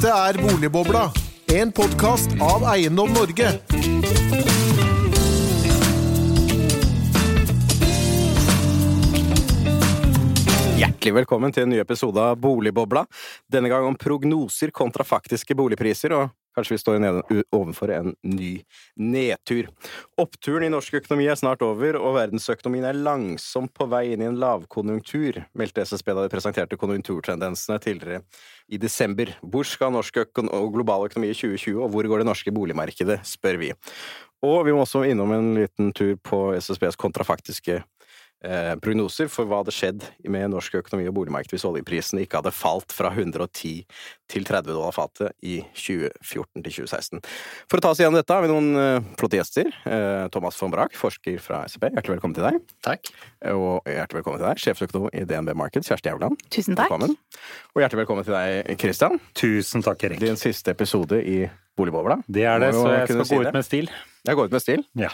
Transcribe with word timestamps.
Dette 0.00 0.16
er 0.16 0.36
Boligbobla, 0.40 1.00
en 1.52 1.72
podkast 1.76 2.32
av 2.40 2.62
Eiendom 2.70 3.10
Norge. 3.12 3.50
Hjertelig 10.80 11.12
velkommen 11.18 11.52
til 11.52 11.66
en 11.66 11.72
ny 11.74 11.82
episode 11.84 12.16
av 12.16 12.40
Boligbobla. 12.40 13.04
Denne 13.44 13.68
gang 13.68 13.90
om 13.90 13.98
prognoser 14.00 14.72
kontra 14.72 15.04
faktiske 15.04 15.52
boligpriser, 15.60 16.16
og 16.16 16.32
kanskje 16.56 16.74
vi 16.74 16.82
står 16.82 17.00
nede, 17.02 17.42
ovenfor 17.54 17.92
en 17.94 18.14
ny 18.26 18.52
nedtur. 18.98 19.68
Oppturen 20.20 20.66
i 20.66 20.72
norsk 20.72 20.98
økonomi 21.00 21.28
er 21.30 21.38
snart 21.38 21.62
over, 21.66 21.98
og 22.00 22.16
verdensøkonomien 22.18 22.88
er 22.88 22.98
langsomt 22.98 23.72
på 23.76 23.88
vei 23.90 24.10
inn 24.14 24.24
i 24.24 24.28
en 24.30 24.40
lavkonjunktur, 24.40 25.42
meldte 25.58 25.84
SSB 25.86 26.12
da 26.14 26.24
de 26.24 26.32
presenterte 26.32 26.78
konjunkturtendensene 26.80 27.78
tidligere 27.82 28.24
i 28.68 28.80
desember. 28.80 29.32
Hvor 29.42 29.68
skal 29.68 29.94
norsk 29.94 30.22
økon 30.24 30.50
og 30.54 30.72
global 30.74 31.08
økonomi 31.10 31.32
i 31.32 31.38
2020, 31.38 31.78
og 31.84 31.94
hvor 31.94 32.10
går 32.10 32.22
det 32.22 32.30
norske 32.30 32.54
boligmarkedet, 32.54 33.20
spør 33.26 33.60
vi. 33.60 33.72
Og 34.46 34.62
vi 34.64 34.72
må 34.72 34.86
også 34.86 35.04
innom 35.04 35.32
en 35.36 35.50
liten 35.58 35.90
tur 35.96 36.14
på 36.24 36.46
SSBs 36.56 36.96
kontrafaktiske 37.00 37.82
eh, 38.44 38.72
prognoser 38.80 39.28
for 39.32 39.48
hva 39.48 39.60
hadde 39.62 39.74
skjedd 39.74 40.04
med 40.30 40.50
norsk 40.52 40.78
økonomi 40.80 41.08
og 41.10 41.16
boligmarked 41.18 41.52
hvis 41.54 41.66
oljeprisen 41.68 42.20
ikke 42.22 42.40
hadde 42.40 42.52
falt 42.54 42.94
fra 42.94 43.12
110 43.12 43.84
til 44.30 44.46
30 44.46 44.70
dollar 44.70 44.94
fatet 44.94 45.32
i 45.42 45.58
2014 45.74 46.62
til 46.62 46.74
2016. 46.86 47.22
For 47.70 47.80
å 47.80 47.84
ta 47.84 47.92
oss 47.92 48.02
igjennom 48.02 48.18
dette 48.20 48.36
har 48.36 48.44
vi 48.44 48.50
noen 48.52 48.70
eh, 48.80 49.08
flotte 49.20 49.40
gjester. 49.40 49.70
Eh, 49.84 50.26
Thomas 50.34 50.58
von 50.60 50.72
Brach, 50.74 50.94
forsker 50.98 51.40
fra 51.42 51.64
SEB, 51.70 51.88
hjertelig 51.90 52.16
velkommen 52.18 52.36
til 52.38 52.46
deg. 52.48 52.60
Takk. 52.86 53.10
Og 53.54 53.88
hjertelig 53.88 54.20
velkommen 54.20 54.42
til 54.42 54.48
deg, 54.48 54.62
sjefsøkonom 54.66 55.10
i 55.16 55.24
DNB 55.28 55.54
Markets, 55.58 55.90
Kjersti 55.90 56.12
Jævland. 56.12 56.38
Tusen 56.52 56.78
takk. 56.78 56.92
Velkommen. 56.92 57.16
Og 57.74 57.82
hjertelig 57.82 58.04
velkommen 58.04 58.28
til 58.28 58.36
deg, 58.36 58.70
Christian. 58.80 59.18
Tusen 59.38 59.84
takk, 59.86 60.06
Erik. 60.08 60.22
Din 60.22 60.38
siste 60.40 60.74
episode 60.74 61.20
i 61.24 61.42
Boligbobla. 61.78 62.20
Det 62.28 62.44
er 62.44 62.60
det, 62.62 62.74
så 62.76 62.86
jeg 62.92 63.08
skal 63.08 63.24
si 63.24 63.36
gå 63.36 63.42
det. 63.42 63.50
ut 63.50 63.56
med 63.56 63.66
stil. 63.66 63.90
Jeg 64.28 64.36
går 64.38 64.50
ut 64.50 64.54
med 64.56 64.62
stil. 64.62 64.86
Ja. 65.00 65.10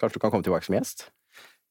Kanskje 0.00 0.18
du 0.18 0.22
kan 0.22 0.32
komme 0.34 0.46
tilbake 0.46 0.66
som 0.66 0.76
gjest? 0.78 1.08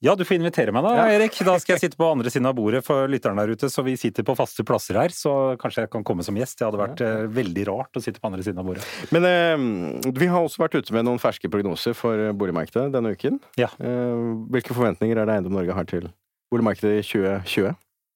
Ja, 0.04 0.16
du 0.20 0.26
får 0.28 0.36
invitere 0.36 0.74
meg 0.76 0.84
da, 0.84 0.94
Ja. 0.98 1.06
Erik. 1.16 1.38
Da 1.48 1.56
skal 1.62 1.78
jeg 1.78 1.86
sitte 1.86 2.00
på 2.00 2.10
andre 2.12 2.30
siden 2.34 2.50
av 2.50 2.58
bordet 2.58 2.84
for 2.84 3.08
lytterne 3.08 3.40
der 3.40 3.54
ute, 3.56 3.70
så 3.72 3.86
vi 3.86 3.96
sitter 4.00 4.26
på 4.28 4.36
faste 4.36 4.66
plasser 4.68 5.00
her. 5.00 5.14
Så 5.16 5.56
kanskje 5.62 5.86
jeg 5.86 5.94
kan 5.94 6.04
komme 6.04 6.26
som 6.28 6.36
gjest. 6.36 6.58
Det 6.60 6.68
hadde 6.68 6.82
vært 6.82 7.04
ja. 7.04 7.14
veldig 7.32 7.68
rart 7.72 7.96
å 7.96 8.04
sitte 8.04 8.20
på 8.20 8.28
andre 8.28 8.44
siden 8.44 8.60
av 8.60 8.68
bordet. 8.68 8.84
Men 9.16 9.24
eh, 9.30 10.12
vi 10.12 10.28
har 10.28 10.44
også 10.44 10.66
vært 10.66 10.76
ute 10.76 10.94
med 10.98 11.08
noen 11.08 11.22
ferske 11.24 11.48
prognoser 11.52 11.96
for 11.96 12.34
boligmarkedet 12.36 12.92
denne 12.92 13.16
uken. 13.16 13.40
Ja. 13.60 13.72
Eh, 13.80 14.20
hvilke 14.52 14.76
forventninger 14.76 15.16
er 15.16 15.30
det 15.30 15.38
Eiendom 15.40 15.56
Norge 15.56 15.78
har 15.80 15.88
til 15.88 16.12
boligmarkedet 16.52 17.00
i 17.00 17.08
2020? 17.08 17.72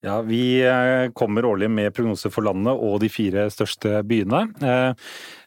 Ja, 0.05 0.21
Vi 0.21 0.61
eh, 0.61 1.09
kommer 1.17 1.45
årlig 1.49 1.69
med 1.73 1.93
prognoser 1.95 2.29
for 2.33 2.45
landet 2.45 2.77
og 2.77 2.99
de 3.01 3.09
fire 3.09 3.47
største 3.49 4.03
byene. 4.07 4.43
Eh, 4.61 4.91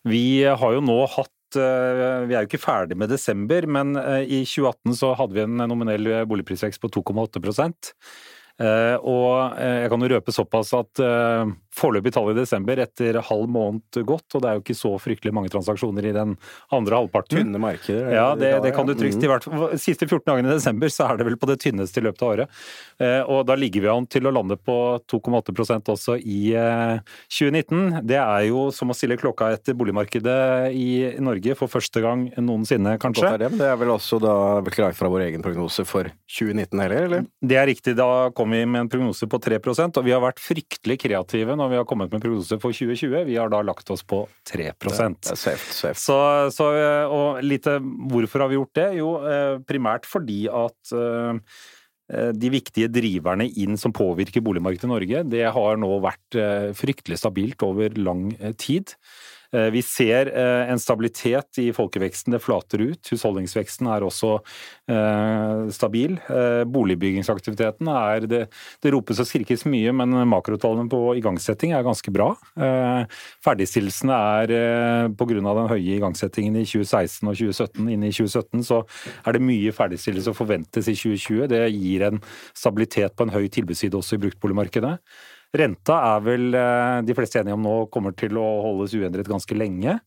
Vi 0.08 0.42
har 0.42 0.72
jo 0.74 0.80
nå 0.83 0.96
hatt 1.06 1.30
eh, 1.30 1.39
vi 1.56 2.34
er 2.34 2.45
jo 2.45 2.48
ikke 2.51 2.62
ferdig 2.62 2.98
med 2.98 3.11
desember, 3.12 3.67
men 3.67 3.97
eh, 4.01 4.23
i 4.25 4.43
2018 4.45 4.98
så 4.98 5.15
hadde 5.19 5.39
vi 5.39 5.45
en 5.47 5.65
nominell 5.65 6.11
boligprisvekst 6.31 6.83
på 6.83 6.92
2,8 7.01 7.42
Eh, 8.61 8.97
Og 9.01 9.57
eh, 9.57 9.84
jeg 9.84 9.91
kan 9.92 10.03
jo 10.05 10.11
røpe 10.12 10.34
såpass 10.34 10.75
at 10.77 11.01
eh, 11.01 11.53
foreløpig 11.77 12.13
tall 12.15 12.33
i 12.33 12.37
desember 12.39 12.81
etter 12.83 13.21
halv 13.29 13.51
måned 13.53 14.01
gått, 14.07 14.27
og 14.35 14.43
det 14.43 14.51
er 14.51 14.59
jo 14.59 14.65
ikke 14.65 14.79
så 14.79 14.93
fryktelig 15.01 15.33
mange 15.37 15.53
transaksjoner 15.53 16.09
i 16.11 16.15
den 16.17 16.37
andre 16.75 16.99
halvparten. 16.99 17.41
Tynne 17.45 17.61
markeder? 17.63 18.09
er 18.11 18.17
Ja, 18.17 18.29
det, 18.39 18.51
det 18.65 18.73
kan 18.77 18.89
du 18.89 18.95
trygt. 18.95 19.19
Mm. 19.21 19.27
I 19.27 19.31
hvert 19.31 19.47
fall 19.47 19.77
siste 19.81 20.09
14 20.09 20.27
dagene 20.27 20.51
i 20.51 20.57
desember 20.59 20.91
så 20.93 21.07
er 21.11 21.21
det 21.21 21.29
vel 21.29 21.39
på 21.41 21.48
det 21.51 21.61
tynneste 21.63 22.03
i 22.03 22.07
løpet 22.09 22.25
av 22.27 22.33
året. 22.35 22.61
Eh, 23.01 23.21
Og 23.31 23.45
da 23.47 23.57
ligger 23.59 23.85
vi 23.85 23.93
an 23.93 24.09
til 24.11 24.27
å 24.27 24.35
lande 24.35 24.59
på 24.59 24.77
2,8% 25.11 25.93
også 25.95 26.17
i 26.19 26.41
eh, 26.59 26.98
2019. 27.31 28.01
Det 28.09 28.19
er 28.19 28.48
jo 28.51 28.67
som 28.75 28.91
å 28.91 28.97
stille 28.97 29.19
klokka 29.21 29.53
etter 29.55 29.77
boligmarkedet 29.79 30.75
i 30.77 30.91
Norge 31.23 31.57
for 31.59 31.71
første 31.71 32.03
gang 32.03 32.27
noensinne, 32.41 32.97
kanskje. 33.01 33.31
er 33.31 33.45
det, 33.45 33.53
det 33.61 33.69
er 33.71 33.79
vel 33.81 33.95
også 33.95 34.21
da 34.23 34.35
klart 34.71 34.98
fra 34.98 35.11
vår 35.13 35.29
egen 35.29 35.45
prognose 35.45 35.85
for 35.89 36.11
2019 36.30 36.83
heller, 36.83 37.07
eller? 37.09 37.27
Det 37.41 37.59
er 37.59 37.69
riktig. 37.70 37.97
Da 37.98 38.30
kom 38.36 38.53
vi 38.55 38.64
med 38.67 38.86
en 38.86 38.92
prognose 38.92 39.29
på 39.30 39.41
3% 39.42 39.98
og 40.01 40.07
vi 40.07 40.14
har 40.14 40.23
vært 40.23 40.42
fryktelig 40.42 40.98
kreative 41.03 41.57
når 41.61 41.73
vi 41.73 41.79
har 41.81 41.89
kommet 41.89 42.13
med 42.13 42.23
prognose 42.23 42.59
for 42.63 42.75
2020. 42.77 43.27
Vi 43.29 43.37
har 43.39 43.51
da 43.53 43.61
lagt 43.65 43.91
oss 43.93 44.03
på 44.07 44.23
3 44.48 44.71
Det 44.81 45.35
er 45.35 45.39
safe, 45.39 45.73
safe. 45.77 45.98
Så, 46.01 46.17
så, 46.55 46.71
og 47.13 47.43
litt 47.45 47.69
eh, 47.71 47.83
hvorfor 48.11 48.45
har 48.45 48.51
vi 48.51 48.59
gjort 48.59 48.81
det? 48.81 48.89
Jo, 49.01 49.11
eh, 49.23 49.59
primært 49.69 50.09
fordi 50.09 50.43
at 50.48 50.95
eh, 50.97 51.61
de 52.35 52.48
viktige 52.51 52.91
driverne 52.91 53.47
inn 53.63 53.79
som 53.79 53.95
påvirker 53.95 54.43
boligmarkedet 54.43 54.89
i 54.89 54.91
Norge, 54.91 55.21
det 55.31 55.45
har 55.55 55.77
nå 55.79 55.93
vært 56.03 56.39
fryktelig 56.75 57.21
stabilt 57.21 57.63
over 57.63 57.95
lang 58.03 58.33
tid. 58.59 58.97
Eh, 59.52 59.70
Vi 59.70 59.83
ser 59.83 60.30
eh, 60.30 60.70
en 60.70 60.78
stabilitet 60.78 61.58
i 61.58 61.70
folkeveksten, 61.74 62.34
det 62.34 62.42
flater 62.42 62.83
ut. 62.84 63.11
Husholdningsveksten 63.11 63.88
er 63.90 64.06
også 64.06 64.36
eh, 64.90 65.70
stabil. 65.74 66.18
Boligbyggingsaktiviteten 66.70 67.90
er 67.90 68.27
det, 68.30 68.42
det 68.83 68.92
ropes 68.94 69.22
og 69.22 69.28
skrikes 69.28 69.66
mye, 69.70 69.92
men 69.96 70.14
makrotallene 70.30 70.90
på 70.90 71.02
igangsetting 71.18 71.74
er 71.74 71.86
ganske 71.86 72.12
bra. 72.14 72.30
Ferdigstillelsene 73.44 74.20
er 74.42 75.11
pga. 75.18 75.40
den 75.40 75.70
høye 75.70 75.96
igangsettingen 75.96 76.56
i 76.61 76.64
2016 76.67 77.28
og 77.28 77.36
2017 77.38 77.90
inn 77.90 78.06
i 78.06 78.12
2017, 78.14 78.64
så 78.67 78.82
er 79.27 79.36
det 79.36 79.44
mye 79.44 79.74
ferdigstillelse 79.74 80.32
å 80.32 80.38
forventes 80.38 80.90
i 80.90 80.96
2020. 80.96 81.50
Det 81.50 81.62
gir 81.74 82.06
en 82.06 82.22
stabilitet 82.55 83.17
på 83.17 83.27
en 83.27 83.34
høy 83.34 83.48
tilbudsside 83.52 83.98
også 83.98 84.18
i 84.18 84.24
bruktboligmarkedet. 84.27 84.96
Renta 85.56 85.96
er 86.14 86.27
vel 86.27 86.52
eh, 86.55 86.98
de 87.06 87.16
fleste 87.18 87.40
enige 87.40 87.56
om 87.58 87.64
nå 87.64 87.77
kommer 87.90 88.14
til 88.14 88.38
å 88.38 88.48
holdes 88.66 88.94
uendret 88.98 89.30
ganske 89.30 89.56
lenge. 89.58 89.98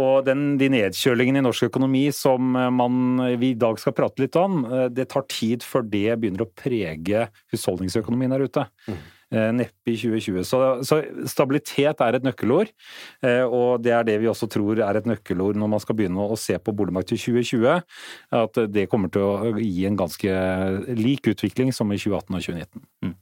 Og 0.00 0.24
den, 0.26 0.56
de 0.58 0.66
nedkjølingene 0.74 1.38
i 1.38 1.44
norsk 1.44 1.68
økonomi 1.68 2.08
som 2.14 2.54
eh, 2.58 2.70
man, 2.74 3.26
vi 3.38 3.52
i 3.52 3.58
dag 3.58 3.78
skal 3.78 3.94
prate 3.94 4.24
litt 4.24 4.38
om, 4.38 4.64
eh, 4.66 4.88
det 4.90 5.06
tar 5.12 5.26
tid 5.30 5.66
før 5.66 5.86
det 5.86 6.08
begynner 6.18 6.46
å 6.46 6.50
prege 6.50 7.28
husholdningsøkonomien 7.54 8.34
her 8.34 8.48
ute. 8.48 8.66
Mm. 8.90 9.04
Neppe 9.34 9.90
i 9.90 9.96
2020. 9.98 10.44
Så, 10.46 10.58
så 10.86 11.00
stabilitet 11.26 11.98
er 12.04 12.14
et 12.14 12.26
nøkkelord, 12.26 12.68
eh, 13.26 13.42
og 13.42 13.82
det 13.82 13.90
er 13.96 14.04
det 14.06 14.14
vi 14.22 14.28
også 14.30 14.46
tror 14.52 14.78
er 14.84 15.00
et 15.00 15.08
nøkkelord 15.10 15.58
når 15.58 15.72
man 15.72 15.82
skal 15.82 15.96
begynne 15.98 16.26
å 16.30 16.36
se 16.38 16.54
på 16.62 16.74
boligmarkedet 16.76 17.18
i 17.18 17.40
2020. 17.40 17.96
At 18.44 18.60
det 18.70 18.86
kommer 18.92 19.10
til 19.10 19.26
å 19.26 19.54
gi 19.58 19.88
en 19.88 19.98
ganske 19.98 20.36
lik 21.00 21.32
utvikling 21.32 21.74
som 21.74 21.90
i 21.90 21.98
2018 21.98 22.38
og 22.38 22.46
2019. 22.46 22.86
Mm. 23.08 23.16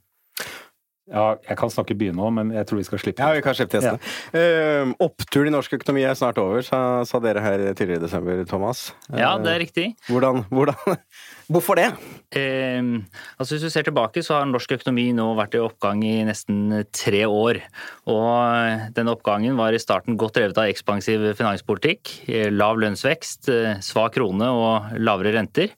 Ja, 1.11 1.33
jeg 1.43 1.57
kan 1.59 1.71
snakke 1.73 1.97
byen 1.99 2.15
nå, 2.15 2.29
men 2.31 2.53
jeg 2.55 2.63
tror 2.69 2.79
vi 2.79 2.85
skal 2.87 3.01
slippe 3.01 3.19
det. 3.19 3.25
Ja, 3.27 3.35
vi 3.35 3.43
kan 3.43 3.57
slippe 3.57 3.75
testene. 3.75 3.99
Eh, 4.39 4.93
oppturen 5.03 5.49
i 5.49 5.53
norsk 5.53 5.75
økonomi 5.75 6.05
er 6.07 6.15
snart 6.15 6.39
over, 6.39 6.63
sa, 6.63 7.03
sa 7.07 7.19
dere 7.23 7.43
her 7.43 7.63
tidligere 7.75 7.99
i 7.99 8.05
desember, 8.05 8.39
Thomas. 8.47 8.85
Ja, 9.11 9.33
det 9.41 9.51
er 9.51 9.59
riktig. 9.65 9.87
Hvordan, 10.07 10.45
hvordan 10.47 10.79
Hvorfor 11.51 11.75
det? 11.75 11.89
Uh, 12.31 13.03
altså 13.35 13.57
Hvis 13.57 13.65
du 13.65 13.69
ser 13.73 13.83
tilbake, 13.83 14.23
så 14.23 14.37
har 14.37 14.47
norsk 14.47 14.77
økonomi 14.77 15.09
nå 15.15 15.25
vært 15.35 15.57
i 15.57 15.61
oppgang 15.61 16.05
i 16.07 16.15
nesten 16.23 16.85
tre 16.95 17.25
år. 17.27 17.59
Og 18.07 18.93
denne 18.95 19.11
oppgangen 19.11 19.59
var 19.59 19.75
i 19.75 19.81
starten 19.81 20.15
godt 20.19 20.39
drevet 20.39 20.61
av 20.61 20.71
ekspansiv 20.71 21.33
finanspolitikk, 21.35 22.13
eh, 22.31 22.47
lav 22.47 22.79
lønnsvekst, 22.79 23.51
eh, 23.51 23.81
svak 23.83 24.15
krone 24.15 24.47
og 24.55 24.95
lavere 24.97 25.35
renter. 25.35 25.75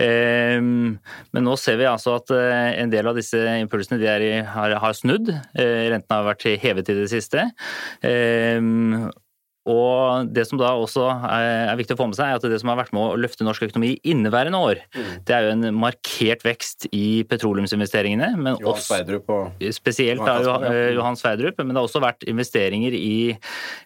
Eh, 0.00 0.58
Men 0.60 1.46
nå 1.46 1.56
ser 1.60 1.80
vi 1.80 1.88
altså 1.88 2.16
at 2.20 2.32
eh, 2.34 2.80
en 2.82 2.92
del 2.92 3.10
av 3.10 3.18
disse 3.18 3.38
impulsene 3.60 4.00
de 4.00 4.10
i, 4.30 4.32
har, 4.54 4.76
har 4.82 4.96
snudd. 4.96 5.28
Eh, 5.30 5.90
Rentene 5.92 6.20
har 6.20 6.28
vært 6.32 6.48
hevet 6.62 6.92
i 6.92 6.98
det 7.02 7.10
siste. 7.12 7.48
Og 9.68 10.30
det 10.32 10.46
som 10.48 10.56
da 10.60 10.70
også 10.80 11.04
er 11.28 11.76
viktig 11.76 11.92
å 11.92 12.00
få 12.00 12.06
med 12.08 12.16
seg, 12.16 12.30
er 12.30 12.38
at 12.38 12.44
det 12.48 12.60
som 12.62 12.70
har 12.72 12.78
vært 12.80 12.94
med 12.96 13.02
å 13.04 13.18
løfte 13.20 13.44
norsk 13.44 13.66
økonomi 13.66 13.92
i 13.92 14.12
inneværende 14.14 14.60
år, 14.64 14.80
det 15.28 15.34
er 15.36 15.44
jo 15.46 15.52
en 15.52 15.66
markert 15.76 16.44
vekst 16.46 16.86
i 16.96 17.22
petroleumsinvesteringene, 17.28 18.30
men 18.40 18.56
Johan 18.56 18.70
også 18.72 18.94
Sverdrup 18.94 19.28
og 19.34 19.66
Spesielt 19.76 20.22
Johan 20.22 20.48
av 20.48 20.64
ja. 20.64 20.72
eh, 20.72 20.92
Johan 20.96 21.18
Sverdrup, 21.20 21.60
men 21.60 21.74
det 21.74 21.80
har 21.80 21.90
også 21.90 22.00
vært 22.00 22.24
investeringer 22.30 22.96
i, 22.96 23.36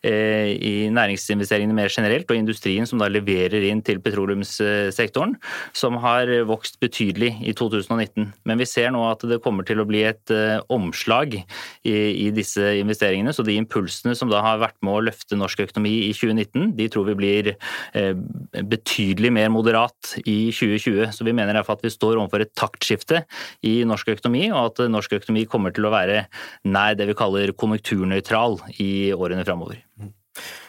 eh, 0.07 0.53
i 0.55 0.75
næringsinvesteringene 0.95 1.75
mer 1.75 1.91
generelt, 1.91 2.31
og 2.31 2.39
industrien 2.39 2.87
som 2.87 3.03
da 3.03 3.11
leverer 3.11 3.67
inn 3.67 3.83
til 3.83 3.99
petroleumssektoren, 4.05 5.35
som 5.75 5.99
har 6.05 6.31
vokst 6.47 6.79
betydelig 6.85 7.33
i 7.43 7.57
2019. 7.57 8.31
Men 8.47 8.63
vi 8.63 8.71
ser 8.71 8.95
nå 8.95 9.03
at 9.11 9.27
det 9.27 9.43
kommer 9.43 9.67
til 9.67 9.83
å 9.83 9.89
bli 9.91 10.07
et 10.07 10.31
eh, 10.31 10.63
omslag 10.71 11.35
i, 11.35 11.43
i 11.91 12.31
disse 12.35 12.77
investeringene, 12.79 13.35
så 13.35 13.43
de 13.43 13.59
impulsene 13.59 14.15
som 14.15 14.31
da 14.31 14.45
har 14.45 14.63
vært 14.63 14.79
med 14.85 14.95
å 14.95 15.05
løfte 15.11 15.35
norsk 15.35 15.59
økonomi 15.59 15.64
i 16.09 16.13
2019, 16.15 16.73
de 16.79 16.89
tror 16.93 17.07
vi 17.09 17.17
blir 17.19 17.51
eh, 17.53 18.15
betydelig 18.63 19.33
mer 19.35 19.53
moderat 19.55 20.15
i 20.25 20.51
2020. 20.55 21.13
Så 21.15 21.27
vi 21.27 21.37
mener 21.37 21.55
derfor 21.55 21.79
at 21.79 21.87
vi 21.87 21.93
står 21.93 22.19
overfor 22.19 22.45
et 22.45 22.55
taktskifte 22.59 23.25
i 23.67 23.77
norsk 23.89 24.15
økonomi, 24.17 24.49
og 24.53 24.73
at 24.73 24.85
norsk 24.91 25.19
økonomi 25.21 25.47
kommer 25.51 25.75
til 25.75 25.89
å 25.89 25.95
være 25.95 26.27
nær 26.65 26.99
det 26.99 27.09
vi 27.11 27.19
kaller 27.19 27.55
konjunkturnøytral 27.57 28.61
i 28.83 29.13
årene 29.15 29.47
framover. 29.47 29.83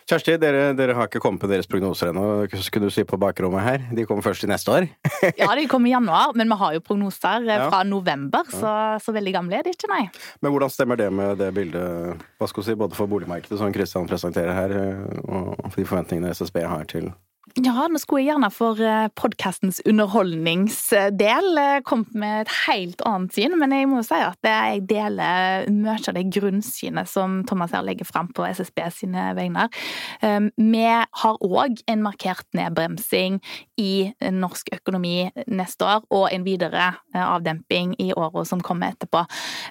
Kjersti, 0.06 0.36
dere, 0.38 0.68
dere 0.78 0.94
har 0.94 1.08
ikke 1.10 1.20
kommet 1.24 1.42
med 1.42 1.56
deres 1.56 1.66
prognoser 1.70 2.12
ennå. 2.12 2.26
Skulle 2.62 2.86
du 2.92 2.94
si 2.94 3.02
på 3.08 3.18
bakrommet 3.18 3.64
her? 3.66 3.86
De 3.98 4.06
kommer 4.06 4.22
først 4.26 4.46
i 4.46 4.50
neste 4.52 4.70
år? 4.70 4.86
ja, 5.42 5.48
de 5.58 5.66
kommer 5.72 5.90
i 5.90 5.96
januar, 5.96 6.36
men 6.38 6.52
vi 6.52 6.58
har 6.62 6.76
jo 6.78 6.84
prognoser 6.86 7.42
eh, 7.48 7.56
Ja. 7.56 7.70
fra 7.72 7.82
november, 7.88 8.46
så, 8.52 8.74
så 9.02 9.16
veldig 9.16 9.34
gamle 9.34 9.58
er 9.58 9.66
de 9.66 9.74
ikke, 9.74 9.90
nei. 9.90 10.04
Men 10.46 10.54
hvordan 10.54 10.70
stemmer 10.74 11.00
det 11.02 11.10
med 11.16 11.40
det 11.42 11.50
bildet, 11.58 12.22
hva 12.38 12.50
skal 12.52 12.62
vi 12.62 12.68
si, 12.70 12.78
både 12.86 12.98
for 13.00 13.10
boligmarkedet 13.10 13.58
som 13.62 13.74
Kristian 13.74 14.06
presenterer 14.12 14.54
her, 14.54 14.76
eh, 14.78 15.22
og 15.26 15.56
for 15.72 15.80
de 15.82 15.88
forventningene 15.90 16.36
SSB 16.38 16.62
har 16.70 16.86
til 16.92 17.10
Ja, 17.56 17.86
nå 17.88 18.00
skulle 18.02 18.26
jeg 18.26 18.34
gjerne 18.34 18.50
for 18.52 18.80
podkastens 19.16 19.78
underholdningsdel 19.88 21.46
eh, 21.62 21.78
kommet 21.88 22.12
med 22.12 22.42
et 22.42 22.50
helt 22.66 23.00
annet 23.08 23.32
syn, 23.32 23.56
men 23.62 23.72
jeg 23.72 23.88
må 23.88 24.02
jo 24.02 24.08
si 24.10 24.18
at 24.20 24.50
eh, 24.50 24.66
jeg 24.74 24.82
deler 24.90 25.70
mye 25.72 25.96
av 25.96 26.18
det 26.18 26.26
grunnsynet 26.36 27.08
som 27.08 27.38
Thomas 27.48 27.72
her 27.72 27.86
legger 27.88 28.10
fram 28.10 28.28
på 28.36 28.44
SSB 28.50 28.82
sine 28.98 29.30
vegner. 29.38 29.72
Um, 30.20 30.50
Vi 30.60 30.84
har 30.84 31.40
òg 31.48 31.80
en 31.88 32.04
markert 32.04 32.44
nedbremsing 32.60 33.40
i 33.80 34.12
norsk 34.36 34.74
økonomi 34.76 35.30
neste 35.48 35.88
år, 35.88 36.04
og 36.12 36.28
en 36.32 36.46
videre 36.46 36.90
eh, 37.14 37.24
avdemping 37.24 37.96
i 38.04 38.12
åra 38.16 38.44
som 38.48 38.64
kommer 38.64 38.94
etterpå. 38.94 39.24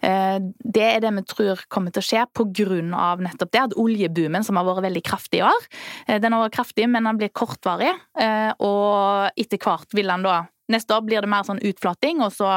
Eh, 0.05 0.39
Det 0.65 0.89
er 0.89 1.05
det 1.05 1.13
vi 1.19 1.27
tror 1.29 1.65
kommer 1.69 1.93
til 1.93 2.01
å 2.01 2.09
skje 2.09 2.25
av 2.25 3.21
nettopp 3.21 3.53
det, 3.53 3.61
at 3.61 3.77
oljeboomen, 3.77 4.45
som 4.45 4.57
har 4.57 4.65
vært 4.65 4.89
veldig 4.89 5.05
kraftig 5.05 5.41
i 5.41 5.47
år, 5.47 5.69
eh, 6.09 6.19
den 6.19 6.33
har 6.33 6.49
vært 6.49 6.57
kraftig, 6.57 6.89
men 6.89 7.05
den 7.05 7.19
blir 7.19 7.29
kortvarig, 7.29 7.74
eh, 7.83 8.53
og 8.63 9.31
etter 9.37 9.59
hvert 9.59 9.97
vil 9.97 10.11
han 10.13 10.25
da 10.27 10.43
Neste 10.73 10.97
år 10.97 11.05
blir 11.05 11.21
det 11.21 11.29
mer 11.29 11.45
sånn 11.45 11.61
utflating, 11.61 12.23
og 12.25 12.33
så, 12.33 12.51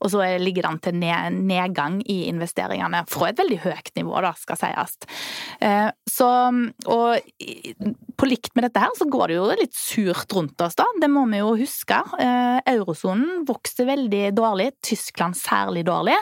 og 0.00 0.10
så 0.12 0.24
ligger 0.42 0.68
den 0.68 0.80
til 0.84 0.98
ned, 1.00 1.38
nedgang 1.48 2.00
i 2.04 2.26
investeringene. 2.28 3.04
Fra 3.08 3.30
et 3.30 3.40
veldig 3.40 3.60
høyt 3.64 3.92
nivå, 3.96 4.16
da, 4.24 4.34
skal 4.36 4.60
sies. 4.60 4.98
Eh, 5.60 5.88
Så, 6.06 6.26
og 6.86 7.18
på 8.16 8.28
likt 8.28 8.54
med 8.56 8.64
dette 8.64 8.80
her, 8.80 8.92
så 8.96 9.04
går 9.10 9.28
det 9.28 9.34
jo 9.36 9.46
litt 9.58 9.74
surt 9.76 10.32
rundt 10.32 10.60
oss, 10.64 10.76
da. 10.78 10.86
Det 11.00 11.08
må 11.12 11.26
vi 11.28 11.40
jo 11.42 11.50
huske. 11.58 11.98
Eh, 12.22 12.60
Eurosonen 12.72 13.42
vokser 13.48 13.88
veldig 13.88 14.30
dårlig, 14.36 14.70
Tyskland 14.86 15.36
særlig 15.36 15.82
dårlig. 15.88 16.16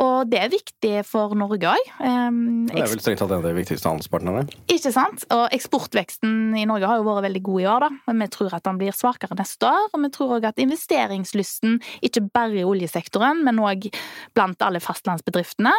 Og 0.00 0.30
det 0.30 0.40
er 0.40 0.52
viktig 0.52 0.94
for 1.08 1.34
Norge 1.36 1.72
òg. 1.72 1.90
Det 1.98 2.78
er 2.80 2.88
vel 2.88 3.02
strengt 3.02 3.20
tatt 3.20 3.34
en 3.34 3.42
av 3.42 3.48
de 3.48 3.54
viktigste 3.58 3.90
handelspartnerne. 3.90 4.46
Ikke 4.72 4.92
sant? 4.94 5.26
Og 5.34 5.44
eksportveksten 5.56 6.56
i 6.56 6.64
Norge 6.68 6.88
har 6.88 7.00
jo 7.00 7.08
vært 7.08 7.26
veldig 7.28 7.42
god 7.50 7.60
i 7.60 7.68
år, 7.74 7.86
da. 7.86 7.90
Men 8.08 8.24
vi 8.24 8.30
tror 8.36 8.56
at 8.56 8.64
den 8.66 8.80
blir 8.80 8.96
svakere 8.96 9.36
neste 9.38 9.68
år. 9.68 9.90
Og 9.92 10.02
vi 10.06 10.12
tror 10.16 10.36
òg 10.38 10.48
at 10.48 10.62
investeringslysten, 10.66 11.80
ikke 12.04 12.26
bare 12.28 12.60
i 12.60 12.66
oljesektoren, 12.66 13.44
men 13.46 13.62
òg 13.62 13.88
blant 14.36 14.62
alle 14.66 14.82
fastlandsbedriftene, 14.84 15.74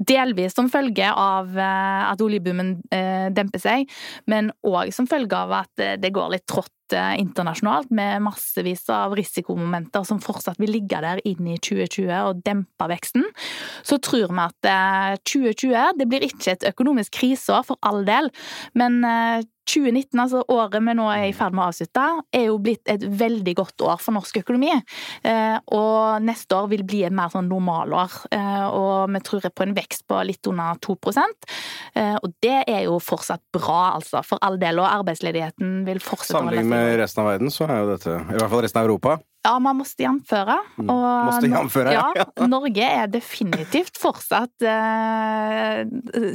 Delvis 0.00 0.54
som 0.56 0.70
følge 0.72 1.04
av 1.12 1.56
eh, 1.60 2.02
at 2.08 2.20
oljeboomen 2.24 2.72
eh, 2.94 3.28
demper 3.36 3.60
seg, 3.60 3.90
men 4.32 4.48
òg 4.64 4.94
som 4.96 5.08
følge 5.08 5.36
av 5.36 5.52
at 5.58 5.82
eh, 5.82 5.98
det 6.00 6.12
går 6.16 6.36
litt 6.36 6.46
trått 6.48 6.72
internasjonalt 6.90 7.92
med 7.94 8.24
massevis 8.24 8.80
av 8.90 9.12
risikomomenter 9.14 10.02
som 10.08 10.18
fortsatt 10.18 10.58
vil 10.58 10.72
ligge 10.74 10.98
der 10.98 11.20
inn 11.22 11.46
i 11.46 11.54
2020 11.62 12.08
og 12.16 12.40
dempe 12.42 12.88
veksten. 12.90 13.28
Så 13.86 14.00
tror 14.02 14.32
vi 14.32 14.42
at 14.42 14.70
eh, 14.72 15.20
2020 15.22 16.00
det 16.00 16.08
blir 16.10 16.26
ikke 16.26 16.56
et 16.56 16.66
økonomisk 16.72 17.20
kriseår 17.20 17.68
for 17.68 17.78
all 17.86 18.02
del, 18.08 18.32
men 18.74 19.04
2019, 19.70 20.20
altså 20.22 20.42
året 20.50 20.82
vi 20.82 20.94
nå 20.98 21.06
er 21.12 21.28
i 21.28 21.34
ferd 21.36 21.54
med 21.54 21.64
å 21.64 21.68
avslutte, 21.70 22.06
er 22.34 22.46
jo 22.48 22.58
blitt 22.62 22.90
et 22.90 23.04
veldig 23.04 23.54
godt 23.60 23.84
år 23.86 24.02
for 24.02 24.16
norsk 24.16 24.40
økonomi. 24.42 24.72
Eh, 25.26 25.56
og 25.76 26.26
neste 26.26 26.58
år 26.58 26.70
vil 26.72 26.84
bli 26.88 27.04
et 27.06 27.14
mer 27.14 27.32
sånn 27.32 27.48
normalår. 27.50 28.18
Eh, 28.34 28.66
og 28.66 29.14
vi 29.14 29.22
tror 29.26 29.48
på 29.50 29.66
en 29.66 29.76
vekst 29.76 30.06
på 30.10 30.20
litt 30.26 30.50
under 30.50 30.78
2 30.82 30.96
eh, 31.94 32.16
Og 32.18 32.34
det 32.42 32.58
er 32.66 32.84
jo 32.88 32.98
fortsatt 33.02 33.42
bra, 33.54 33.96
altså. 33.98 34.24
For 34.26 34.42
all 34.42 34.58
del. 34.60 34.80
Og 34.82 34.88
arbeidsledigheten 34.90 35.84
vil 35.88 36.02
fortsette 36.02 36.38
Sammenlignet 36.38 36.70
med 36.70 37.00
resten 37.00 37.24
av 37.24 37.32
verden, 37.32 37.50
så 37.50 37.68
er 37.68 37.82
jo 37.82 37.90
dette, 37.94 38.20
i 38.30 38.38
hvert 38.38 38.50
fall 38.52 38.64
resten 38.66 38.82
av 38.82 38.90
Europa 38.90 39.18
Ja, 39.40 39.54
man 39.62 39.78
måtte 39.78 40.04
jamføre. 40.04 40.56
Måste 40.84 41.48
jamføre, 41.48 41.94
ja. 41.96 42.06
ja. 42.18 42.26
Norge 42.54 42.84
er 42.84 43.08
definitivt 43.08 43.96
fortsatt 44.00 44.66
eh, 44.68 45.84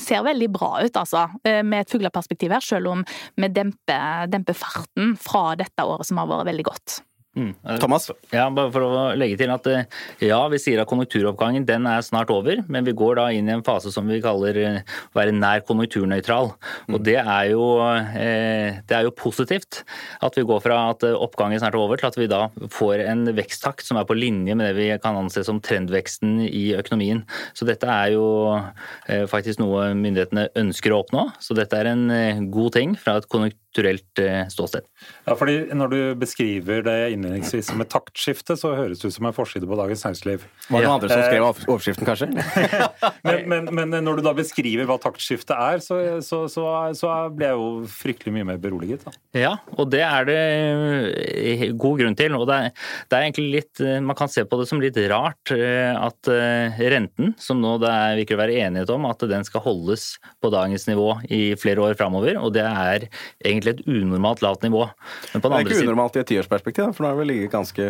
Ser 0.01 0.25
veldig 0.25 0.49
bra 0.53 0.71
ut, 0.81 0.97
altså. 0.97 1.27
Med 1.45 1.83
et 1.83 1.91
fugleperspektiv 1.93 2.55
her, 2.55 2.65
selv 2.65 2.95
om 2.95 3.03
vi 3.37 3.51
demper, 3.53 4.25
demper 4.31 4.57
farten 4.57 5.13
fra 5.21 5.51
dette 5.59 5.85
året 5.85 6.09
som 6.09 6.21
har 6.21 6.31
vært 6.31 6.49
veldig 6.49 6.65
godt. 6.71 7.01
Mm. 7.35 7.51
Thomas? 7.81 8.07
Ja, 8.31 8.45
bare 8.53 8.71
for 8.71 8.85
å 8.85 8.99
legge 9.19 9.35
til 9.41 9.51
at 9.51 9.65
eh, 9.67 9.87
ja, 10.23 10.39
vi 10.51 10.59
sier 10.61 10.79
at 10.79 10.87
konjunkturoppgangen 10.87 11.65
den 11.67 11.87
er 11.89 12.03
snart 12.05 12.31
over, 12.31 12.61
men 12.71 12.87
vi 12.87 12.93
går 12.95 13.19
da 13.19 13.25
inn 13.35 13.49
i 13.49 13.55
en 13.57 13.63
fase 13.65 13.91
som 13.91 14.07
vi 14.07 14.21
kaller 14.23 14.59
eh, 14.61 14.77
å 15.11 15.19
være 15.19 15.35
nær 15.35 15.65
konjunkturnøytral. 15.67 16.53
Og 16.93 17.03
det 17.03 17.17
er, 17.19 17.49
jo, 17.51 17.65
eh, 17.83 18.79
det 18.87 18.95
er 18.95 19.07
jo 19.07 19.15
positivt 19.15 19.81
at 20.23 20.39
vi 20.39 20.45
går 20.47 20.63
fra 20.63 20.79
at 20.93 21.03
eh, 21.03 21.17
oppgangen 21.27 21.59
snart 21.59 21.75
er 21.75 21.83
over, 21.83 21.99
til 21.99 22.07
at 22.07 22.19
vi 22.19 22.29
da 22.31 22.45
får 22.71 23.03
en 23.03 23.27
veksttakt 23.35 23.83
som 23.83 23.99
er 23.99 24.07
på 24.07 24.17
linje 24.17 24.55
med 24.55 24.71
det 24.71 24.79
vi 24.79 24.87
kan 25.03 25.19
anse 25.19 25.43
som 25.43 25.59
trendveksten 25.63 26.39
i 26.47 26.69
økonomien. 26.79 27.25
Så 27.57 27.67
dette 27.67 27.89
er 27.91 28.15
jo 28.15 28.25
eh, 28.55 29.27
faktisk 29.31 29.59
noe 29.59 29.91
myndighetene 29.97 30.47
ønsker 30.63 30.95
å 30.95 31.03
oppnå. 31.03 31.27
Så 31.43 31.57
dette 31.57 31.83
er 31.83 31.91
en 31.91 32.07
eh, 32.13 32.43
god 32.47 32.79
ting 32.79 32.95
fra 32.99 33.19
et 33.19 33.27
konjunkturelt 33.27 33.61
eh, 33.83 34.47
ståsted. 34.47 34.85
Ja, 35.27 35.35
fordi 35.35 35.55
Når 35.75 35.89
du 35.91 36.15
beskriver 36.15 36.81
det 36.85 37.11
innledningsvis 37.13 37.65
som 37.71 37.81
et 37.81 37.89
taktskifte, 37.89 38.55
så 38.57 38.75
høres 38.75 38.99
det 39.01 39.07
ut 39.11 39.13
som 39.13 39.25
en 39.25 39.33
forside 39.35 39.67
på 39.67 39.75
Dagens 39.75 40.03
Næringsliv. 40.05 40.45
Var 40.69 40.81
det 40.81 40.87
noen 40.87 40.87
Ja. 40.87 40.93
andre 40.93 41.09
som 41.09 41.23
skrev 41.23 41.43
over- 41.43 41.67
overskriften, 41.67 42.05
kanskje? 42.05 42.29
Men, 43.25 43.49
men, 43.49 43.89
men 43.89 44.03
når 44.05 44.17
du 44.17 44.21
da 44.21 44.33
beskriver 44.37 44.85
hva 44.85 44.99
taktskiftet 45.01 45.55
er, 45.57 45.79
så, 45.81 45.97
så, 46.21 46.43
så, 46.47 46.63
så 46.93 47.09
blir 47.33 47.47
jeg 47.49 47.57
jo 47.57 47.69
fryktelig 47.89 48.33
mye 48.35 48.45
mer 48.45 48.57
beroliget. 48.61 49.01
Da. 49.05 49.11
Ja, 49.33 49.53
og 49.77 49.89
det 49.89 50.01
er 50.05 50.27
det 50.29 50.37
eh, 50.39 51.63
god 51.73 51.99
grunn 52.01 52.15
til. 52.17 52.35
Og 52.37 52.45
det 52.49 52.55
er, 52.67 52.69
det 53.09 53.17
er 53.17 53.25
egentlig 53.25 53.47
litt 53.55 53.81
eh, 53.81 53.97
Man 54.05 54.15
kan 54.19 54.29
se 54.31 54.43
på 54.45 54.59
det 54.59 54.67
som 54.69 54.81
litt 54.83 54.97
rart 55.09 55.51
eh, 55.55 55.89
at 55.97 56.29
eh, 56.31 56.77
renten, 56.93 57.33
som 57.41 57.61
nå 57.63 57.75
det 57.81 57.89
er, 57.89 58.15
virker 58.21 58.37
å 58.37 58.41
være 58.43 58.59
enighet 58.67 58.93
om, 58.93 59.07
at 59.09 59.25
den 59.25 59.45
skal 59.47 59.63
holdes 59.65 60.05
på 60.43 60.51
dagens 60.53 60.85
nivå 60.89 61.07
i 61.33 61.41
flere 61.59 61.81
år 61.81 61.97
framover. 61.97 62.37
Og 62.41 62.53
det 62.55 62.65
er 62.67 63.07
egentlig 63.41 63.64
et 63.73 63.85
unormalt 63.87 64.43
lavt 64.45 64.65
nivå. 64.65 64.83
Men 65.33 65.41
på 65.41 65.49
Det 65.49 65.53
er 65.53 65.57
andre 65.57 65.63
ikke 65.65 65.79
siden 65.79 65.91
unormalt 65.91 66.15
i 66.15 66.21
et 66.23 66.31
tiårsperspektiv, 66.33 66.93
for 66.93 67.05
nå 67.05 67.13
har 67.13 67.19
vi 67.21 67.29
ligget 67.31 67.53
ganske 67.53 67.89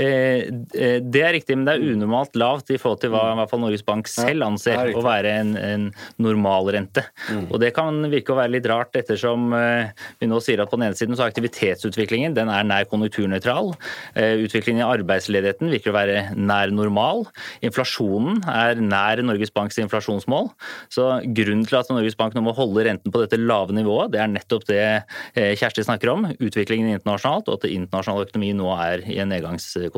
Det 0.00 1.22
er 1.22 1.34
riktig, 1.34 1.56
men 1.58 1.66
det 1.68 1.76
er 1.76 1.94
unormalt 1.94 2.36
lavt 2.38 2.70
i 2.72 2.78
forhold 2.80 3.02
til 3.02 3.12
hva 3.12 3.24
i 3.32 3.38
hvert 3.38 3.50
fall 3.52 3.62
Norges 3.62 3.84
Bank 3.86 4.08
selv 4.10 4.46
anser 4.46 4.78
er 4.78 4.96
å 4.96 5.02
være 5.04 5.32
en, 5.42 5.52
en 5.58 5.86
normalrente. 6.22 7.04
Og 7.50 7.58
det 7.62 7.72
kan 7.76 8.00
virke 8.12 8.34
å 8.34 8.38
være 8.38 8.54
litt 8.56 8.68
rart 8.70 8.96
ettersom 8.98 9.52
eh, 9.56 9.90
vi 10.20 10.28
nå 10.30 10.40
sier 10.44 10.62
at 10.62 10.70
på 10.70 10.78
den 10.78 10.88
ene 10.88 10.98
siden 10.98 11.16
så 11.18 11.26
er 11.26 11.32
aktivitetsutviklingen 11.32 12.36
den 12.36 12.50
er 12.52 12.66
nær 12.66 12.88
konjunkturnøytral. 12.90 13.72
Eh, 14.14 14.44
Utviklingen 14.44 14.82
i 14.84 14.88
arbeidsledigheten 14.88 15.72
virker 15.72 15.92
å 15.92 15.98
være 15.98 16.24
nær 16.38 16.72
normal. 16.74 17.26
Inflasjonen 17.66 18.42
er 18.50 18.80
nær 18.80 19.22
Norges 19.26 19.52
Banks 19.54 19.78
inflasjonsmål. 19.82 20.50
Så 20.92 21.08
grunnen 21.36 21.66
til 21.68 21.80
at 21.80 21.90
Norges 21.92 22.18
Bank 22.18 22.36
nå 22.36 22.44
må 22.46 22.54
holde 22.56 22.86
renten 22.88 23.12
på 23.12 23.22
dette 23.22 23.40
lave 23.40 23.74
nivået, 23.76 24.14
det 24.14 24.22
er 24.22 24.32
nettopp 24.32 24.66
det 24.70 24.82
eh, 24.82 25.52
Kjersti 25.58 25.84
snakker 25.86 26.12
om. 26.12 26.28
Utviklingen 26.38 26.94
internasjonalt, 26.94 27.48
og 27.50 27.58
at 27.58 27.66
det 27.66 27.74
internasjonale 27.76 28.28
økonomi 28.28 28.52
nå 28.58 28.70
er 28.76 29.04
i 29.10 29.20
en 29.22 29.32
nedgangskonjunktur. 29.32 29.89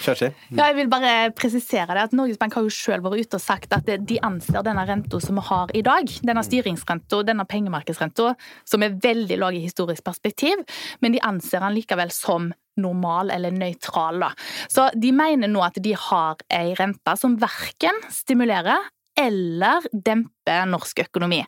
Kjersti? 0.00 0.30
Ja, 0.56 0.70
jeg 0.70 0.76
vil 0.78 0.90
bare 0.92 1.30
presisere 1.36 1.96
det 1.96 2.06
at 2.08 2.14
Norges 2.16 2.38
Bank 2.40 2.54
har 2.56 2.64
jo 2.64 2.72
selv 2.72 3.04
vært 3.06 3.26
ute 3.26 3.38
og 3.38 3.44
sagt 3.44 3.74
at 3.76 3.88
de 4.08 4.18
anser 4.24 4.64
denne 4.64 4.84
renta 4.88 5.20
som 5.20 5.36
vi 5.36 5.44
har 5.48 5.72
i 5.76 5.82
dag, 5.84 6.12
denne 6.24 6.44
styringsrenta, 6.46 7.22
denne 7.28 7.44
pengemarkedsrenta, 7.48 8.32
som 8.68 8.84
er 8.86 8.96
veldig 9.02 9.40
lav 9.42 9.56
i 9.56 9.64
historisk 9.66 10.06
perspektiv, 10.06 10.62
men 11.04 11.16
de 11.16 11.22
anser 11.24 11.60
den 11.60 11.76
likevel 11.76 12.12
som 12.14 12.52
normal 12.80 13.32
eller 13.32 13.54
nøytral. 13.56 14.20
Da. 14.20 14.32
Så 14.72 14.88
de 14.96 15.12
mener 15.16 15.50
nå 15.50 15.62
at 15.64 15.78
de 15.82 15.94
har 15.96 16.42
ei 16.52 16.74
rente 16.76 17.16
som 17.20 17.38
verken 17.40 18.00
stimulerer 18.12 18.84
eller 19.20 19.86
dempe 19.92 20.56
norsk 20.66 20.98
økonomi. 20.98 21.40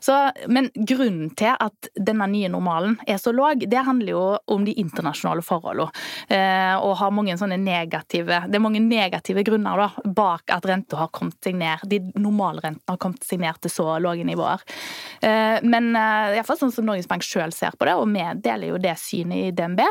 Så, 0.00 0.14
men 0.46 0.68
grunnen 0.74 1.30
til 1.36 1.54
at 1.58 1.88
denne 1.96 2.26
nye 2.30 2.50
normalen 2.52 2.98
er 3.06 3.18
så 3.18 3.32
lav, 3.34 3.58
det 3.58 3.84
handler 3.86 4.12
jo 4.12 4.24
om 4.54 4.66
de 4.66 4.76
internasjonale 4.80 5.42
forholdene. 5.44 5.88
Eh, 6.28 6.74
og 6.78 6.96
har 7.00 7.14
mange 7.14 7.34
sånne 7.38 7.56
negative 7.60 8.42
Det 8.48 8.58
er 8.58 8.62
mange 8.62 8.82
negative 8.82 9.42
grunner 9.46 9.80
da, 9.80 9.88
bak 10.04 10.52
at 10.54 10.68
renta 10.68 11.00
har 11.00 11.10
kommet 11.14 11.38
seg 11.44 11.56
ned. 11.58 11.86
De 11.90 12.00
normalrentene 12.20 12.92
har 12.92 13.00
kommet 13.00 13.24
seg 13.26 13.42
ned 13.42 13.58
til 13.64 13.72
så 13.72 13.88
lave 14.02 14.26
nivåer. 14.26 14.62
Eh, 15.24 15.58
men 15.64 15.90
eh, 15.96 16.34
i 16.34 16.38
hvert 16.38 16.50
fall 16.50 16.60
sånn 16.60 16.74
som 16.74 16.86
Norges 16.88 17.08
Bank 17.10 17.24
sjøl 17.26 17.54
ser 17.56 17.74
på 17.78 17.88
det, 17.88 17.96
og 17.98 18.06
vi 18.12 18.28
deler 18.44 18.74
jo 18.74 18.82
det 18.82 18.94
synet 19.00 19.48
i 19.48 19.56
DNB, 19.56 19.82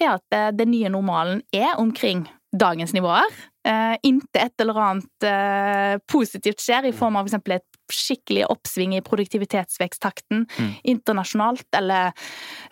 er 0.00 0.12
at 0.16 0.36
eh, 0.36 0.50
den 0.56 0.74
nye 0.74 0.92
normalen 0.92 1.44
er 1.54 1.78
omkring 1.80 2.26
dagens 2.52 2.92
nivåer. 2.96 3.30
Eh, 3.66 3.96
inntil 4.08 4.42
et 4.42 4.62
eller 4.62 4.78
annet 4.80 5.26
eh, 5.26 5.96
positivt 6.10 6.62
skjer, 6.62 6.88
i 6.88 6.96
form 6.96 7.18
av 7.20 7.28
f.eks. 7.28 7.52
et 7.52 7.69
skikkelig 7.94 8.46
oppsving 8.50 8.96
i 8.96 9.02
produktivitetsveksttakten 9.06 10.46
Mm. 10.60 10.70
internasjonalt, 10.84 11.66
eller 11.76 12.12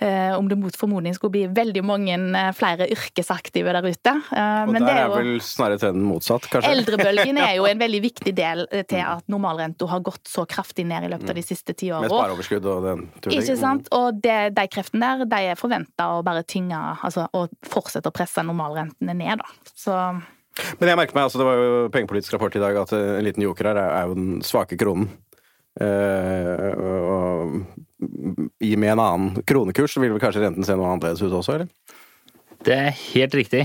eh, 0.01 0.33
om 0.39 0.49
det 0.49 0.57
mot 0.59 0.75
formodning 0.77 1.15
skulle 1.15 1.31
bli 1.35 1.47
veldig 1.55 1.83
mange 1.85 2.15
eh, 2.17 2.51
flere 2.57 2.87
yrkesaktive 2.91 3.73
der 3.75 3.85
ute. 3.87 4.15
Eh, 4.33 4.63
Og 4.65 4.73
men 4.73 4.85
der 4.85 4.97
er 5.03 5.09
jo 5.09 5.17
vel 5.19 5.41
snarere 5.45 5.79
trenden 5.83 6.07
motsatt, 6.09 6.49
kanskje? 6.51 6.71
Eldrebølgen 6.73 7.39
er 7.43 7.55
jo 7.59 7.67
en 7.69 7.79
veldig 7.85 8.01
viktig 8.03 8.35
del 8.39 8.65
eh, 8.71 8.85
til 8.89 9.03
at 9.05 9.25
normalrenta 9.29 9.87
har 9.89 10.01
gått 10.07 10.25
så 10.29 10.47
kraftig 10.49 10.87
ned 10.89 11.05
i 11.09 11.13
løpet 11.13 11.31
av 11.31 11.39
de 11.39 11.43
siste 11.47 11.75
ti 11.75 11.91
Med 11.93 12.09
åra. 12.09 12.09
spareoverskudd 12.09 12.67
og 12.73 12.83
den 12.89 13.05
turen. 13.21 13.39
Ikke 13.39 13.57
sant? 13.61 13.89
Og 13.93 14.21
det, 14.25 14.39
de 14.57 14.67
kreftene 14.69 15.13
der, 15.19 15.25
de 15.29 15.43
er 15.53 15.61
forventa 15.61 16.09
å 16.19 16.23
bare 16.27 16.43
tynge 16.49 16.77
Altså 17.03 17.27
å 17.35 17.47
fortsette 17.67 18.09
å 18.09 18.15
presse 18.15 18.43
normalrentene 18.45 19.15
ned, 19.17 19.39
da. 19.43 19.73
Så 19.75 19.95
Men 20.81 20.93
jeg 20.93 21.01
merker 21.01 21.17
meg, 21.17 21.29
altså 21.29 21.41
det 21.41 21.49
var 21.49 21.61
jo 21.61 21.89
pengepolitisk 21.95 22.35
rapport 22.35 22.57
i 22.59 22.63
dag, 22.63 22.77
at 22.83 22.95
en 22.97 23.25
liten 23.27 23.45
joker 23.45 23.71
her 23.71 23.81
er, 23.83 24.09
jo 24.09 24.19
den 24.19 24.43
svake 24.47 24.79
kronen. 24.81 25.11
Uh, 25.79 26.73
og 27.15 28.57
i 28.67 28.73
med 28.75 28.97
en 28.97 29.03
annen 29.03 29.43
kronekurs 29.47 29.95
så 29.95 30.03
vil 30.03 30.11
vel 30.15 30.23
kanskje 30.23 30.43
renten 30.43 30.67
se 30.67 30.75
noe 30.75 30.91
annerledes 30.91 31.23
ut 31.23 31.35
også, 31.39 31.59
eller? 31.59 31.99
Det 32.69 32.77
er 32.77 32.97
helt 33.15 33.35
riktig. 33.37 33.63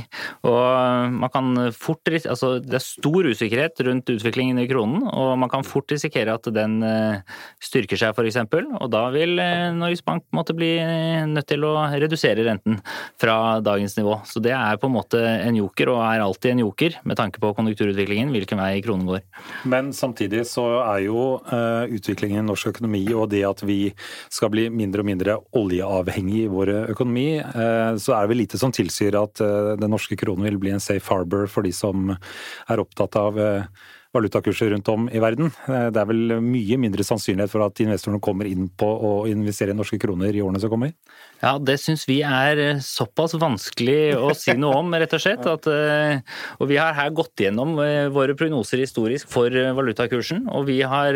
Og 0.47 1.11
man 1.11 1.31
kan 1.31 1.49
fort 1.75 2.07
altså 2.07 2.55
Det 2.63 2.77
er 2.77 2.83
stor 2.83 3.27
usikkerhet 3.27 3.79
rundt 3.87 4.09
utviklingen 4.11 4.59
i 4.61 4.67
kronen, 4.69 5.03
og 5.07 5.35
man 5.39 5.51
kan 5.51 5.65
fort 5.67 5.91
risikere 5.91 6.35
at 6.37 6.47
den 6.55 6.77
eh, 6.87 7.19
styrker 7.63 7.99
seg, 7.99 8.15
f.eks. 8.15 8.39
Og 8.79 8.87
da 8.93 9.03
vil 9.13 9.39
eh, 9.43 9.71
Norges 9.75 10.03
Bank 10.05 10.23
måtte 10.35 10.55
bli 10.55 10.71
eh, 10.79 11.25
nødt 11.27 11.49
til 11.51 11.65
å 11.67 11.73
redusere 11.91 12.45
renten 12.47 12.79
fra 13.19 13.59
dagens 13.63 13.97
nivå. 13.99 14.19
Så 14.27 14.43
det 14.43 14.53
er 14.55 14.79
på 14.79 14.87
en 14.87 14.95
måte 14.95 15.19
en 15.19 15.59
joker, 15.59 15.93
og 15.93 16.03
er 16.05 16.23
alltid 16.23 16.53
en 16.53 16.63
joker 16.63 16.99
med 17.03 17.19
tanke 17.19 17.43
på 17.43 17.53
konjunkturutviklingen, 17.57 18.31
hvilken 18.35 18.61
vei 18.63 18.77
kronen 18.85 19.09
går. 19.09 19.23
Men 19.67 19.91
samtidig 19.95 20.45
så 20.47 20.65
er 20.83 21.03
jo 21.07 21.25
utviklingen 21.43 22.43
i 22.43 22.47
norsk 22.47 22.71
økonomi 22.73 23.03
og 23.15 23.29
det 23.31 23.43
at 23.47 23.61
vi 23.65 23.79
skal 24.31 24.51
bli 24.53 24.67
mindre 24.73 25.03
og 25.03 25.07
mindre 25.07 25.37
oljeavhengig 25.59 26.43
i 26.45 26.51
vår 26.51 26.71
økonomi, 26.93 27.27
så 27.43 28.15
er 28.15 28.23
det 28.23 28.31
vel 28.31 28.41
lite 28.43 28.59
som 28.59 28.73
tilsier 28.73 28.92
at 29.17 29.41
eh, 29.43 29.73
den 29.79 29.91
norske 29.93 30.17
kronen 30.19 30.45
vil 30.47 30.59
bli 30.61 30.73
en 30.73 30.83
safe 30.83 31.09
harbor 31.09 31.47
for 31.51 31.65
de 31.65 31.73
som 31.75 32.13
er 32.13 32.83
opptatt 32.83 33.17
av 33.19 33.39
eh, 33.39 33.65
valutakurser 34.13 34.69
rundt 34.73 34.89
om 34.91 35.07
i 35.09 35.21
verden. 35.21 35.51
Eh, 35.67 35.89
Det 35.93 35.99
er 36.01 36.09
vel 36.09 36.37
mye 36.43 36.77
mindre 36.77 37.05
sannsynlighet 37.05 37.51
for 37.51 37.65
at 37.65 37.81
investorene 37.83 38.21
kommer 38.21 38.49
inn 38.49 38.69
på 38.69 38.87
å 38.87 39.13
investere 39.29 39.73
i 39.73 39.77
norske 39.77 39.99
kroner 40.01 40.33
i 40.33 40.41
årene 40.43 40.61
som 40.61 40.69
kommer? 40.69 40.93
Ja, 41.43 41.57
det 41.59 41.79
syns 41.81 42.05
vi 42.07 42.21
er 42.23 42.59
eh, 42.61 42.81
såpass 42.83 43.33
vanskelig 43.39 44.15
å 44.15 44.31
si 44.37 44.53
noe 44.57 44.77
om, 44.79 44.93
rett 44.93 45.15
og 45.17 45.23
slett. 45.23 45.45
At, 45.49 45.67
eh, 45.67 46.21
og 46.59 46.69
vi 46.69 46.77
har 46.79 46.93
her 46.97 47.09
gått 47.15 47.43
gjennom 47.43 47.75
våre 48.13 48.35
prognoser 48.37 48.83
historisk 48.83 49.27
for 49.31 49.49
valutakursen, 49.49 50.45
og 50.51 50.67
vi 50.67 50.79
har 50.85 51.15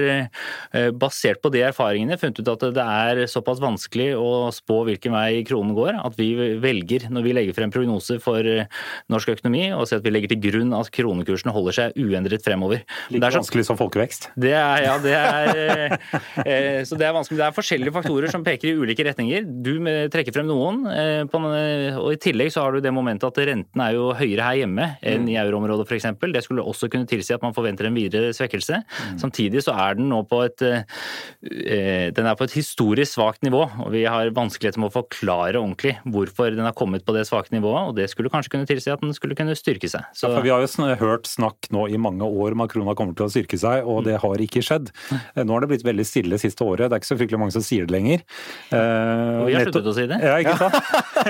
basert 0.98 1.42
på 1.44 1.52
de 1.54 1.62
erfaringene 1.68 2.18
funnet 2.20 2.40
ut 2.42 2.50
at 2.52 2.66
det 2.76 2.84
er 2.84 3.22
såpass 3.30 3.62
vanskelig 3.62 4.10
å 4.18 4.50
spå 4.54 4.82
hvilken 4.88 5.14
vei 5.16 5.44
kronen 5.48 5.76
går, 5.78 5.94
at 6.02 6.18
vi 6.20 6.32
velger, 6.62 7.08
når 7.14 7.26
vi 7.26 7.36
legger 7.38 7.58
frem 7.58 7.74
prognoser 7.74 8.22
for 8.24 8.44
norsk 9.12 9.36
økonomi, 9.38 9.70
og 9.76 9.88
si 9.90 9.98
at 9.98 10.06
vi 10.06 10.14
legger 10.14 10.34
til 10.34 10.44
grunn 10.48 10.76
at 10.78 10.92
kronekursen 10.94 11.54
holder 11.56 11.78
seg 11.78 12.02
uendret 12.02 12.46
fremover. 12.46 12.87
Like 13.10 13.20
Det 13.20 13.28
er 13.28 13.32
så- 13.32 13.42
vanskelig 13.42 13.66
som 13.66 13.78
folkevekst? 13.78 14.30
det 14.38 14.54
er, 14.54 14.84
ja, 14.84 14.98
det 14.98 15.14
er, 15.14 15.48
eh, 15.58 15.98
eh, 16.46 16.82
så 16.88 16.98
det 16.98 17.08
er 17.08 17.14
vanskelig. 17.14 17.38
Det 17.38 17.48
er 17.48 17.56
forskjellige 17.56 17.94
faktorer 17.94 18.32
som 18.32 18.44
peker 18.44 18.70
i 18.72 18.76
ulike 18.80 19.04
retninger. 19.04 19.44
Du 19.64 19.74
trekker 20.10 20.34
frem 20.34 20.48
noen, 20.48 20.86
eh, 20.88 21.24
på, 21.26 21.42
og 21.42 22.12
i 22.14 22.20
tillegg 22.22 22.52
så 22.54 22.64
har 22.64 22.72
du 22.72 22.82
det 22.82 22.94
momentet 22.94 23.28
at 23.28 23.42
renten 23.48 23.82
er 23.84 23.94
jo 23.94 24.14
høyere 24.14 24.44
her 24.48 24.60
hjemme 24.64 24.98
enn 25.04 25.28
i 25.28 25.36
euroområdet 25.36 25.88
f.eks. 25.88 26.08
Det 26.38 26.44
skulle 26.44 26.64
også 26.64 26.90
kunne 26.90 27.08
tilsi 27.08 27.34
at 27.34 27.42
man 27.42 27.54
forventer 27.54 27.88
en 27.88 27.96
videre 27.98 28.32
svekkelse. 28.36 28.84
Samtidig 29.20 29.64
så 29.64 29.76
er 29.76 29.96
den 30.00 30.10
nå 30.10 30.24
på 30.28 30.44
et, 30.46 30.62
eh, 30.62 32.12
den 32.12 32.26
er 32.26 32.36
på 32.36 32.48
et 32.48 32.56
historisk 32.56 33.18
svakt 33.18 33.44
nivå, 33.44 33.66
og 33.84 33.92
vi 33.92 34.06
har 34.06 34.30
vanskeligheter 34.32 34.80
med 34.80 34.92
å 34.92 35.04
forklare 35.04 35.60
ordentlig 35.60 35.98
hvorfor 36.08 36.56
den 36.56 36.66
har 36.66 36.74
kommet 36.78 37.04
på 37.06 37.14
det 37.16 37.28
svake 37.28 37.52
nivået, 37.52 37.90
og 37.90 37.96
det 37.96 38.10
skulle 38.10 38.32
kanskje 38.32 38.56
kunne 38.56 38.68
tilsi 38.70 38.92
at 38.94 39.02
den 39.02 39.14
skulle 39.14 39.36
kunne 39.36 39.56
styrke 39.58 39.90
seg. 39.90 40.06
Så, 40.14 40.32
For 40.38 40.42
Vi 40.42 40.50
har 40.50 40.62
jo 40.62 40.96
hørt 40.96 41.28
snakk 41.28 41.70
nå 41.72 41.88
i 41.92 41.98
mange 41.98 42.22
år 42.24 42.56
at 42.68 42.77
krona 42.78 42.96
kommer 42.96 43.18
til 43.18 43.28
å 43.28 43.32
styrke 43.34 43.58
seg, 43.60 43.84
og 43.90 44.06
det 44.08 44.18
har 44.24 44.44
ikke 44.48 44.62
skjedd. 44.64 44.94
Eh, 45.36 45.44
Nå 45.44 45.58
har 45.58 45.66
det 45.66 45.72
blitt 45.74 45.86
veldig 45.88 46.06
stille 46.08 46.40
siste 46.42 46.64
året. 46.64 46.88
Det 46.88 46.98
er 46.98 47.02
ikke 47.04 47.12
så 47.12 47.18
fryktelig 47.20 47.42
mange 47.42 47.56
som 47.58 47.66
sier 47.66 47.86
det 47.90 47.96
lenger. 47.98 48.24
Eh, 48.72 49.46
vi 49.48 49.58
har 49.58 49.66
sluttet 49.68 49.92
å 49.92 49.96
si 49.98 50.06
det. 50.10 50.20
Ja, 50.24 50.38
ikke 50.42 50.58
sant? 50.62 50.74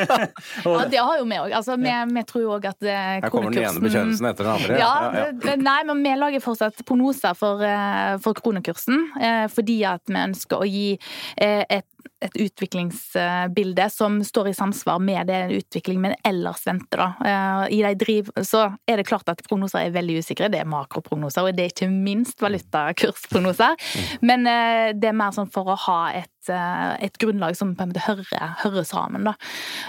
ja, 0.67 0.85
det 0.91 1.01
har 1.01 1.17
jo 1.21 1.25
vi 1.29 1.39
òg. 1.41 1.53
Altså, 1.57 1.77
vi, 1.81 1.93
vi 2.13 2.23
tror 2.29 2.43
jo 2.45 2.53
òg 2.57 2.67
at 2.69 2.79
kronekursen 2.83 3.23
Her 3.23 3.33
kommer 3.33 3.55
den 3.55 3.67
ene 3.67 3.83
bekjennelsen 3.87 4.29
etter 4.31 4.47
den 4.47 4.53
andre. 4.57 4.79
Ja, 4.81 5.31
det- 5.43 5.57
Nei, 5.67 5.79
men 5.89 6.03
vi 6.05 6.13
lager 6.19 6.43
fortsatt 6.43 6.83
prognoser 6.87 7.35
for, 7.37 7.63
eh, 7.65 8.17
for 8.23 8.37
kronekursen. 8.37 9.07
eh, 9.21 9.45
Fordi 9.51 9.79
at 9.89 10.03
vi 10.07 10.19
ønsker 10.21 10.61
å 10.63 10.67
gi 10.67 10.87
eh, 11.37 11.63
et, 11.69 11.85
et 12.23 12.37
utviklingsbilde 12.47 13.87
som 13.93 14.19
står 14.25 14.51
i 14.51 14.55
samsvar 14.57 14.99
med 15.03 15.29
det 15.29 15.41
utviklingen 15.59 16.07
vi 16.07 16.29
ellers 16.29 16.65
venter. 16.67 17.03
Da. 17.03 17.07
Eh, 17.29 17.77
I 17.77 17.81
de 17.85 17.93
driv, 17.99 18.31
så 18.43 18.67
er 18.87 18.99
det 18.99 19.07
klart 19.09 19.29
at 19.31 19.43
prognoser 19.47 19.83
er 19.83 19.95
veldig 19.95 20.19
usikre. 20.23 20.51
Det 20.53 20.61
er 20.61 20.69
makroprognoser, 20.69 21.45
og 21.47 21.57
det 21.57 21.65
er 21.65 21.75
ikke 21.75 21.91
minst 21.91 22.41
valutakursprognoser. 22.43 23.77
Men 24.25 24.47
eh, 24.49 24.93
det 24.97 25.11
er 25.11 25.17
mer 25.17 25.35
sånn 25.35 25.51
for 25.53 25.73
å 25.73 25.79
ha 25.87 25.99
et, 26.21 26.31
et 26.53 27.17
grunnlag 27.21 27.55
som 27.57 27.75
på 27.75 27.83
en 27.83 27.91
måte 27.91 28.03
hører, 28.07 28.55
hører 28.63 28.83
sammen. 28.87 29.27
Da. 29.27 29.33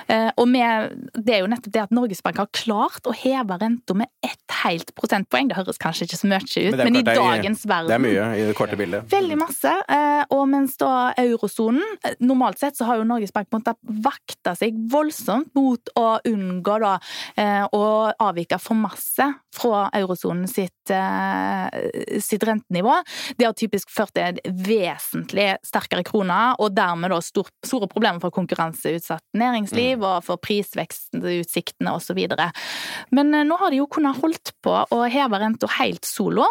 Eh, 0.08 0.30
Og 0.36 0.48
med, 0.48 0.94
det 1.14 1.34
er 1.34 1.40
jo 1.42 1.50
nettopp 1.50 1.72
det 1.72 1.82
at 1.82 1.94
Norges 1.94 2.22
Bank 2.22 2.38
har 2.38 2.48
klart 2.52 3.06
å 3.08 3.14
heve 3.14 3.58
renta 3.60 3.94
med 3.94 4.08
ett 4.24 4.58
helt 4.64 4.94
prosentpoeng. 4.98 5.48
Det 5.48 5.56
høres 5.58 5.78
kanskje 5.78 6.06
ikke 6.08 6.18
så 6.20 6.28
mye 6.30 6.38
ut, 6.42 6.76
Men 6.76 6.92
men, 6.92 6.96
i 6.96 7.02
dagens 7.02 7.28
dagens 7.38 7.66
verden 7.66 7.88
Det 7.88 7.94
er 7.94 8.04
mye 8.04 8.26
i 8.38 8.46
det 8.48 8.54
korte 8.58 8.76
bildet. 8.76 9.06
Veldig 9.12 9.38
masse. 9.38 9.72
eh, 9.88 10.24
Og 10.30 10.48
mens 10.48 10.76
da 10.76 11.12
eurosonen 11.16 11.82
eh, 12.04 12.14
Normalt 12.20 12.58
sett 12.58 12.76
så 12.76 12.84
har 12.88 12.98
jo 12.98 13.04
Norges 13.04 13.32
Bank 13.32 13.48
måttet 13.54 13.76
vakte 13.82 14.54
seg 14.58 14.74
voldsomt 14.90 15.54
mot 15.54 15.90
å 15.96 16.18
unngå 16.26 16.78
da 16.82 16.98
eh, 17.36 17.64
å 17.72 18.12
avvike 18.18 18.58
for 18.60 18.74
masse 18.78 19.26
fra 19.54 19.88
eurosonen 19.96 20.46
sitt, 20.48 20.90
eh, 20.90 22.20
sitt 22.20 22.44
rentenivå. 22.46 22.94
Det 23.38 23.46
har 23.46 23.54
typisk 23.58 23.90
ført 23.90 24.12
til 24.14 24.22
en 24.22 24.38
vesentlig 24.64 25.56
sterkere 25.66 26.04
krone, 26.06 26.47
og 26.58 26.74
dermed 26.76 27.10
da 27.12 27.18
stor, 27.24 27.48
store 27.66 27.88
problemer 27.90 28.20
for 28.20 28.30
konkurranseutsatt 28.34 29.22
næringsliv 29.38 30.02
og 30.02 30.24
for 30.24 30.36
prisvekstutsiktene 30.44 31.92
osv. 31.94 32.18
Men 33.14 33.34
eh, 33.34 33.44
nå 33.48 33.56
har 33.60 33.70
de 33.72 33.80
jo 33.80 33.86
kunnet 33.90 34.18
holdt 34.22 34.52
på 34.64 34.74
å 34.94 35.00
heve 35.10 35.38
renta 35.42 35.68
helt 35.78 36.04
solo 36.08 36.46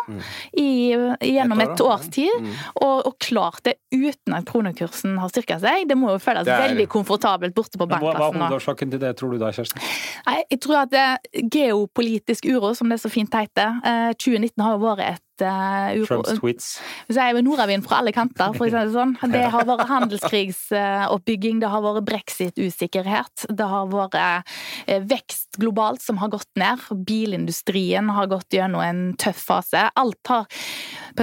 i, 0.58 0.94
gjennom 1.22 1.62
Et 1.66 1.82
års 1.82 2.08
tid, 2.14 2.30
Mm. 2.38 2.52
og, 2.84 3.08
og 3.08 3.16
klart 3.24 3.64
det 3.66 3.76
uten 3.94 4.34
at 4.36 4.46
kronekursen 4.46 5.16
har 5.22 5.30
styrka 5.32 5.58
seg. 5.62 5.88
Det 5.90 5.96
må 5.98 6.12
jo 6.14 6.20
føles 6.22 6.48
er- 6.48 6.68
veldig 6.68 6.88
komfortabelt 6.92 7.56
borte 7.56 7.78
på 7.80 7.88
bankplassen. 7.90 8.38
Hva, 8.38 8.48
er 8.48 8.52
hovedårsaken 8.52 8.92
til 8.92 9.00
det, 9.02 9.14
tror 9.18 9.32
du 9.34 9.38
da, 9.42 9.50
Kjersti? 9.56 9.82
Nei, 10.28 10.44
jeg 10.52 10.60
tror 10.64 10.82
at 10.84 10.92
det, 10.94 11.06
geopolitisk 11.54 12.46
uro, 12.52 12.74
som 12.78 12.90
det 12.92 13.00
er 13.00 13.04
så 13.08 13.12
fint 13.14 13.34
heter, 13.34 13.80
eh, 13.84 14.12
2019 14.20 14.64
har 14.66 14.76
jo 14.78 14.84
vært 14.86 15.00
et 15.08 15.14
eh. 15.16 15.24
Trumps 15.40 16.34
tweets? 16.40 16.70
Så 17.10 17.22
er 17.22 17.36
jo 17.36 17.44
nordavind 17.46 17.86
fra 17.86 18.02
alle 18.02 18.14
kanter, 18.16 18.56
for 18.58 18.68
å 18.68 18.70
si 18.70 18.76
det 18.76 18.96
sånn. 18.96 19.16
Det 19.38 19.44
har 19.54 19.68
vært 19.68 19.88
handelskrigsoppbygging, 19.90 21.60
det 21.62 21.70
har 21.72 21.84
vært 21.84 22.06
brexit-usikkerhet, 22.08 23.48
det 23.54 23.68
har 23.70 23.90
vært 23.92 24.18
eh, 24.18 25.02
vekst 25.06 25.60
globalt 25.62 26.02
som 26.04 26.20
har 26.22 26.32
gått 26.34 26.50
ned, 26.60 26.82
bilindustrien 27.08 28.10
har 28.16 28.30
gått 28.32 28.58
gjennom 28.58 28.84
en 28.84 29.02
tøff 29.20 29.44
fase. 29.52 29.88
Alt 29.98 30.32
har 30.32 30.48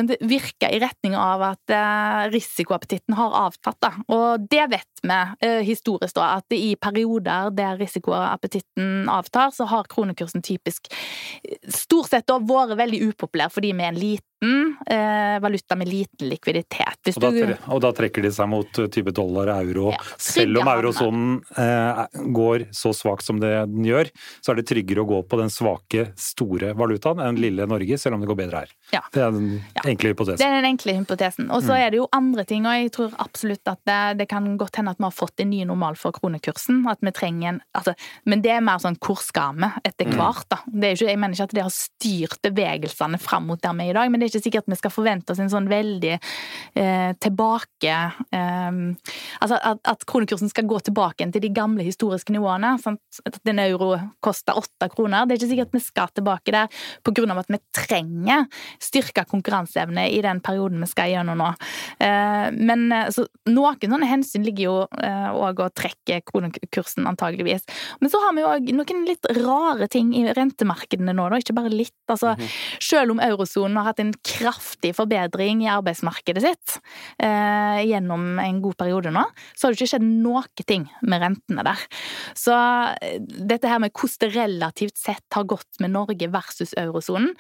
en 0.01 0.09
måte 0.09 0.71
i 0.71 0.81
retning 0.83 1.17
av 1.19 1.43
at 1.47 1.73
eh, 1.73 2.25
risikoappetitten 2.33 3.17
har 3.19 3.37
avtatt. 3.45 3.79
Da. 3.85 3.93
Og 4.15 4.47
det 4.51 4.67
vet 4.73 5.03
vi 5.05 5.19
eh, 5.47 5.61
historisk, 5.67 6.15
da, 6.17 6.35
at 6.41 6.57
i 6.57 6.75
perioder 6.77 7.51
der 7.55 7.79
risikoappetitten 7.81 9.09
avtar, 9.13 9.53
så 9.55 9.69
har 9.71 9.89
kronekursen 9.91 10.43
typisk 10.43 10.91
eh, 11.43 11.59
stort 11.69 12.11
sett 12.13 12.29
da 12.31 12.41
vært 12.41 12.79
veldig 12.81 13.03
upopulær 13.11 13.53
fordi 13.53 13.75
vi 13.75 13.85
er 13.85 13.93
en 13.93 14.01
liten 14.01 14.34
eh, 14.87 15.41
valuta 15.41 15.77
med 15.77 15.89
liten 15.89 16.29
likviditet. 16.29 17.11
Og 17.17 17.23
da, 17.23 17.57
og 17.73 17.81
da 17.85 17.91
trekker 17.97 18.25
de 18.25 18.31
seg 18.35 18.49
mot 18.51 18.81
uh, 18.81 18.87
type 18.93 19.13
dollar 19.15 19.51
og 19.53 19.69
euro. 19.69 19.87
Ja, 19.95 20.01
Selv 20.21 20.61
om 20.63 20.71
eurosonen 20.71 21.37
eh, 21.61 22.21
går 22.35 22.67
så 22.75 22.93
svakt 22.97 23.27
som 23.27 23.41
det 23.43 23.53
den 23.71 23.87
gjør, 23.89 24.11
så 24.45 24.53
er 24.53 24.61
det 24.61 24.67
tryggere 24.71 25.05
å 25.05 25.09
gå 25.09 25.21
på 25.29 25.41
den 25.41 25.53
svake, 25.53 26.09
store 26.21 26.75
valutaen 26.79 27.23
enn 27.25 27.41
lille 27.41 27.67
Norge, 27.71 27.99
selv 28.01 28.19
om 28.19 28.25
det 28.25 28.31
går 28.31 28.41
bedre 28.43 28.65
her. 28.65 28.75
Ja. 28.95 29.03
Det 29.15 29.23
er 29.23 29.35
den 29.35 29.51
Ja. 29.75 29.83
enkle 29.91 30.11
Det 30.11 30.15
hypotesen. 30.17 30.45
er 30.47 30.61
den 30.61 30.71
enkle 30.73 30.97
hypotesen. 30.99 31.51
Og 31.51 31.63
så 31.65 31.77
er 31.79 31.91
det 31.91 32.01
jo 32.03 32.09
andre 32.13 32.45
ting, 32.45 32.67
og 32.67 32.75
jeg 32.75 32.93
tror 32.93 33.15
absolutt 33.23 33.67
at 33.71 33.81
det, 33.87 34.19
det 34.19 34.29
kan 34.29 34.57
godt 34.59 34.77
hende 34.77 34.91
at 34.95 34.99
vi 35.01 35.05
har 35.09 35.15
fått 35.15 35.41
en 35.41 35.51
ny 35.51 35.65
normal 35.65 35.97
for 35.97 36.13
kronekursen. 36.13 36.85
At 36.91 36.99
vi 37.01 37.11
trenger 37.15 37.49
en 37.49 37.61
altså, 37.75 37.95
Men 38.25 38.43
det 38.43 38.53
er 38.53 38.61
mer 38.65 38.79
sånn 38.79 38.97
hvor 38.99 39.21
skal 39.21 39.55
vi 39.57 39.69
etter 39.85 40.11
hvert, 40.15 40.47
da. 40.51 40.59
Det 40.67 40.85
er 40.91 40.97
ikke, 40.97 41.11
jeg 41.11 41.19
mener 41.19 41.35
ikke 41.35 41.49
at 41.49 41.55
det 41.55 41.63
har 41.65 41.75
styrt 41.75 42.41
bevegelsene 42.43 43.21
fram 43.21 43.47
mot 43.47 43.61
der 43.61 43.75
vi 43.75 43.89
er 43.89 43.91
i 43.91 43.97
dag, 43.97 44.11
men 44.11 44.21
det 44.21 44.29
er 44.29 44.34
er 44.34 44.34
ikke 44.35 44.45
sikkert 44.49 44.71
vi 44.71 44.79
skal 44.79 44.93
forvente 44.93 45.33
oss 45.33 45.41
en 45.43 45.53
sånn 45.53 45.69
veldig 45.71 46.15
eh, 46.15 47.11
tilbake 47.23 47.95
eh, 48.35 48.81
Altså 49.41 49.59
at, 49.59 49.81
at, 49.87 50.05
kronekursen 50.09 50.51
skal 50.51 50.67
gå 50.69 50.79
tilbake 50.87 51.27
til 51.33 51.43
de 51.43 51.51
gamle 51.55 51.85
historiske 51.87 52.33
nivåene. 52.33 52.75
Sant? 52.83 53.01
At 53.27 53.39
en 53.49 53.61
euro 53.63 53.95
koster 54.25 54.57
åtte 54.59 54.89
kroner. 54.93 55.27
Det 55.27 55.35
er 55.35 55.41
ikke 55.41 55.51
sikkert 55.51 55.75
vi 55.77 55.83
skal 55.85 56.13
tilbake 56.15 56.55
der 56.55 56.69
av 57.35 57.41
at 57.41 57.51
vi 57.53 57.61
trenger 57.75 58.47
styrka 58.83 59.25
konkurranseevne 59.29 60.07
i 60.13 60.21
den 60.25 60.41
perioden 60.45 60.83
vi 60.85 60.89
skal 60.91 61.13
gjennom 61.13 61.41
nå. 61.41 61.51
Eh, 62.05 62.49
men 62.55 62.87
så, 63.15 63.27
noen 63.51 63.81
sånne 63.81 64.09
hensyn 64.09 64.45
ligger 64.47 64.65
jo 64.65 64.77
òg 65.45 65.61
å 65.65 65.71
trekke 65.75 66.21
kronekursen, 66.29 67.07
antageligvis. 67.09 67.67
Men 68.01 68.13
så 68.13 68.21
har 68.25 68.37
vi 68.37 68.47
òg 68.47 68.73
noen 68.77 69.05
litt 69.09 69.29
rare 69.39 69.89
ting 69.93 70.13
i 70.17 70.25
rentemarkedene 70.35 71.15
nå, 71.17 71.29
da. 71.31 71.41
Ikke 71.43 71.57
bare 71.57 71.73
litt. 71.73 71.97
Altså, 72.09 72.35
-hmm. 72.35 72.51
Selv 72.81 73.11
om 73.11 73.21
eurosonen 73.21 73.77
har 73.77 73.91
hatt 73.91 74.01
en 74.01 74.13
kraftig 74.25 74.95
forbedring 74.97 75.63
i 75.65 75.71
arbeidsmarkedet 75.73 76.43
sitt 76.45 76.77
eh, 77.23 77.81
gjennom 77.85 78.39
en 78.43 78.61
god 78.65 78.77
periode 78.81 79.13
nå, 79.15 79.25
så 79.55 79.67
har 79.67 79.75
det 79.75 79.81
ikke 79.81 79.91
skjedd 79.95 80.07
noe 80.07 80.43
ting 80.65 80.87
med 81.05 81.23
rentene 81.23 81.65
der. 81.67 81.83
Så 82.39 82.55
eh, 82.55 83.19
dette 83.21 83.71
her 83.71 83.83
med 83.83 83.93
hvordan 83.93 84.23
det 84.25 84.31
relativt 84.35 85.01
sett 85.01 85.37
har 85.37 85.47
gått 85.51 85.81
med 85.83 85.95
Norge 85.95 86.29
versus 86.33 86.75
eurosonen, 86.81 87.33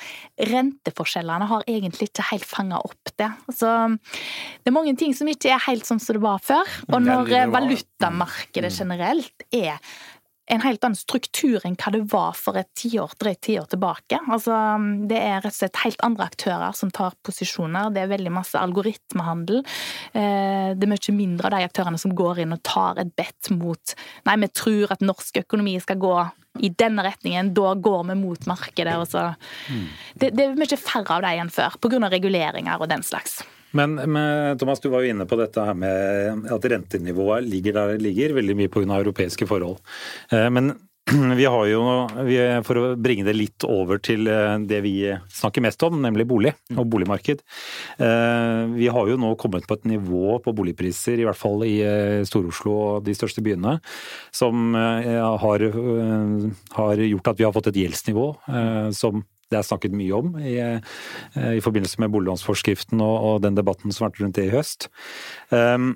renteforskjellene 0.50 1.48
har 1.50 1.66
egentlig 1.70 2.10
ikke 2.10 2.28
helt 2.32 2.48
fanga 2.48 2.80
opp 2.84 3.14
det. 3.20 3.30
Så 3.54 3.70
det 3.94 4.70
er 4.70 4.76
mange 4.76 4.96
ting 5.00 5.14
som 5.16 5.30
ikke 5.30 5.54
er 5.54 5.62
helt 5.68 5.86
sånn 5.88 6.02
som 6.02 6.18
det 6.18 6.24
var 6.24 6.42
før. 6.44 6.68
Og 6.90 7.00
når 7.04 7.32
valutamarkedet 7.54 8.72
mm. 8.72 8.76
generelt 8.76 9.48
er 9.54 9.80
en 10.46 10.60
helt 10.60 10.84
annen 10.84 10.98
struktur 10.98 11.62
enn 11.64 11.76
hva 11.80 11.92
det 11.94 12.02
var 12.12 12.34
for 12.36 12.58
et 12.60 12.68
tiår, 12.76 13.14
drøyt 13.20 13.40
tiår 13.46 13.68
tilbake. 13.72 14.18
Altså, 14.28 14.56
det 15.08 15.16
er 15.16 15.40
rett 15.40 15.54
og 15.54 15.56
slett 15.56 15.80
helt 15.84 16.04
andre 16.04 16.26
aktører 16.28 16.76
som 16.76 16.92
tar 16.92 17.16
posisjoner. 17.24 17.92
Det 17.94 18.02
er 18.02 18.12
veldig 18.12 18.32
masse 18.34 18.60
algoritmehandel. 18.60 19.62
Eh, 20.12 20.74
det 20.76 20.84
er 20.84 20.92
mye 20.92 21.16
mindre 21.16 21.48
av 21.48 21.56
de 21.56 21.68
aktørene 21.70 22.00
som 22.00 22.12
går 22.16 22.44
inn 22.44 22.52
og 22.56 22.62
tar 22.66 23.00
et 23.00 23.14
bedt 23.16 23.52
mot 23.56 23.96
Nei, 24.24 24.36
vi 24.40 24.48
tror 24.56 24.92
at 24.94 25.02
norsk 25.04 25.40
økonomi 25.42 25.74
skal 25.82 25.98
gå 26.00 26.14
i 26.64 26.70
denne 26.70 27.02
retningen, 27.04 27.50
da 27.56 27.72
går 27.74 28.04
vi 28.10 28.16
mot 28.18 28.46
markedet. 28.46 28.94
Og. 29.00 29.50
Mm. 29.72 29.86
Det, 30.14 30.30
det 30.36 30.46
er 30.46 30.58
mye 30.58 30.78
færre 30.78 31.18
av 31.18 31.24
de 31.24 31.34
enn 31.42 31.52
før, 31.52 31.78
pga. 31.82 32.00
reguleringer 32.12 32.80
og 32.80 32.90
den 32.92 33.02
slags. 33.06 33.40
Men, 33.74 33.94
men, 33.98 34.58
Thomas, 34.58 34.80
du 34.80 34.88
var 34.92 35.02
jo 35.02 35.10
inne 35.10 35.26
på 35.26 35.38
dette 35.40 35.66
her 35.66 35.76
med 35.78 36.48
at 36.54 36.66
rentenivået 36.70 37.46
ligger 37.48 37.74
der 37.74 37.94
det 37.94 38.02
ligger, 38.06 38.36
veldig 38.38 38.58
mye 38.62 38.72
pga. 38.72 38.98
europeiske 39.00 39.48
forhold. 39.50 39.80
Eh, 40.30 40.46
men 40.50 40.76
vi 41.40 41.44
har 41.44 41.66
jo, 41.68 41.80
for 42.64 42.80
å 42.80 42.84
bringe 42.96 43.26
det 43.26 43.34
litt 43.36 43.66
over 43.68 43.98
til 43.98 44.30
eh, 44.30 44.54
det 44.62 44.78
vi 44.86 44.94
snakker 45.26 45.64
mest 45.66 45.82
om, 45.84 45.98
nemlig 46.00 46.24
bolig 46.30 46.54
og 46.76 46.86
boligmarked. 46.94 47.42
Eh, 47.98 48.62
vi 48.78 48.88
har 48.94 49.10
jo 49.10 49.18
nå 49.20 49.34
kommet 49.42 49.66
på 49.66 49.76
et 49.76 49.90
nivå 49.90 50.38
på 50.44 50.54
boligpriser, 50.56 51.18
i 51.18 51.26
hvert 51.26 51.40
fall 51.40 51.66
i 51.66 51.76
Stor-Oslo 52.30 52.78
og 52.78 53.04
de 53.10 53.18
største 53.18 53.42
byene, 53.44 53.80
som 54.32 54.72
har, 54.78 55.68
har 56.78 57.06
gjort 57.10 57.30
at 57.34 57.42
vi 57.42 57.46
har 57.48 57.54
fått 57.54 57.72
et 57.74 57.82
gjeldsnivå 57.82 58.28
som 58.96 59.26
det 59.54 59.60
er 59.60 59.68
snakket 59.70 59.94
mye 59.96 60.16
om 60.18 60.38
i, 60.42 60.56
eh, 60.60 61.52
i 61.56 61.62
forbindelse 61.64 62.02
med 62.02 62.12
boliglånsforskriften 62.14 63.02
og, 63.04 63.14
og, 63.16 63.36
den 63.44 63.58
debatten 63.58 63.94
som 63.94 64.06
har 64.06 64.12
vært 64.12 64.24
rundt 64.24 64.40
det 64.40 64.48
i 64.48 64.54
høst. 64.54 64.88
Um, 65.54 65.94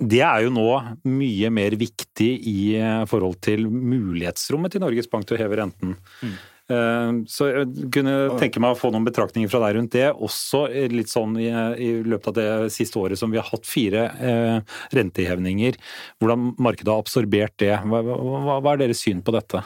det 0.00 0.22
er 0.26 0.46
jo 0.46 0.54
nå 0.54 0.70
mye 1.06 1.50
mer 1.54 1.76
viktig 1.78 2.30
i 2.48 2.60
eh, 2.80 3.04
forhold 3.10 3.38
til 3.44 3.68
mulighetsrommet 3.70 4.74
til 4.74 4.82
Norges 4.82 5.10
Bank 5.12 5.28
til 5.28 5.36
å 5.36 5.42
heve 5.44 5.60
renten. 5.60 5.94
Mm. 6.24 6.40
Ehm, 6.70 7.20
så 7.30 7.48
jeg 7.50 7.90
kunne 7.94 8.14
tenke 8.40 8.62
meg 8.62 8.74
å 8.74 8.78
få 8.78 8.92
noen 8.94 9.06
betraktninger 9.06 9.50
fra 9.50 9.62
deg 9.64 9.76
rundt 9.76 9.94
det. 9.96 10.08
Også 10.10 10.64
litt 10.92 11.10
sånn 11.12 11.36
i, 11.40 11.48
i 11.50 11.90
løpet 12.06 12.32
av 12.32 12.38
det 12.38 12.74
siste 12.74 13.00
året 13.00 13.20
som 13.20 13.32
vi 13.32 13.40
har 13.40 13.48
hatt 13.50 13.66
fire 13.68 14.06
eh, 14.18 14.76
rentehevninger. 14.96 15.78
Hvordan 16.22 16.52
markedet 16.62 16.94
har 16.94 17.02
absorbert 17.02 17.56
det. 17.62 17.74
Hva, 17.84 18.04
hva, 18.06 18.60
hva 18.60 18.74
er 18.74 18.84
deres 18.86 19.02
syn 19.04 19.24
på 19.26 19.34
dette? 19.36 19.64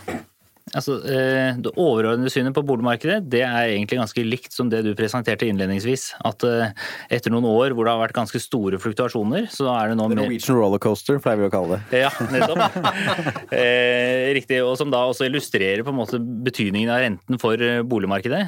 Altså, 0.72 0.96
eh, 1.04 1.58
Det 1.60 1.74
overordnede 1.76 2.32
synet 2.32 2.54
på 2.56 2.64
boligmarkedet 2.64 3.18
det 3.28 3.42
er 3.44 3.74
egentlig 3.74 3.98
ganske 4.00 4.24
likt 4.24 4.54
som 4.56 4.70
det 4.72 4.80
du 4.86 4.94
presenterte 4.96 5.44
innledningsvis. 5.44 6.14
At 6.24 6.44
eh, 6.48 6.72
etter 7.12 7.34
noen 7.34 7.44
år 7.50 7.74
hvor 7.76 7.84
det 7.84 7.92
har 7.92 8.00
vært 8.00 8.16
ganske 8.16 8.40
store 8.40 8.80
fluktuasjoner, 8.80 9.50
så 9.52 9.68
er 9.74 9.92
det 9.92 9.98
nå 10.00 10.08
mer 10.08 10.22
Norwegian 10.22 10.56
rollercoaster 10.56 11.20
pleier 11.20 11.42
vi 11.42 11.50
å 11.50 11.52
kalle 11.52 11.76
det. 11.76 12.00
Ja, 12.04 12.10
nettopp. 12.32 12.78
eh, 13.60 14.32
riktig. 14.36 14.62
Og 14.64 14.78
som 14.80 14.92
da 14.92 15.04
også 15.10 15.28
illustrerer 15.28 15.84
på 15.84 15.92
en 15.92 16.00
måte 16.00 16.20
betydningen 16.20 16.92
av 16.92 17.04
renten 17.04 17.42
for 17.42 17.60
boligmarkedet. 17.84 18.44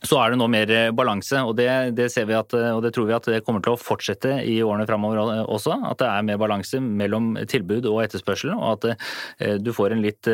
Eh, 0.00 0.06
så 0.08 0.18
er 0.20 0.32
det 0.32 0.40
nå 0.40 0.48
mer 0.50 0.70
eh, 0.72 0.90
balanse, 0.96 1.42
og 1.44 1.56
det, 1.58 1.68
det, 1.96 2.08
ser 2.12 2.26
vi 2.28 2.36
at, 2.36 2.54
eh, 2.56 2.72
og 2.74 2.82
det 2.84 2.92
tror 2.96 3.08
vi 3.08 3.16
at 3.16 3.28
det 3.28 3.42
kommer 3.46 3.62
til 3.64 3.74
å 3.74 3.80
fortsette 3.80 4.40
i 4.48 4.60
årene 4.64 4.86
framover 4.88 5.20
også. 5.44 5.76
At 5.90 6.00
det 6.00 6.08
er 6.08 6.26
mer 6.26 6.40
balanse 6.40 6.80
mellom 6.80 7.34
tilbud 7.50 7.88
og 7.90 8.02
etterspørsel, 8.04 8.54
og 8.56 8.70
at 8.72 8.88
eh, 8.90 9.56
du 9.60 9.72
får 9.76 9.94
en 9.94 10.04
litt 10.04 10.28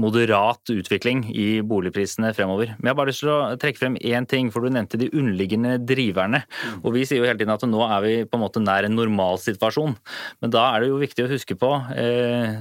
moderat 0.00 0.70
utvikling 0.72 1.22
i 1.32 1.60
boligprisene 1.66 2.32
fremover. 2.36 2.74
Men 2.78 2.90
jeg 2.90 2.92
har 2.92 2.98
bare 2.98 3.10
lyst 3.10 3.22
til 3.24 3.32
å 3.32 3.56
trekke 3.60 3.80
frem 3.80 3.96
én 3.96 4.26
ting, 4.28 4.50
for 4.52 4.64
du 4.64 4.72
nevnte 4.72 4.98
de 5.00 5.08
underliggende 5.12 5.76
driverne. 5.86 6.42
Og 6.82 6.94
vi 6.94 7.04
sier 7.08 7.20
jo 7.20 7.28
hele 7.28 7.38
tiden 7.40 7.54
at 7.54 7.64
nå 7.68 7.80
er 7.86 8.04
vi 8.04 8.14
på 8.28 8.38
en 8.38 8.44
måte 8.44 8.62
nær 8.62 8.86
en 8.86 8.96
normalsituasjon. 8.96 9.96
Men 10.42 10.54
da 10.54 10.66
er 10.70 10.84
det 10.84 10.90
jo 10.90 11.00
viktig 11.00 11.26
å 11.26 11.30
huske 11.32 11.56
på, 11.60 11.70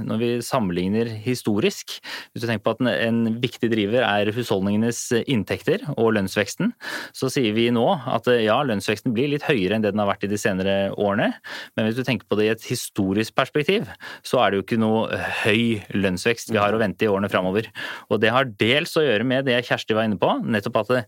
når 0.10 0.22
vi 0.22 0.32
sammenligner 0.46 1.12
historisk, 1.26 1.98
hvis 2.32 2.44
du 2.44 2.48
tenker 2.48 2.66
på 2.66 2.76
at 2.78 2.84
en 2.96 3.22
viktig 3.44 3.72
driver 3.72 4.06
er 4.08 4.34
husholdningenes 4.36 5.04
inntekter 5.26 5.86
og 5.96 6.09
og 6.10 6.18
lønnsveksten, 6.18 6.74
så 7.16 7.30
sier 7.32 7.54
vi 7.56 7.70
nå 7.74 7.86
at 8.10 8.28
eh, 8.32 8.44
ja, 8.48 8.60
lønnsveksten 8.66 9.14
blir 9.16 9.32
litt 9.32 9.46
høyere 9.48 9.78
enn 9.78 9.86
det 9.86 9.94
den 9.94 10.02
har 10.02 10.10
vært 10.10 10.26
i 10.26 10.32
de 10.32 10.40
senere 10.40 10.78
årene. 10.98 11.32
Men 11.78 11.88
hvis 11.88 12.00
du 12.00 12.04
tenker 12.08 12.28
på 12.30 12.40
det 12.40 12.48
i 12.48 12.54
et 12.54 12.68
historisk 12.70 13.36
perspektiv, 13.38 13.90
så 14.26 14.42
er 14.44 14.52
det 14.52 14.60
jo 14.60 14.66
ikke 14.66 14.82
noe 14.82 15.20
høy 15.44 15.80
lønnsvekst 15.96 16.54
vi 16.54 16.62
har 16.62 16.76
å 16.76 16.82
vente 16.82 17.06
i 17.06 17.12
årene 17.12 17.32
framover. 17.32 17.70
Og 18.10 18.22
det 18.24 18.34
har 18.34 18.50
dels 18.60 18.96
å 19.00 19.06
gjøre 19.06 19.28
med 19.28 19.48
det 19.50 19.60
Kjersti 19.70 19.98
var 19.98 20.08
inne 20.08 20.20
på, 20.20 20.32
nettopp 20.44 20.82
at 20.84 20.94
det, 20.94 21.04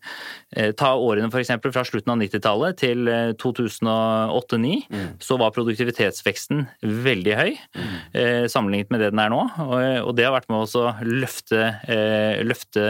eh, 0.56 0.72
ta 0.78 0.94
årene 0.96 1.32
f.eks. 1.32 1.54
fra 1.72 1.86
slutten 1.88 2.14
av 2.14 2.22
90-tallet 2.22 2.80
til 2.82 3.12
2008-2009, 3.42 4.72
eh, 4.78 5.02
mm. 5.02 5.10
så 5.24 5.40
var 5.42 5.56
produktivitetsveksten 5.56 6.66
veldig 6.82 7.38
høy 7.38 7.52
mm. 7.56 8.48
sammenlignet 8.52 8.92
med 8.94 9.02
det 9.04 9.12
den 9.14 9.22
er 9.24 9.32
nå. 9.34 9.42
Og 10.06 10.14
det 10.18 10.26
har 10.28 10.34
vært 10.36 10.50
med 10.52 10.64
å 10.64 10.86
løfte, 11.06 11.62
løfte 12.46 12.84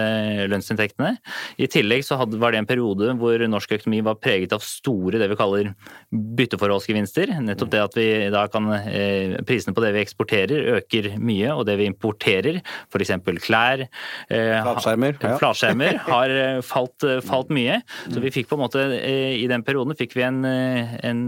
lønnsinntektene. 0.52 1.16
I 1.62 1.70
tillegg 1.72 2.01
tillegg 2.02 2.06
så 2.08 2.18
hadde, 2.20 2.40
var 2.40 2.52
det 2.52 2.62
en 2.62 2.70
periode 2.70 3.14
hvor 3.20 3.40
norsk 3.48 3.78
økonomi 3.78 4.02
var 4.04 4.20
preget 4.20 4.54
av 4.54 4.62
store 4.62 5.20
det 5.20 5.30
vi 5.30 5.38
kaller 5.38 5.72
bytteforholdsgevinster. 6.12 7.32
Nettopp 7.42 7.72
det 7.72 7.82
at 7.82 7.96
vi 7.98 8.08
da 8.32 8.48
kan 8.52 8.70
eh, 8.74 9.38
Prisene 9.46 9.74
på 9.76 9.84
det 9.84 9.94
vi 9.96 10.02
eksporterer 10.02 10.78
øker 10.78 11.16
mye, 11.20 11.54
og 11.54 11.66
det 11.68 11.78
vi 11.80 11.88
importerer, 11.90 12.62
f.eks. 12.92 13.14
klær 13.42 13.86
eh, 13.86 14.62
Flatskjermer. 14.62 15.18
Ha, 15.22 15.36
Flatskjermer 15.40 16.02
har 16.12 16.36
eh, 16.36 16.62
falt, 16.66 17.04
eh, 17.04 17.22
falt, 17.24 17.52
mye. 17.52 17.82
Så 18.12 18.22
vi 18.24 18.32
fikk 18.32 18.50
på 18.50 18.58
en 18.58 18.64
måte 18.64 18.84
eh, 18.96 19.38
I 19.42 19.48
den 19.52 19.66
perioden 19.68 19.98
fikk 20.00 20.16
vi 20.18 20.26
en, 20.26 20.44
eh, 20.48 20.96
en 21.08 21.24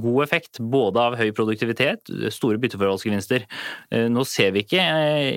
god 0.00 0.22
effekt 0.24 0.60
både 0.60 1.02
av 1.02 1.16
høy 1.18 1.30
produktivitet, 1.36 2.08
store 2.32 2.58
bytteforholdsgevinster. 2.62 3.44
Nå 4.12 4.22
ser 4.28 4.52
vi 4.54 4.62
ikke 4.64 4.82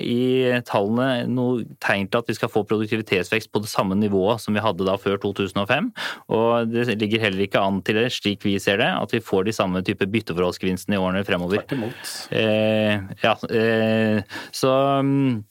i 0.00 0.60
tallene 0.66 1.26
noe 1.30 1.64
tegn 1.82 2.08
til 2.10 2.22
at 2.22 2.30
vi 2.30 2.36
skal 2.36 2.50
få 2.52 2.62
produktivitetsvekst 2.68 3.50
på 3.52 3.62
det 3.64 3.70
samme 3.70 3.96
nivået 3.98 4.39
som 4.42 4.56
vi 4.56 4.64
hadde 4.64 4.86
da 4.88 4.96
før 5.00 5.20
2005. 5.22 5.90
Og 6.36 6.72
det 6.72 6.98
ligger 7.00 7.26
heller 7.26 7.46
ikke 7.46 7.62
an 7.62 7.82
til 7.86 8.02
slik 8.12 8.44
vi 8.46 8.56
ser 8.62 8.80
det, 8.82 8.90
at 8.96 9.14
vi 9.14 9.22
får 9.24 9.46
de 9.48 9.56
samme 9.56 9.84
type 9.86 10.08
bytteforholdsgevinstene 10.10 10.98
i 10.98 11.02
årene 11.02 11.24
fremover. 11.28 11.62
Tvert 11.62 11.78
imot. 11.78 12.14
Eh, 12.34 13.08
ja, 13.24 13.36
eh, 13.52 14.40
så 14.56 14.74
mm, 15.04 15.42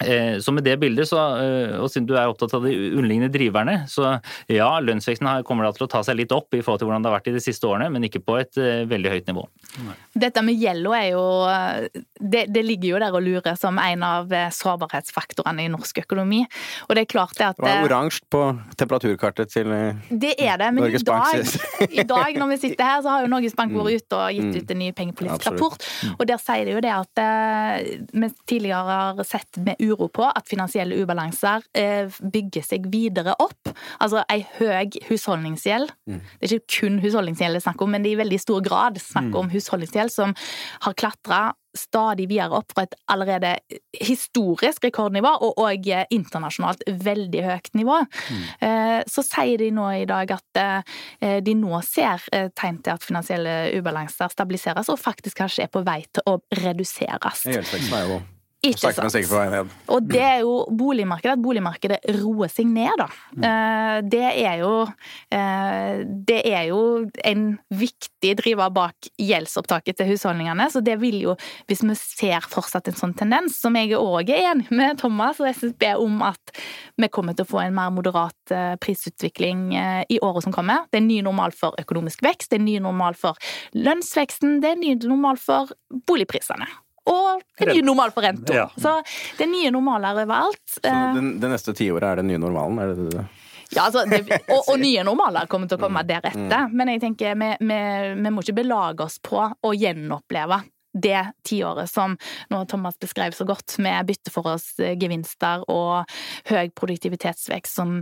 Eh, 0.00 0.38
så 0.38 0.52
med 0.52 0.64
det 0.64 0.78
bildet, 0.80 1.08
så, 1.08 1.18
eh, 1.36 1.74
og 1.76 1.90
siden 1.92 2.06
du 2.08 2.14
er 2.16 2.30
opptatt 2.30 2.54
av 2.56 2.64
de 2.64 2.72
underliggende 2.72 3.28
driverne, 3.32 3.74
så 3.90 4.14
ja, 4.48 4.70
lønnsveksten 4.80 5.28
kommer 5.44 5.68
da 5.68 5.74
til 5.76 5.84
å 5.84 5.90
ta 5.92 6.00
seg 6.06 6.16
litt 6.22 6.32
opp 6.32 6.56
i 6.56 6.62
forhold 6.64 6.80
til 6.80 6.88
hvordan 6.88 7.04
det 7.04 7.10
har 7.10 7.18
vært 7.18 7.28
i 7.28 7.36
de 7.36 7.42
siste 7.44 7.68
årene, 7.68 7.90
men 7.92 8.08
ikke 8.08 8.22
på 8.24 8.38
et 8.40 8.60
eh, 8.60 8.86
veldig 8.88 9.12
høyt 9.12 9.28
nivå. 9.28 9.44
Dette 10.20 10.42
med 10.44 10.58
gjelda 10.58 10.94
er 10.98 11.08
jo 11.12 11.24
det, 12.20 12.46
det, 12.52 12.62
ligger 12.66 12.94
jo 12.94 13.00
der 13.02 13.16
og 13.16 13.24
lurer 13.24 13.58
som 13.58 13.78
en 13.80 14.04
av 14.06 14.32
sårbarhetsfaktorene 14.56 15.66
i 15.66 15.70
norsk 15.72 16.02
økonomi. 16.04 16.42
Og 16.88 16.96
det 16.96 17.04
er 17.04 17.10
klart 17.10 17.36
det 17.38 17.48
at 17.52 17.60
Det 17.60 17.68
var 17.68 17.86
oransje 17.88 18.26
på 18.30 18.42
temperaturkartet 18.80 19.52
til 19.52 19.70
det 19.70 20.34
er 20.38 20.58
det, 20.60 20.70
men 20.74 20.84
Norges 20.84 21.04
Bank. 21.06 21.30
I 21.30 21.42
dag, 21.42 21.94
I 22.02 22.06
dag, 22.10 22.38
når 22.40 22.52
vi 22.52 22.58
sitter 22.64 22.84
her, 22.86 23.02
så 23.04 23.14
har 23.14 23.24
jo 23.24 23.30
Norges 23.32 23.56
Bank 23.58 23.74
vært 23.76 24.04
ute 24.04 24.18
og 24.18 24.34
gitt 24.34 24.48
mm. 24.48 24.56
ut 24.58 24.74
en 24.74 24.80
ny 24.82 24.90
pengepolitisk 24.96 25.48
rapport, 25.50 25.86
og 26.16 26.24
der 26.28 26.40
sier 26.42 26.66
det 26.66 26.76
jo 26.76 26.82
det 26.84 26.94
at 26.94 27.22
vi 28.10 28.30
tidligere 28.50 28.98
har 29.00 29.22
sett 29.26 29.60
med 29.64 29.80
uro 29.80 30.08
på 30.12 30.26
at 30.26 30.48
finansielle 30.50 30.98
ubalanser 31.02 31.64
eh, 31.76 32.10
bygger 32.20 32.64
seg 32.66 32.88
videre 32.92 33.34
opp. 33.42 33.72
Altså 34.02 34.24
ei 34.32 34.42
høy 34.58 34.98
husholdningsgjeld. 35.08 35.92
Mm. 36.10 36.20
Det 36.40 36.48
er 36.48 36.56
ikke 36.58 36.78
kun 36.80 36.98
husholdningsgjeld 37.02 37.56
det 37.56 37.62
er 37.62 37.66
snakk 37.66 37.84
om, 37.84 37.92
men 37.94 38.04
det 38.04 38.12
er 38.12 38.18
i 38.18 38.22
veldig 38.22 38.40
stor 38.42 38.64
grad 38.64 39.00
snakk 39.02 39.30
om 39.34 39.48
mm. 39.48 39.54
Husholdningsgjeld 39.60 40.12
som 40.16 40.34
har 40.82 40.96
klatra 40.98 41.50
stadig 41.76 42.24
videre 42.26 42.58
opp 42.58 42.72
fra 42.74 42.82
et 42.82 42.96
allerede 43.14 43.52
historisk 43.94 44.88
rekordnivå, 44.88 45.30
og 45.46 45.60
òg 45.62 45.86
internasjonalt 46.10 46.82
veldig 47.04 47.44
høyt 47.46 47.70
nivå. 47.78 48.00
Mm. 48.02 49.04
Så 49.06 49.22
sier 49.22 49.62
de 49.62 49.68
nå 49.76 49.86
i 50.00 50.08
dag 50.10 50.34
at 50.34 50.62
de 51.46 51.54
nå 51.54 51.78
ser 51.86 52.26
tegn 52.58 52.82
til 52.82 52.96
at 52.96 53.06
finansielle 53.06 53.54
ubalanser 53.78 54.34
stabiliseres, 54.34 54.90
og 54.90 54.98
faktisk 54.98 55.44
kanskje 55.44 55.68
er 55.68 55.70
på 55.70 55.86
vei 55.86 56.00
til 56.10 56.26
å 56.26 56.40
reduseres. 56.58 57.46
Gjeldsveksten 57.46 57.98
er 58.00 58.14
jo 58.16 58.20
ikke 58.60 58.92
sant. 58.92 59.70
Og 59.88 60.04
det 60.04 60.20
er 60.20 60.40
jo 60.42 60.66
boligmarkedet, 60.76 61.32
at 61.38 61.40
boligmarkedet 61.40 61.98
roer 62.18 62.50
seg 62.52 62.66
ned, 62.68 62.92
da. 63.00 63.06
Mm. 63.32 63.44
Eh, 63.48 64.00
det 64.12 64.26
er 64.28 64.58
jo 64.60 64.72
eh, 65.32 66.02
Det 66.28 66.40
er 66.44 66.66
jo 66.68 66.80
en 67.24 67.46
viktig 67.72 68.34
driver 68.36 68.68
bak 68.74 69.08
gjeldsopptaket 69.16 69.96
til 69.96 70.10
husholdningene, 70.10 70.66
så 70.72 70.82
det 70.84 70.98
vil 71.00 71.16
jo, 71.22 71.36
hvis 71.70 71.80
vi 71.86 71.96
ser 71.96 72.44
fortsatt 72.52 72.90
en 72.92 72.98
sånn 72.98 73.16
tendens, 73.16 73.56
som 73.62 73.78
jeg 73.80 73.96
òg 73.96 74.28
er 74.28 74.50
enig 74.50 74.68
med 74.68 75.00
Thomas 75.00 75.40
og 75.40 75.48
SSB 75.48 75.94
om 75.96 76.20
at 76.28 76.54
vi 77.00 77.08
kommer 77.08 77.38
til 77.38 77.48
å 77.48 77.52
få 77.54 77.62
en 77.64 77.78
mer 77.80 77.88
moderat 77.96 78.52
eh, 78.52 78.74
prisutvikling 78.82 79.70
i 79.72 80.20
året 80.20 80.44
som 80.44 80.52
kommer. 80.52 80.84
Det 80.90 81.00
er 81.00 81.04
en 81.06 81.08
ny 81.08 81.22
normal 81.24 81.56
for 81.56 81.80
økonomisk 81.80 82.20
vekst, 82.28 82.50
det 82.52 82.60
er 82.60 82.64
en 82.66 82.68
ny 82.68 82.76
normal 82.84 83.16
for 83.16 83.40
lønnsveksten, 83.72 84.60
det 84.60 84.74
er 84.74 84.78
en 84.78 84.84
ny 84.84 84.94
normal 85.08 85.40
for 85.40 85.72
boligprisene 86.10 86.68
og 87.08 87.40
en 87.60 87.70
nye 87.72 87.84
normal 87.84 88.12
for 88.14 88.24
renta. 88.24 88.54
Ja. 88.54 88.66
Så 88.76 88.98
det 89.38 89.46
er 89.46 89.50
nye 89.50 89.70
normaler 89.72 90.18
overalt. 90.18 90.60
Så 90.68 90.82
det, 90.84 91.22
det 91.40 91.52
neste 91.52 91.74
tiåret 91.76 92.06
er 92.10 92.20
den 92.20 92.28
nye 92.32 92.40
normalen? 92.42 92.80
er 92.82 92.92
det 92.94 93.14
det? 93.14 93.24
Ja, 93.70 93.86
altså, 93.86 94.04
det, 94.10 94.24
og, 94.54 94.64
og, 94.66 94.76
nye 94.82 95.04
normaler 95.06 95.48
kommer 95.50 95.70
til 95.70 95.78
å 95.78 95.84
komme 95.84 96.02
mm. 96.02 96.10
deretter. 96.10 96.66
Mm. 96.66 96.76
Men 96.76 96.92
jeg 96.94 97.02
tenker, 97.06 97.38
vi, 97.38 97.50
vi, 97.70 97.80
vi 98.18 98.34
må 98.34 98.44
ikke 98.44 98.58
belage 98.60 99.06
oss 99.06 99.20
på 99.22 99.40
å 99.46 99.72
gjenoppleve 99.76 100.60
det 100.92 101.22
tiåret 101.46 101.90
som 101.90 102.16
nå 102.50 102.62
Thomas 102.70 102.98
beskrev 103.00 103.34
så 103.36 103.46
godt, 103.48 103.76
med 103.82 104.08
bytteforholdsgevinster 104.08 105.64
og 105.70 106.10
høy 106.50 106.70
produktivitetsvekst 106.76 107.78
som 107.78 108.00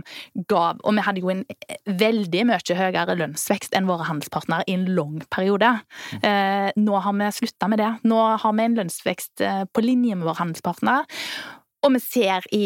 gav 0.49 0.79
Og 0.83 0.95
vi 0.95 1.03
hadde 1.05 1.21
jo 1.21 1.31
en 1.33 1.43
veldig 1.85 2.43
mye 2.49 2.77
høyere 2.77 3.15
lønnsvekst 3.19 3.75
enn 3.77 3.87
våre 3.89 4.07
handelspartnere 4.07 4.65
i 4.67 4.75
en 4.77 4.87
lang 4.95 5.19
periode. 5.31 5.71
Eh, 6.21 6.69
nå 6.77 7.01
har 7.03 7.15
vi 7.17 7.29
slutta 7.35 7.69
med 7.71 7.81
det. 7.81 7.91
Nå 8.09 8.19
har 8.41 8.53
vi 8.57 8.65
en 8.65 8.77
lønnsvekst 8.79 9.43
eh, 9.45 9.63
på 9.65 9.83
linje 9.85 10.17
med 10.17 10.27
våre 10.27 10.41
handelspartnere. 10.41 11.05
Og 11.85 11.95
vi 11.95 12.01
ser 12.03 12.47
i 12.55 12.65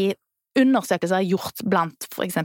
undersøkelser 0.59 1.23
gjort 1.25 1.61
blant 1.69 2.07
f.eks. 2.11 2.37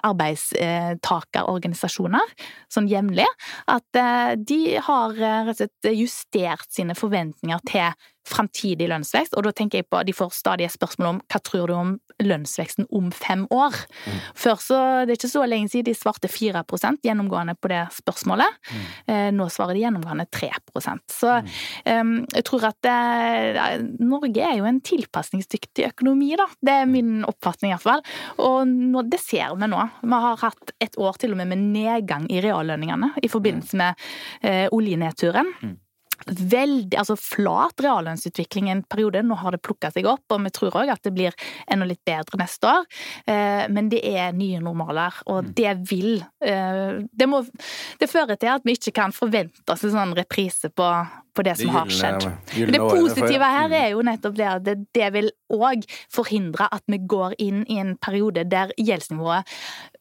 arbeidstakerorganisasjoner 0.00 2.32
sånn 2.72 2.88
jevnlig, 2.90 3.26
at 3.70 3.96
eh, 3.98 4.32
de 4.36 4.78
har 4.86 5.10
eh, 5.18 5.44
rett 5.48 5.54
og 5.54 5.58
slett 5.60 5.84
justert 5.96 6.68
sine 6.72 6.94
forventninger 6.98 7.58
til 7.68 7.92
framtidig 8.28 8.88
lønnsvekst, 8.90 9.34
og 9.36 9.46
da 9.46 9.52
tenker 9.56 9.80
jeg 9.80 9.88
på 9.90 10.02
de 10.06 10.14
får 10.14 10.34
stadig 10.36 10.68
spørsmål 10.72 11.08
om 11.08 11.20
hva 11.30 11.40
tror 11.44 11.70
du 11.70 11.74
om 11.76 11.92
lønnsveksten 12.20 12.88
om 12.96 13.08
fem 13.14 13.46
år? 13.54 13.76
Mm. 14.04 14.18
Før 14.36 14.60
så, 14.60 14.78
Det 15.06 15.14
er 15.14 15.18
ikke 15.18 15.32
så 15.32 15.46
lenge 15.48 15.70
siden 15.72 15.88
de 15.88 15.94
svarte 15.96 16.28
4% 16.28 17.00
gjennomgående 17.06 17.56
på 17.56 17.70
det 17.72 17.82
spørsmålet. 17.96 18.58
Mm. 18.70 18.84
Eh, 19.14 19.30
nå 19.34 19.48
svarer 19.48 19.74
de 19.74 19.84
gjennomgående 19.84 20.26
3 20.30 20.50
Så 21.08 21.40
mm. 21.40 21.50
um, 21.86 22.14
jeg 22.34 22.44
tror 22.44 22.68
at 22.70 22.78
det, 22.84 22.98
Norge 24.00 24.44
er 24.44 24.58
jo 24.58 24.68
en 24.68 24.80
tilpasningsdyktig 24.80 25.88
økonomi, 25.88 26.34
da. 26.36 26.46
Det 26.60 26.76
er 26.82 26.90
min 26.90 27.24
oppfatning 27.24 27.72
iallfall. 27.72 28.04
Og 28.38 28.68
nå, 28.68 29.02
det 29.08 29.20
ser 29.20 29.56
vi 29.56 29.70
nå. 29.70 29.84
Vi 30.02 30.22
har 30.26 30.42
hatt 30.44 30.74
et 30.80 30.98
år 31.00 31.16
til 31.20 31.32
og 31.32 31.40
med 31.40 31.50
med 31.50 31.70
nedgang 31.72 32.28
i 32.30 32.40
reallønningene 32.44 33.14
i 33.22 33.30
forbindelse 33.30 33.76
mm. 33.76 33.80
med 33.80 34.50
eh, 34.50 34.66
oljenedturen. 34.72 35.54
Mm 36.26 36.50
veldig 36.50 36.98
altså 36.98 37.16
flat 37.18 37.80
reallønnsutvikling 37.82 38.70
en 38.70 38.82
periode. 38.82 39.22
Nå 39.26 39.38
har 39.40 39.54
det 39.54 39.62
plukka 39.64 39.90
seg 39.94 40.08
opp, 40.10 40.24
og 40.32 40.44
vi 40.44 40.52
tror 40.54 40.76
òg 40.82 40.92
at 40.92 41.02
det 41.06 41.12
blir 41.16 41.36
enda 41.70 41.88
litt 41.88 42.02
bedre 42.06 42.40
neste 42.40 42.70
år. 42.70 42.88
Eh, 43.26 43.64
men 43.72 43.90
det 43.92 44.02
er 44.06 44.34
nye 44.36 44.60
normaler, 44.62 45.16
og 45.26 45.46
mm. 45.46 45.52
det 45.58 45.74
vil 45.90 46.10
eh, 46.44 47.00
det, 47.10 47.30
må, 47.30 47.42
det 48.00 48.10
fører 48.10 48.40
til 48.40 48.54
at 48.54 48.66
vi 48.66 48.76
ikke 48.78 48.94
kan 48.96 49.14
forvente 49.16 49.64
oss 49.72 49.84
en 49.86 49.96
sånn 49.96 50.14
reprise 50.18 50.70
på, 50.72 50.88
på 51.36 51.46
det 51.46 51.56
som 51.60 51.72
har 51.74 51.92
skjedd. 51.94 52.26
Det 52.70 52.82
positive 52.82 53.52
her 53.56 53.76
er 53.76 53.88
jo 53.94 54.04
nettopp 54.06 54.36
det 54.38 54.50
at 54.50 54.66
det, 54.66 54.76
det 54.96 55.12
vil 55.16 55.32
òg 55.50 55.86
forhindre 56.12 56.68
at 56.70 56.84
vi 56.90 57.00
går 57.10 57.38
inn 57.42 57.64
i 57.68 57.80
en 57.82 57.96
periode 58.00 58.46
der 58.50 58.74
gjeldsnivået 58.78 59.48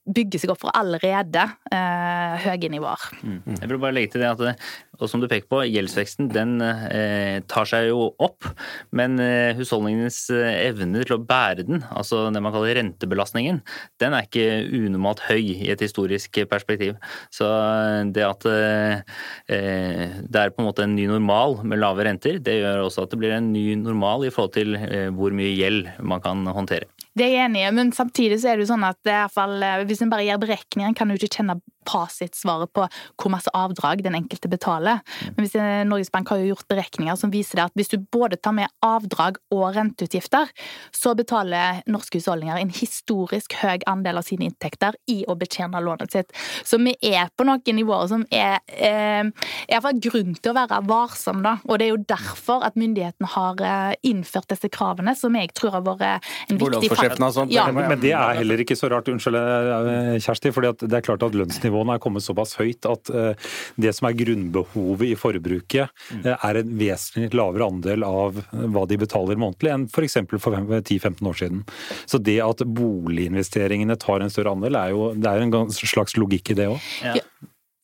bygger 0.10 0.42
seg 0.42 0.54
opp 0.54 0.62
fra 0.64 0.74
allerede 0.80 1.44
eh, 1.74 2.46
høye 2.46 2.70
nivåer. 2.72 3.04
Mm. 3.22 3.60
Jeg 3.60 3.70
vil 3.70 3.82
bare 3.82 3.96
legge 3.96 4.16
til 4.16 4.24
det 4.24 4.32
at, 4.32 4.70
og 5.00 5.12
som 5.12 5.22
du 5.22 5.28
peker 5.32 5.48
på, 5.52 5.62
gjeldsveksten 5.68 6.30
den 6.34 6.60
eh, 6.64 7.40
tar 7.50 7.70
seg 7.70 7.90
jo 7.90 8.10
opp, 8.22 8.48
men 8.96 9.20
eh, 9.24 9.56
husholdningenes 9.58 10.22
eh, 10.36 10.68
evne 10.70 11.04
til 11.06 11.18
å 11.18 11.22
bære 11.24 11.66
den, 11.70 11.84
altså 11.90 12.26
det 12.34 12.44
man 12.44 12.56
kaller 12.56 12.78
rentebelastningen, 12.80 13.62
den 14.02 14.16
er 14.16 14.28
ikke 14.28 14.48
unormalt 14.68 15.24
høy 15.30 15.42
i 15.42 15.72
et 15.74 15.84
historisk 15.84 16.42
perspektiv. 16.52 17.00
Så 17.34 17.48
eh, 17.48 18.04
det 18.16 18.28
at 18.28 18.48
eh, 18.52 19.18
det 19.50 20.44
er 20.44 20.54
på 20.54 20.64
en 20.64 20.70
måte 20.70 20.86
en 20.86 20.96
ny 20.98 21.08
normal 21.10 21.60
med 21.64 21.82
lave 21.82 22.06
renter, 22.08 22.40
det 22.44 22.60
gjør 22.60 22.86
også 22.88 23.08
at 23.08 23.14
det 23.14 23.22
blir 23.22 23.36
en 23.36 23.52
ny 23.54 23.68
normal 23.80 24.28
i 24.28 24.34
forhold 24.34 24.56
til 24.58 24.78
hvor 25.16 25.34
mye 25.36 25.52
gjeld 25.56 25.88
man 26.06 26.22
kan 26.24 26.46
håndtere. 26.54 26.90
Det 27.20 27.26
er 27.26 27.34
jeg 27.34 27.50
enig 27.50 27.64
i, 27.66 27.72
men 27.76 27.90
samtidig 27.96 28.38
så 28.40 28.52
er 28.52 28.60
det 28.60 28.64
jo 28.64 28.72
sånn 28.72 28.86
at 28.88 29.00
det 29.08 29.16
er 29.16 29.56
eh, 29.66 29.84
hvis 29.90 30.04
en 30.06 30.12
bare 30.12 30.28
gjør 30.28 30.44
beregninger, 30.46 30.96
kan 30.96 31.10
du 31.10 31.18
ikke 31.18 31.34
kjenne 31.40 31.58
fasitsvaret 31.88 32.72
på 32.76 32.86
hvor 33.20 33.34
masse 33.34 33.52
avdrag 33.56 34.04
den 34.06 34.18
enkelte 34.18 34.52
betaler. 34.52 35.00
Mm. 35.00 35.34
Men 35.36 35.46
hvis 35.46 35.58
Norges 35.90 36.12
Bank 36.14 36.32
har 36.32 36.42
jo 36.42 36.54
gjort 36.54 36.68
beregninger 36.72 37.18
som 37.20 37.34
viser 37.34 37.60
det 37.60 37.68
at 37.70 37.78
hvis 37.80 37.92
du 37.94 37.98
både 38.12 38.40
tar 38.40 38.56
med 38.58 38.72
avdrag 38.86 39.40
og 39.54 39.76
renteutgifter, 39.76 40.50
så 40.96 41.14
betaler 41.18 41.82
norske 41.90 42.20
husholdninger 42.20 42.60
en 42.60 42.74
historisk 42.74 43.56
høy 43.62 43.84
andel 43.90 44.20
av 44.22 44.28
sine 44.28 44.48
inntekter 44.50 44.98
i 45.12 45.22
å 45.30 45.36
betjene 45.40 45.82
lånet 45.84 46.14
sitt. 46.14 46.34
Så 46.66 46.80
vi 46.82 46.96
er 47.06 47.30
på 47.36 47.46
noen 47.48 47.76
nivåer 47.76 48.10
som 48.12 48.26
er 48.34 48.60
eh, 48.68 49.30
iallfall 49.70 50.00
grunn 50.04 50.36
til 50.38 50.54
å 50.54 50.58
være 50.58 50.82
varsom, 50.90 51.44
da. 51.46 51.58
Og 51.68 51.80
det 51.80 51.88
er 51.88 51.94
jo 51.94 52.02
derfor 52.10 52.66
at 52.68 52.78
myndighetene 52.80 53.32
har 53.36 53.64
eh, 53.66 53.98
innført 54.10 54.50
disse 54.52 54.72
kravene, 54.74 55.16
som 55.18 55.36
jeg 55.38 55.54
tror 55.58 55.78
har 55.78 55.86
vært 55.86 56.06
en 56.50 56.60
viktig 56.60 56.92
faktor. 56.94 57.48
Ja. 57.54 57.68
Men, 57.72 57.88
men 57.92 58.02
det 58.02 58.14
er 58.16 58.40
heller 58.42 58.64
ikke 58.64 58.78
så 58.80 58.90
rart, 58.92 59.10
unnskyld 59.12 59.38
eh, 59.40 60.18
Kjersti, 60.24 60.54
for 60.56 60.66
det 60.66 60.90
er 60.90 61.06
klart 61.06 61.24
at 61.26 61.38
lønnsnivået 61.38 61.79
nivåene 61.80 61.98
er 61.98 62.04
kommet 62.04 62.26
såpass 62.26 62.56
høyt 62.60 62.88
at 62.90 63.12
eh, 63.14 63.52
det 63.80 63.94
som 63.96 64.10
er 64.10 64.18
grunnbehovet 64.20 65.14
i 65.14 65.18
forbruket, 65.20 65.94
mm. 66.12 66.24
eh, 66.26 66.48
er 66.50 66.62
en 66.62 66.74
vesentlig 66.80 67.32
lavere 67.38 67.70
andel 67.70 68.06
av 68.08 68.42
hva 68.52 68.86
de 68.90 69.00
betaler 69.00 69.40
månedlig 69.40 69.74
enn 69.74 69.88
f.eks. 69.90 70.20
for, 70.30 70.40
for 70.44 70.80
10-15 70.80 71.30
år 71.30 71.40
siden. 71.44 71.64
Så 72.10 72.22
det 72.22 72.40
at 72.44 72.66
boliginvesteringene 72.66 74.00
tar 74.00 74.24
en 74.24 74.34
større 74.34 74.56
andel, 74.56 74.80
er 74.80 74.96
jo 74.96 75.14
det 75.16 75.32
er 75.32 75.46
en 75.46 75.74
slags 75.74 76.18
logikk 76.20 76.54
i 76.54 76.60
det 76.60 76.70
òg. 76.74 76.92
Ja. 77.06 77.24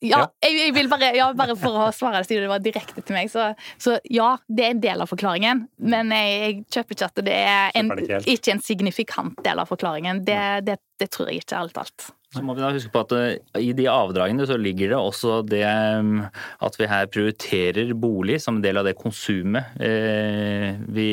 Ja, 0.05 0.19
jeg, 0.43 0.57
jeg, 0.59 0.73
vil 0.75 0.89
bare, 0.91 1.07
ja, 1.15 1.29
bare 1.37 1.55
for 1.57 1.77
å 1.79 1.85
svare 1.95 2.19
siden 2.27 2.43
det 2.45 2.51
var 2.51 2.61
direkte 2.61 3.01
til 3.01 3.15
meg, 3.15 3.29
så, 3.31 3.47
så, 3.81 3.95
ja, 4.11 4.35
det 4.45 4.65
er 4.65 4.75
en 4.75 4.83
del 4.83 5.01
av 5.01 5.09
forklaringen. 5.09 5.63
Men 5.81 6.11
jeg, 6.13 6.35
jeg 6.35 6.57
kjøper 6.75 6.97
ikke 6.97 7.07
at 7.07 7.23
det 7.25 7.37
er 7.39 7.79
en, 7.79 7.93
ikke 8.35 8.53
en 8.53 8.61
signifikant 8.61 9.39
del 9.45 9.63
av 9.63 9.71
forklaringen. 9.71 10.21
Det, 10.27 10.41
det, 10.67 10.77
det 11.01 11.09
tror 11.15 11.31
jeg 11.31 11.41
ikke, 11.45 11.63
alt 11.63 11.77
talt. 11.79 12.09
Så 12.35 12.43
må 12.43 12.55
vi 12.57 12.63
da 12.63 12.73
huske 12.75 12.91
på 12.91 13.05
at 13.05 13.15
eh, 13.15 13.63
I 13.63 13.71
de 13.77 13.87
avdragene 13.91 14.47
så 14.49 14.57
ligger 14.59 14.91
det 14.91 14.99
også 14.99 15.39
det 15.47 15.63
mm, 15.63 16.25
at 16.67 16.77
vi 16.79 16.91
her 16.91 17.07
prioriterer 17.11 17.95
bolig 17.95 18.41
som 18.43 18.59
en 18.59 18.65
del 18.65 18.81
av 18.81 18.87
det 18.87 18.97
konsumet 18.99 19.79
eh, 19.79 20.75
vi 20.91 21.09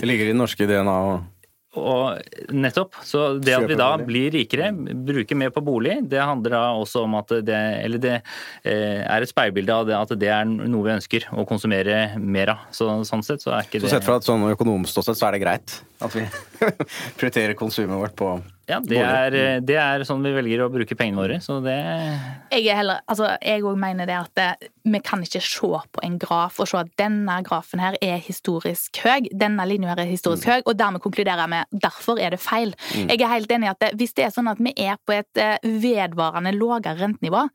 Det 0.00 0.08
ligger 0.08 0.30
i 0.30 0.34
den 0.34 0.42
norske 0.42 0.68
DNA-et? 0.68 1.30
Og 1.74 2.52
nettopp. 2.54 2.94
Så 3.02 3.24
det 3.42 3.54
at 3.56 3.66
vi 3.66 3.76
da 3.78 3.88
blir 3.98 4.30
rikere, 4.34 4.70
bruker 4.74 5.38
mer 5.38 5.50
på 5.54 5.62
bolig, 5.64 5.96
det 6.10 6.20
handler 6.22 6.54
da 6.54 6.62
også 6.78 7.04
om 7.08 7.16
at 7.18 7.34
det 7.46 7.60
Eller 7.82 8.02
det 8.02 8.14
eh, 8.62 9.02
er 9.02 9.24
et 9.24 9.30
speilbilde 9.30 9.74
av 9.74 9.88
det 9.88 9.96
at 9.98 10.14
det 10.20 10.30
er 10.30 10.46
noe 10.46 10.86
vi 10.86 10.94
ønsker 10.94 11.28
å 11.34 11.46
konsumere 11.48 12.14
mer 12.18 12.54
av. 12.54 12.66
Så, 12.74 12.88
sånn 13.08 13.26
sett 13.26 13.42
så 13.42 13.56
er 13.56 13.66
ikke 13.66 13.82
det 13.82 13.90
Så 13.90 13.96
sett 13.96 14.06
fra 14.06 14.20
et 14.20 14.28
sånn 14.28 14.46
økonomståsted 14.52 15.18
så 15.18 15.28
er 15.28 15.36
det 15.36 15.44
greit 15.44 15.78
at 16.04 16.14
vi 16.14 16.26
prioriterer 17.18 17.58
konsumet 17.58 17.98
vårt 17.98 18.14
på 18.18 18.36
ja, 18.68 18.78
det 18.80 19.00
er, 19.00 19.34
eh, 19.36 19.58
det 19.60 19.76
er, 19.76 20.04
sånn 20.08 20.24
vi 20.24 20.32
velger 20.32 20.64
å 20.64 20.70
bruke 20.72 20.96
pengene 20.96 21.20
våre, 21.20 21.36
så 21.44 21.58
det 21.64 21.74
Jeg 21.74 22.64
er 22.70 22.78
heller, 22.78 23.02
altså, 23.10 23.34
jeg 23.42 23.64
òg 23.66 23.76
mener 23.80 24.08
det 24.08 24.16
at 24.16 24.32
det, 24.38 24.48
eh, 24.64 24.70
vi 24.94 25.00
kan 25.04 25.22
ikke 25.24 25.40
se 25.40 25.80
på 25.92 26.02
en 26.04 26.18
graf 26.20 26.60
og 26.60 26.68
se 26.68 26.80
at 26.80 26.92
denne 27.00 27.36
grafen 27.44 27.80
her 27.80 27.96
er 28.04 28.18
historisk 28.24 29.00
høy, 29.04 29.28
denne 29.32 29.64
linja 29.68 29.92
her 29.92 30.04
er 30.04 30.10
historisk 30.10 30.46
mm. 30.46 30.52
høy, 30.52 30.64
og 30.64 30.78
dermed 30.80 31.04
konkluderer 31.04 31.50
med 31.50 31.80
derfor 31.84 32.20
er 32.20 32.34
det 32.34 32.40
feil. 32.40 32.74
Mm. 32.94 33.08
Jeg 33.12 33.20
er 33.20 33.34
helt 33.34 33.54
enig 33.56 33.68
i 33.68 33.72
at 33.72 33.82
det, 33.84 33.92
hvis 34.00 34.16
det 34.16 34.26
er 34.26 34.34
sånn 34.34 34.50
at 34.52 34.60
vi 34.64 34.74
er 34.76 35.00
på 35.04 35.16
et 35.16 35.40
eh, 35.40 35.56
vedvarende 35.64 36.54
lavere 36.56 36.96
rentenivå, 37.00 37.46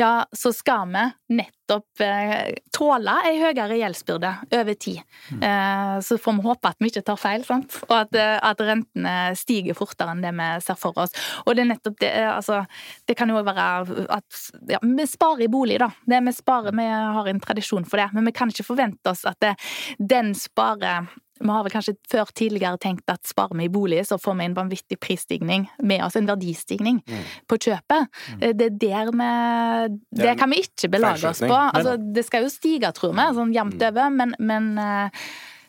ja, 0.00 0.12
så 0.34 0.54
skal 0.54 0.90
vi 0.90 1.04
nettopp 1.34 2.02
eh, 2.04 2.54
tåle 2.74 3.14
ei 3.28 3.38
høyere 3.40 3.78
gjeldsbyrde 3.78 4.30
over 4.58 4.78
tid. 4.80 5.00
Eh, 5.34 5.96
så 6.04 6.18
får 6.20 6.36
vi 6.38 6.44
håpe 6.46 6.70
at 6.70 6.80
vi 6.82 6.90
ikke 6.92 7.04
tar 7.06 7.20
feil, 7.20 7.44
sant? 7.46 7.78
og 7.88 7.96
at, 7.98 8.14
eh, 8.18 8.36
at 8.38 8.62
rentene 8.64 9.16
stiger 9.38 9.78
fortere 9.78 10.14
enn 10.14 10.24
det 10.24 10.34
vi 10.36 10.48
ser 10.64 10.78
for 10.80 11.00
oss. 11.04 11.14
Og 11.44 11.54
det 11.54 11.64
er 11.64 11.70
nettopp 11.72 11.98
det 12.02 12.12
eh, 12.12 12.30
altså, 12.30 12.62
Det 13.06 13.16
kan 13.18 13.30
jo 13.30 13.42
være 13.44 13.66
at 14.14 14.40
ja, 14.70 14.80
vi 14.82 15.08
sparer 15.08 15.46
i 15.46 15.50
bolig, 15.52 15.80
da. 15.82 15.90
Det 16.06 16.22
vi 16.28 16.36
sparer, 16.36 16.76
vi 16.76 16.88
har 16.88 17.28
en 17.30 17.42
tradisjon 17.42 17.88
for 17.88 18.00
det. 18.00 18.10
Men 18.14 18.30
vi 18.30 18.36
kan 18.36 18.52
ikke 18.52 18.66
forvente 18.66 19.12
oss 19.12 19.24
at 19.28 19.40
det, 19.44 19.54
den 19.98 20.34
sparer 20.38 21.10
vi 21.40 21.48
har 21.50 21.64
vel 21.64 21.72
kanskje 21.74 21.96
før 22.10 22.28
tidligere 22.34 22.78
tenkt 22.78 23.08
at 23.10 23.22
sparer 23.26 23.56
vi 23.58 23.64
i 23.64 23.72
bolig, 23.72 24.02
så 24.06 24.18
får 24.22 24.36
vi 24.38 24.44
en 24.44 24.54
vanvittig 24.54 24.98
prisstigning 25.02 25.66
med 25.82 26.04
oss, 26.04 26.16
en 26.16 26.26
verdistigning 26.30 27.02
Mm. 27.06 27.24
på 27.48 27.58
kjøpet. 27.58 28.06
Mm. 28.38 28.56
Det 28.56 28.66
er 28.66 28.78
der 28.78 29.10
vi 29.10 29.98
Det 30.22 30.38
kan 30.38 30.50
vi 30.50 30.62
ikke 30.62 30.90
belage 30.90 31.24
oss 31.28 31.40
på. 31.40 31.48
Altså, 31.74 31.96
det 32.14 32.24
skal 32.24 32.42
jo 32.42 32.48
stige, 32.48 32.92
tror 32.94 33.12
vi, 33.14 33.26
sånn 33.34 33.52
jevnt 33.54 33.80
Mm. 33.80 33.88
over, 33.88 34.10
men, 34.10 34.34
men, 34.38 34.78
eh, 34.78 35.10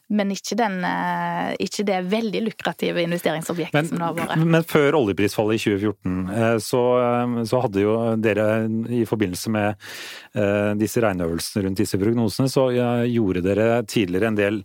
men 0.07 0.29
ikke, 0.29 0.55
den, 0.55 0.83
eh, 0.85 1.55
ikke 1.59 1.83
det 1.83 2.05
veldig 2.11 2.43
lukrative 2.45 3.01
investeringsobjektet 3.01 3.73
Men, 3.73 3.87
som 3.87 3.97
det 3.97 4.05
har 4.05 4.13
vært. 4.13 4.45
men 4.45 4.63
før 4.63 4.93
oljeprisfallet 5.01 5.55
i 5.55 5.57
2014, 5.57 6.29
eh, 6.29 6.57
så, 6.61 6.81
eh, 7.01 7.43
så 7.49 7.61
hadde 7.63 7.81
jo 7.81 8.15
dere 8.15 8.69
i 8.93 9.03
forbindelse 9.03 9.49
med 9.49 9.69
eh, 9.73 9.75
disse 10.79 11.01
regneøvelsene 11.03 11.63
rundt 11.65 11.79
disse 11.79 11.97
prognosene, 12.01 12.49
så 12.51 12.67
eh, 12.73 13.05
gjorde 13.13 13.43
dere 13.45 13.67
tidligere 13.87 14.27
en 14.31 14.37
del 14.39 14.57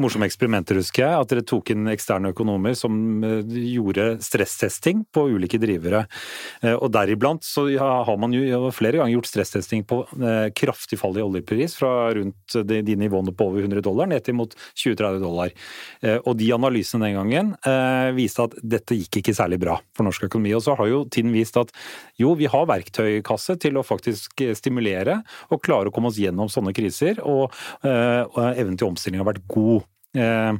morsomme 0.00 0.26
eksperimenter, 0.28 0.76
husker 0.80 1.04
jeg. 1.06 1.20
At 1.20 1.32
dere 1.32 1.44
tok 1.48 1.72
inn 1.72 1.88
eksterne 1.92 2.32
økonomer 2.34 2.76
som 2.76 2.98
eh, 3.24 3.54
gjorde 3.74 4.18
stresstesting 4.24 5.04
på 5.14 5.26
ulike 5.34 5.60
drivere. 5.62 6.04
Eh, 6.62 6.74
Og 6.74 6.90
deriblant 6.92 7.44
så 7.46 7.66
har 7.78 8.18
man 8.20 8.34
jo 8.36 8.68
flere 8.74 9.00
ganger 9.00 9.16
gjort 9.16 9.30
stresstesting 9.30 9.84
på 9.88 10.02
eh, 10.20 10.50
kraftig 10.56 10.98
fall 11.00 11.16
i 11.18 11.24
oljepris, 11.24 11.76
fra 11.80 12.12
rundt 12.16 12.58
de, 12.68 12.82
de 12.84 12.96
nivåene 13.00 13.32
på 13.34 13.48
over 13.48 13.64
100 13.64 13.82
dollar 13.84 14.10
ned 14.10 14.24
til 14.26 14.36
mot 14.38 14.52
20-30 14.76 15.22
dollar. 15.24 15.54
Eh, 16.02 16.18
Og 16.24 16.36
de 16.40 16.50
analysene 16.54 17.08
den 17.08 17.18
gangen 17.18 17.54
eh, 17.66 18.10
viste 18.16 18.44
at 18.44 18.58
dette 18.62 18.96
gikk 18.98 19.22
ikke 19.22 19.36
særlig 19.36 19.60
bra 19.64 19.78
for 19.96 20.06
norsk 20.06 20.28
økonomi. 20.28 20.54
Og 20.56 20.64
så 20.66 20.76
har 20.78 20.90
jo 20.90 21.04
tiden 21.08 21.32
vist 21.34 21.56
at 21.60 21.72
jo, 22.20 22.34
vi 22.38 22.48
har 22.50 22.68
verktøykasse 22.68 23.56
til 23.62 23.78
å 23.80 23.86
faktisk 23.86 24.44
stimulere 24.58 25.13
og 25.50 25.62
klare 25.64 25.90
å 25.90 25.94
komme 25.94 26.10
oss 26.10 26.20
gjennom 26.20 26.50
sånne 26.52 26.74
kriser, 26.76 27.20
og, 27.24 27.54
eh, 27.86 28.22
og 28.24 28.40
evnen 28.52 28.78
til 28.78 28.90
omstilling 28.90 29.22
har 29.22 29.30
vært 29.32 29.44
god. 29.50 29.86
Eh, 30.14 30.52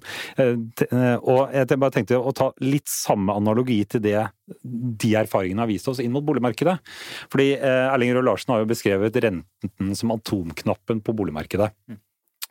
eh, 0.43 1.17
og 1.23 1.53
jeg 1.55 1.79
bare 1.79 1.95
tenkte 1.95 2.19
å 2.19 2.33
ta 2.35 2.49
litt 2.65 2.91
samme 2.91 3.37
analogi 3.39 3.79
til 3.87 4.03
det 4.03 4.19
de 4.65 5.13
erfaringene 5.21 5.63
har 5.63 5.71
vist 5.71 5.87
oss 5.91 6.03
inn 6.03 6.15
mot 6.15 6.27
boligmarkedet. 6.27 6.75
Fordi 7.33 7.53
Erling 7.61 8.17
Røe 8.17 8.27
Larsen 8.27 8.55
har 8.55 8.65
jo 8.65 8.73
beskrevet 8.73 9.23
renten 9.23 9.95
som 9.99 10.13
atomknappen 10.17 11.05
på 11.05 11.15
boligmarkedet. 11.17 11.71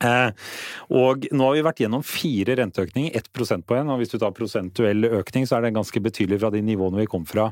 Eh, 0.03 0.51
og 0.93 1.27
nå 1.31 1.47
har 1.47 1.57
vi 1.57 1.65
vært 1.65 1.81
gjennom 1.83 2.03
fire 2.05 2.57
renteøkninger, 2.59 3.15
ett 3.17 3.31
prosentpoeng. 3.35 3.91
Og 3.93 4.01
hvis 4.01 4.13
du 4.13 4.19
tar 4.21 4.35
prosentuell 4.35 5.09
økning, 5.21 5.47
så 5.47 5.57
er 5.57 5.67
det 5.67 5.75
ganske 5.77 6.03
betydelig 6.03 6.41
fra 6.43 6.51
de 6.53 6.63
nivåene 6.65 7.03
vi 7.03 7.09
kom 7.09 7.25
fra. 7.29 7.51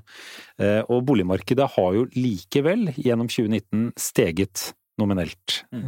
Eh, 0.59 0.81
og 0.91 1.05
boligmarkedet 1.09 1.71
har 1.77 1.97
jo 1.97 2.05
likevel 2.17 2.91
gjennom 2.97 3.31
2019 3.31 3.91
steget 3.99 4.71
nominelt. 4.99 5.63
Mm. 5.71 5.87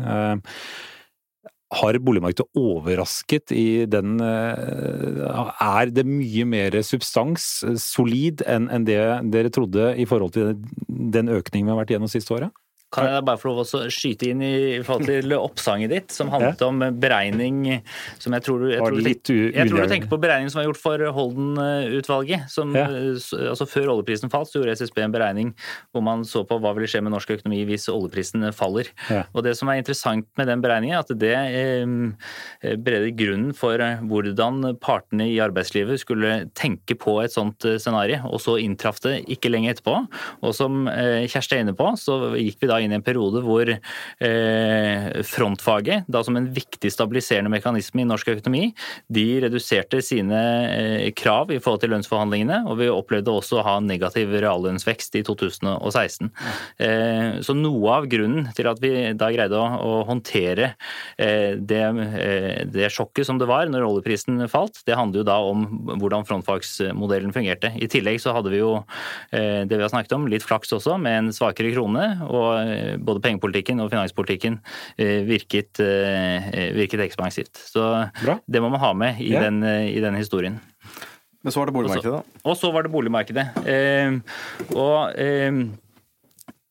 har 1.73 1.97
boligmarkedet 2.05 2.57
overrasket 2.57 3.51
i 3.55 3.85
den 3.89 4.19
eh, 4.21 5.41
Er 5.61 5.89
det 5.89 6.05
mye 6.05 6.45
mer 6.45 6.77
substans, 6.85 7.63
eh, 7.67 7.77
solid, 7.81 8.43
enn 8.47 8.85
det 8.85 8.99
dere 9.33 9.53
trodde 9.53 9.93
i 9.97 10.05
forhold 10.09 10.35
til 10.37 10.53
den 10.87 11.29
økningen 11.33 11.67
vi 11.67 11.73
har 11.73 11.81
vært 11.81 11.95
gjennom 11.95 12.11
siste 12.11 12.35
året? 12.37 12.53
Kan 12.93 13.09
jeg 13.09 13.25
bare 13.25 13.41
få 13.41 13.51
lov 13.51 13.63
å 13.63 13.83
skyte 13.93 14.29
inn 14.29 14.43
i 14.45 14.55
forhold 14.85 15.09
til 15.09 15.35
oppsanget 15.37 15.93
ditt, 15.93 16.13
som 16.13 16.29
handlet 16.33 16.61
om 16.65 16.83
beregning 17.01 17.59
som 18.21 18.35
jeg 18.35 18.45
tror 18.45 18.63
du, 18.63 18.67
jeg 18.71 18.81
tror 18.81 18.99
jeg 18.99 19.17
tenk, 19.17 19.31
jeg 19.55 19.69
tror 19.69 19.83
du 19.83 19.91
tenker 19.91 20.11
på 20.11 20.19
beregningen 20.21 20.53
som 20.53 20.61
var 20.61 20.67
gjort 20.67 20.81
for 20.81 21.05
Holden-utvalget. 21.17 22.49
som 22.51 22.73
Ja. 22.75 22.87
altså 22.87 23.67
Før 23.69 23.93
oljeprisen 23.95 24.31
falt, 24.31 24.51
så 24.51 24.59
gjorde 24.59 24.77
SSB 24.77 25.01
en 25.03 25.13
beregning 25.13 25.53
hvor 25.93 26.03
man 26.05 26.23
så 26.27 26.43
på 26.47 26.59
hva 26.61 26.73
ville 26.75 26.89
skje 26.89 27.01
med 27.03 27.13
norsk 27.15 27.33
økonomi 27.37 27.63
hvis 27.69 27.89
oljeprisen 27.91 28.45
faller. 28.53 28.89
Ja. 29.09 29.23
Og 29.33 29.43
Det 29.43 29.55
som 29.57 29.69
er 29.69 29.81
interessant 29.81 30.27
med 30.37 30.47
den 30.47 30.61
beregningen, 30.61 30.95
er 30.95 31.03
at 31.03 31.11
det 31.19 31.33
eh, 31.33 32.75
bereder 32.77 33.11
grunnen 33.17 33.53
for 33.57 33.77
hvordan 33.77 34.77
partene 34.83 35.27
i 35.31 35.39
arbeidslivet 35.43 35.99
skulle 36.01 36.49
tenke 36.57 36.95
på 36.99 37.19
et 37.23 37.33
sånt 37.33 37.65
eh, 37.65 37.79
scenario, 37.81 38.21
og 38.29 38.41
så 38.43 38.57
inntraff 38.61 39.01
det 39.03 39.23
ikke 39.31 39.51
lenge 39.51 39.73
etterpå. 39.73 39.95
Og 40.43 40.55
som 40.55 40.87
eh, 40.91 41.25
Kjersti 41.29 41.57
er 41.57 41.65
inne 41.65 41.75
på, 41.77 41.89
så 41.99 42.35
gikk 42.37 42.61
vi 42.63 42.71
da 42.71 42.79
inn 42.83 42.93
i 42.93 42.97
en 42.99 43.05
periode 43.05 43.41
hvor 43.43 43.69
eh, 43.73 45.21
frontfaget, 45.27 46.07
da 46.11 46.23
som 46.25 46.37
en 46.37 46.49
viktig 46.53 46.91
stabiliserende 46.93 47.51
mekanisme 47.53 48.03
i 48.03 48.07
norsk 48.07 48.33
økonomi, 48.35 48.71
de 49.13 49.25
reduserte 49.45 50.01
sine 50.05 50.41
eh, 50.69 51.09
krav 51.17 51.51
i 51.53 51.59
forhold 51.63 51.83
til 51.83 51.93
lønnsforhandlingene, 51.95 52.63
og 52.69 52.79
vi 52.81 52.89
opplevde 52.91 53.33
også 53.33 53.59
å 53.59 53.65
ha 53.67 53.75
negativ 53.83 54.33
reallønnsvekst 54.35 55.19
i 55.19 55.23
2016. 55.27 56.31
Eh, 56.83 57.39
Så 57.43 57.55
noe 57.57 57.97
av 57.97 58.07
grunnen 58.11 58.49
til 58.55 58.69
at 58.69 58.81
vi 58.83 58.93
da 59.17 59.29
greide 59.33 59.57
å, 59.57 59.91
håndtere 60.03 60.73
det, 61.17 61.81
det 62.73 62.87
sjokket 62.91 63.27
som 63.27 63.37
det 63.39 63.47
var 63.47 63.69
når 63.71 63.85
oljeprisen 63.85 64.41
falt, 64.51 64.81
det 64.87 64.97
handler 64.97 65.21
jo 65.21 65.27
da 65.27 65.37
om 65.47 65.63
hvordan 66.01 66.25
frontfagsmodellen 66.27 67.33
fungerte. 67.35 67.71
I 67.77 67.87
tillegg 67.91 68.19
så 68.21 68.33
hadde 68.35 68.51
vi 68.51 68.59
jo 68.59 68.71
det 69.31 69.71
vi 69.71 69.81
har 69.81 69.91
snakket 69.93 70.15
om, 70.17 70.27
litt 70.31 70.45
flaks 70.45 70.73
også, 70.75 70.97
med 71.01 71.19
en 71.19 71.31
svakere 71.35 71.71
krone. 71.75 72.07
og 72.27 72.72
Både 72.97 73.21
pengepolitikken 73.23 73.79
og 73.83 73.89
finanspolitikken 73.93 74.59
eh, 74.97 75.21
virket, 75.27 75.79
eh, 75.83 76.49
virket 76.77 77.03
ekspansivt. 77.07 77.57
Så 77.73 77.87
Bra. 78.23 78.37
det 78.47 78.61
må 78.63 78.69
man 78.73 78.79
ha 78.83 78.93
med 78.93 79.21
i, 79.21 79.31
Ja. 79.33 79.41
den, 79.47 79.61
eh, 79.63 79.89
i 79.95 79.99
den 80.03 80.15
historien. 80.19 80.59
Men 81.43 81.51
så 81.51 81.59
var 81.59 81.67
det 81.67 81.73
boligmarkedet, 81.75 82.11
da. 82.23 82.41
Og 82.47 82.55
så 82.55 82.71
var 82.71 82.83
det 82.85 82.91
boligmarkedet. 82.93 83.47
Eh, 83.67 84.19
og 84.75 85.11
eh, 85.19 85.51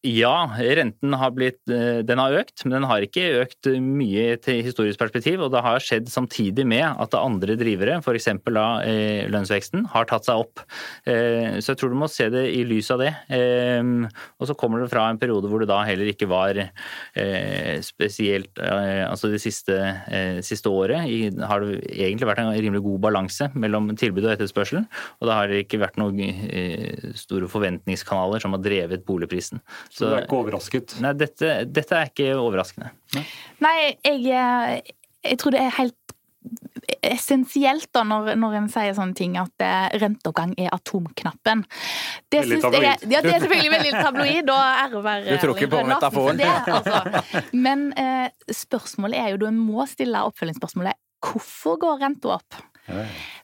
ja, 0.03 0.51
renten 0.59 1.15
har 1.15 1.31
blitt 1.31 1.71
eh, 1.71 2.01
Den 2.03 2.19
har 2.19 2.35
økt, 2.35 2.65
men 2.65 2.75
den 2.75 2.87
har 2.91 3.05
ikke 3.07 3.23
økt 3.45 3.69
mye 3.79 4.35
til 4.43 4.59
historisk 4.67 4.99
perspektiv. 4.99 5.45
Og 5.45 5.53
det 5.55 5.63
har 5.63 5.83
skjedd 5.83 6.11
samtidig 6.11 6.65
med 6.67 6.83
at 6.83 7.15
andre 7.15 7.55
drivere, 7.59 8.01
f.eks. 8.03 8.27
da 8.49 8.67
eh, 8.83 9.29
lønnsveksten, 9.31 9.87
har 9.93 10.09
tatt 10.11 10.27
seg 10.27 10.43
opp. 10.43 10.65
Eh, 11.07 11.61
så 11.63 11.73
jeg 11.73 11.79
tror 11.79 11.95
du 11.95 12.01
må 12.01 12.09
se 12.11 12.27
det 12.35 12.49
i 12.51 12.65
lys 12.67 12.91
av 12.91 13.05
det. 13.05 13.13
Og 14.43 14.51
så 14.51 14.57
kommer 14.59 14.83
det 14.83 14.91
fra 14.91 15.07
en 15.11 15.21
periode 15.23 15.47
hvor 15.51 15.63
det 15.63 15.71
da 15.71 15.79
heller 15.87 16.11
ikke 16.11 16.27
var 16.31 16.59
spesielt 17.85 18.59
Altså 18.63 19.29
det 19.31 19.41
siste, 19.43 19.77
siste 20.45 20.71
året 20.71 21.05
har 21.47 21.63
det 21.63 21.79
egentlig 21.93 22.29
vært 22.29 22.43
en 22.43 22.53
rimelig 22.55 22.83
god 22.85 23.01
balanse 23.07 23.49
mellom 23.55 23.91
tilbud 23.99 24.27
og 24.27 24.35
etterspørsel. 24.35 24.83
Og 25.21 25.29
det 25.29 25.37
har 25.37 25.55
ikke 25.57 25.81
vært 25.83 25.99
noen 26.01 27.15
store 27.19 27.51
forventningskanaler 27.53 28.43
som 28.43 28.57
har 28.57 28.65
drevet 28.65 29.07
boligprisen. 29.07 29.63
Så 29.93 30.09
du 30.09 30.17
er 30.17 30.25
ikke 30.25 30.41
overrasket? 30.41 30.97
Nei, 31.05 31.13
dette, 31.21 31.55
dette 31.69 31.99
er 31.99 32.09
ikke 32.09 32.33
overraskende. 32.41 32.93
Nei, 33.61 33.77
jeg, 34.07 34.23
eh, 34.33 34.95
jeg 35.29 35.41
tror 35.43 35.53
det 35.53 35.61
er 35.67 35.75
helt 35.77 35.99
essensielt 37.03 37.89
da 37.95 38.03
når, 38.07 38.33
når 38.41 38.57
en 38.59 38.69
sier 38.73 38.95
sånne 38.97 39.15
ting 39.17 39.37
at 39.41 39.63
eh, 39.63 39.93
renteoppgang 40.03 40.55
er 40.61 40.73
atomknappen. 40.75 41.65
Det 42.33 42.43
Veldig 42.43 42.59
tabloid. 42.65 42.87
jeg 42.87 42.99
tabloid. 43.03 43.15
ja, 43.15 43.23
det 43.23 43.35
er 43.35 43.45
selvfølgelig 43.45 43.75
veldig 43.77 43.93
tabloid, 43.99 44.51
og 44.55 44.83
ære 44.87 45.05
være 45.07 45.23
Du 45.29 45.45
tror 45.45 45.55
ikke 45.61 45.71
på 45.77 45.85
metaforen? 45.93 46.41
det, 46.41 46.51
altså. 46.79 47.33
Men 47.69 47.87
eh, 48.01 48.29
spørsmålet 48.63 49.23
er 49.23 49.33
jo, 49.35 49.41
du 49.45 49.49
må 49.57 49.87
stille 49.91 50.25
oppfølgingsspørsmålet 50.33 50.99
hvorfor 51.23 51.79
går 51.85 52.01
renta 52.03 52.37
opp? 52.41 52.63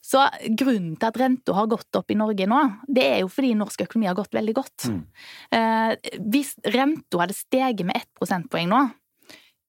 Så 0.03 0.25
grunnen 0.59 0.97
til 0.99 1.09
at 1.09 1.19
renta 1.21 1.55
har 1.55 1.69
gått 1.71 1.99
opp 1.99 2.11
i 2.11 2.19
Norge 2.19 2.47
nå, 2.51 2.61
det 2.89 3.05
er 3.07 3.19
jo 3.23 3.33
fordi 3.33 3.55
norsk 3.59 3.85
økonomi 3.87 4.09
har 4.11 4.19
gått 4.19 4.35
veldig 4.35 4.55
godt. 4.57 4.89
Mm. 4.91 5.03
Eh, 5.55 6.15
hvis 6.33 6.55
renta 6.75 7.23
hadde 7.23 7.37
steget 7.39 7.87
med 7.87 8.01
ett 8.01 8.11
prosentpoeng 8.19 8.71
nå, 8.73 8.83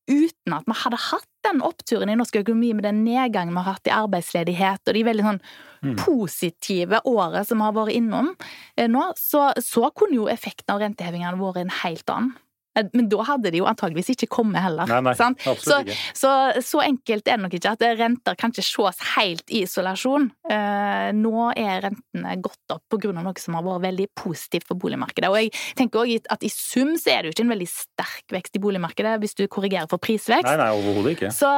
uten 0.09 0.55
at 0.57 0.65
vi 0.65 0.77
hadde 0.81 1.01
hatt 1.05 1.27
den 1.45 1.61
oppturen 1.61 2.09
i 2.09 2.17
norsk 2.17 2.39
økonomi 2.41 2.73
med 2.73 2.87
den 2.87 3.03
nedgangen 3.05 3.53
vi 3.53 3.61
har 3.61 3.75
hatt 3.75 3.89
i 3.89 3.93
arbeidsledighet 3.93 4.89
og 4.89 4.97
de 4.97 5.03
veldig 5.07 5.27
sånn 5.27 5.43
Mm. 5.79 5.95
positive 5.95 6.99
året 7.07 7.47
som 7.47 7.61
vi 7.61 7.63
har 7.63 7.75
vært 7.77 7.95
innom 7.95 8.33
eh, 8.75 8.89
nå, 8.91 9.05
så, 9.15 9.45
så 9.63 9.87
kunne 9.95 10.17
jo 10.17 10.25
effekten 10.27 10.73
av 10.73 10.81
rentehevingene 10.83 11.39
vært 11.39 11.61
en 11.61 11.71
helt 11.83 12.11
annen. 12.11 12.33
Eh, 12.79 12.89
Men 12.95 13.09
da 13.11 13.25
hadde 13.27 13.51
de 13.53 13.61
jo 13.61 13.67
antageligvis 13.69 14.13
ikke 14.15 14.29
kommet 14.39 14.63
heller. 14.63 14.89
Nei, 14.89 15.01
nei, 15.09 15.15
sant? 15.17 15.41
Så, 15.43 15.81
ikke. 15.83 15.97
så, 16.17 16.33
så 16.65 16.83
enkelt 16.85 17.27
er 17.27 17.37
det 17.39 17.45
nok 17.45 17.57
ikke 17.59 17.73
at 17.75 17.85
renter 17.99 18.37
kan 18.39 18.53
ikke 18.53 18.65
ses 18.65 19.03
helt 19.15 19.53
i 19.53 19.63
isolasjon. 19.67 20.29
Eh, 20.49 21.09
nå 21.17 21.49
er 21.59 21.83
rentene 21.87 22.35
gått 22.43 22.73
opp 22.73 22.97
av 22.99 23.09
noe 23.15 23.33
som 23.39 23.57
har 23.57 23.65
vært 23.65 23.85
veldig 23.87 24.07
positivt 24.17 24.67
for 24.69 24.79
boligmarkedet. 24.79 25.29
Og 25.29 25.37
jeg 25.39 25.53
tenker 25.77 26.03
også 26.03 26.33
at 26.35 26.45
i 26.45 26.51
sum 26.53 26.95
så 26.99 27.13
er 27.13 27.21
det 27.21 27.31
jo 27.31 27.35
ikke 27.37 27.45
en 27.47 27.53
veldig 27.55 27.69
sterk 27.71 28.35
vekst 28.35 28.57
i 28.57 28.63
boligmarkedet 28.63 29.15
hvis 29.21 29.35
du 29.37 29.45
korrigerer 29.51 29.89
for 29.91 30.01
prisvekst. 30.01 30.47
Nei, 30.47 30.57
nei, 30.59 30.69
overhodet 30.75 31.15
ikke. 31.17 31.31
Så, 31.35 31.49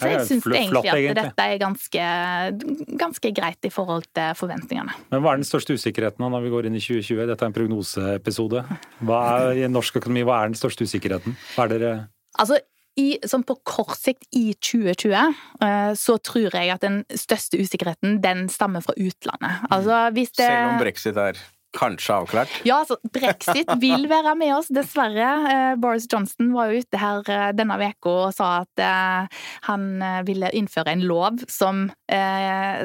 så 0.00 0.12
jeg 0.14 0.26
syns 0.28 0.48
egentlig 0.50 0.82
at 0.82 0.96
egentlig. 0.96 1.16
dette 1.20 1.46
er 1.46 1.60
ganske, 1.60 2.08
ganske 3.00 3.32
greit 3.36 3.68
i 3.68 3.72
forhold 3.72 4.06
til 4.16 4.34
forventningene. 4.38 4.94
Men 5.12 5.24
hva 5.24 5.34
er 5.34 5.42
den 5.42 5.48
største 5.48 5.76
usikkerheten 5.76 6.24
når 6.30 6.46
vi 6.46 6.52
går 6.52 6.68
inn 6.68 6.78
i 6.78 6.82
2020? 6.82 7.26
Dette 7.30 7.46
er 7.46 7.50
en 7.50 7.56
prognoseepisode. 7.56 8.64
Hva 9.06 9.20
er 9.40 9.62
i 9.64 9.70
norsk 9.70 10.00
økonomi, 10.00 10.24
hva 10.26 10.34
er 10.42 10.52
den 10.52 10.58
største 10.58 10.69
største 10.70 10.88
usikkerheten? 10.88 11.38
Hva 11.54 11.66
er 11.66 11.74
dere 11.76 11.94
Altså, 12.38 12.60
i, 12.98 13.14
sånn 13.26 13.46
på 13.46 13.58
kort 13.66 13.98
sikt 13.98 14.26
i 14.36 14.50
2020 14.58 15.14
eh, 15.14 15.92
så 15.98 16.18
tror 16.22 16.50
jeg 16.56 16.74
at 16.74 16.84
den 16.84 17.02
største 17.14 17.60
usikkerheten 17.60 18.20
den 18.24 18.48
stammer 18.52 18.84
fra 18.84 18.96
utlandet. 18.98 19.64
Altså 19.70 20.08
hvis 20.16 20.34
det 20.34 20.46
Selv 20.46 20.74
om 20.74 20.82
brexit 20.82 21.18
er 21.20 21.40
kanskje 21.76 22.16
avklart? 22.18 22.54
Ja, 22.66 22.80
altså 22.82 22.96
brexit 23.14 23.70
vil 23.84 24.08
være 24.10 24.34
med 24.38 24.56
oss, 24.56 24.72
dessverre. 24.74 25.28
Eh, 25.52 25.74
Boris 25.80 26.08
Johnson 26.10 26.50
var 26.56 26.72
jo 26.72 26.82
ute 26.82 27.00
her 27.00 27.30
eh, 27.30 27.46
denne 27.56 27.78
uka 27.78 28.14
og 28.26 28.34
sa 28.34 28.50
at 28.64 29.28
han 29.68 29.86
ville 30.26 30.50
innføre 30.56 30.90
en 30.90 31.04
lov 31.06 31.44
som, 31.50 31.84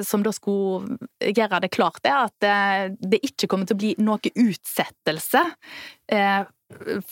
som 0.06 0.24
da 0.26 0.34
skulle 0.36 0.98
gjøre 1.24 1.62
det 1.64 1.72
klart 1.74 2.02
det, 2.06 2.14
at 2.14 3.00
det 3.00 3.22
ikke 3.26 3.50
kommer 3.50 3.70
til 3.70 3.78
å 3.78 3.82
bli 3.82 3.94
noe 4.04 4.34
utsettelse 4.36 5.42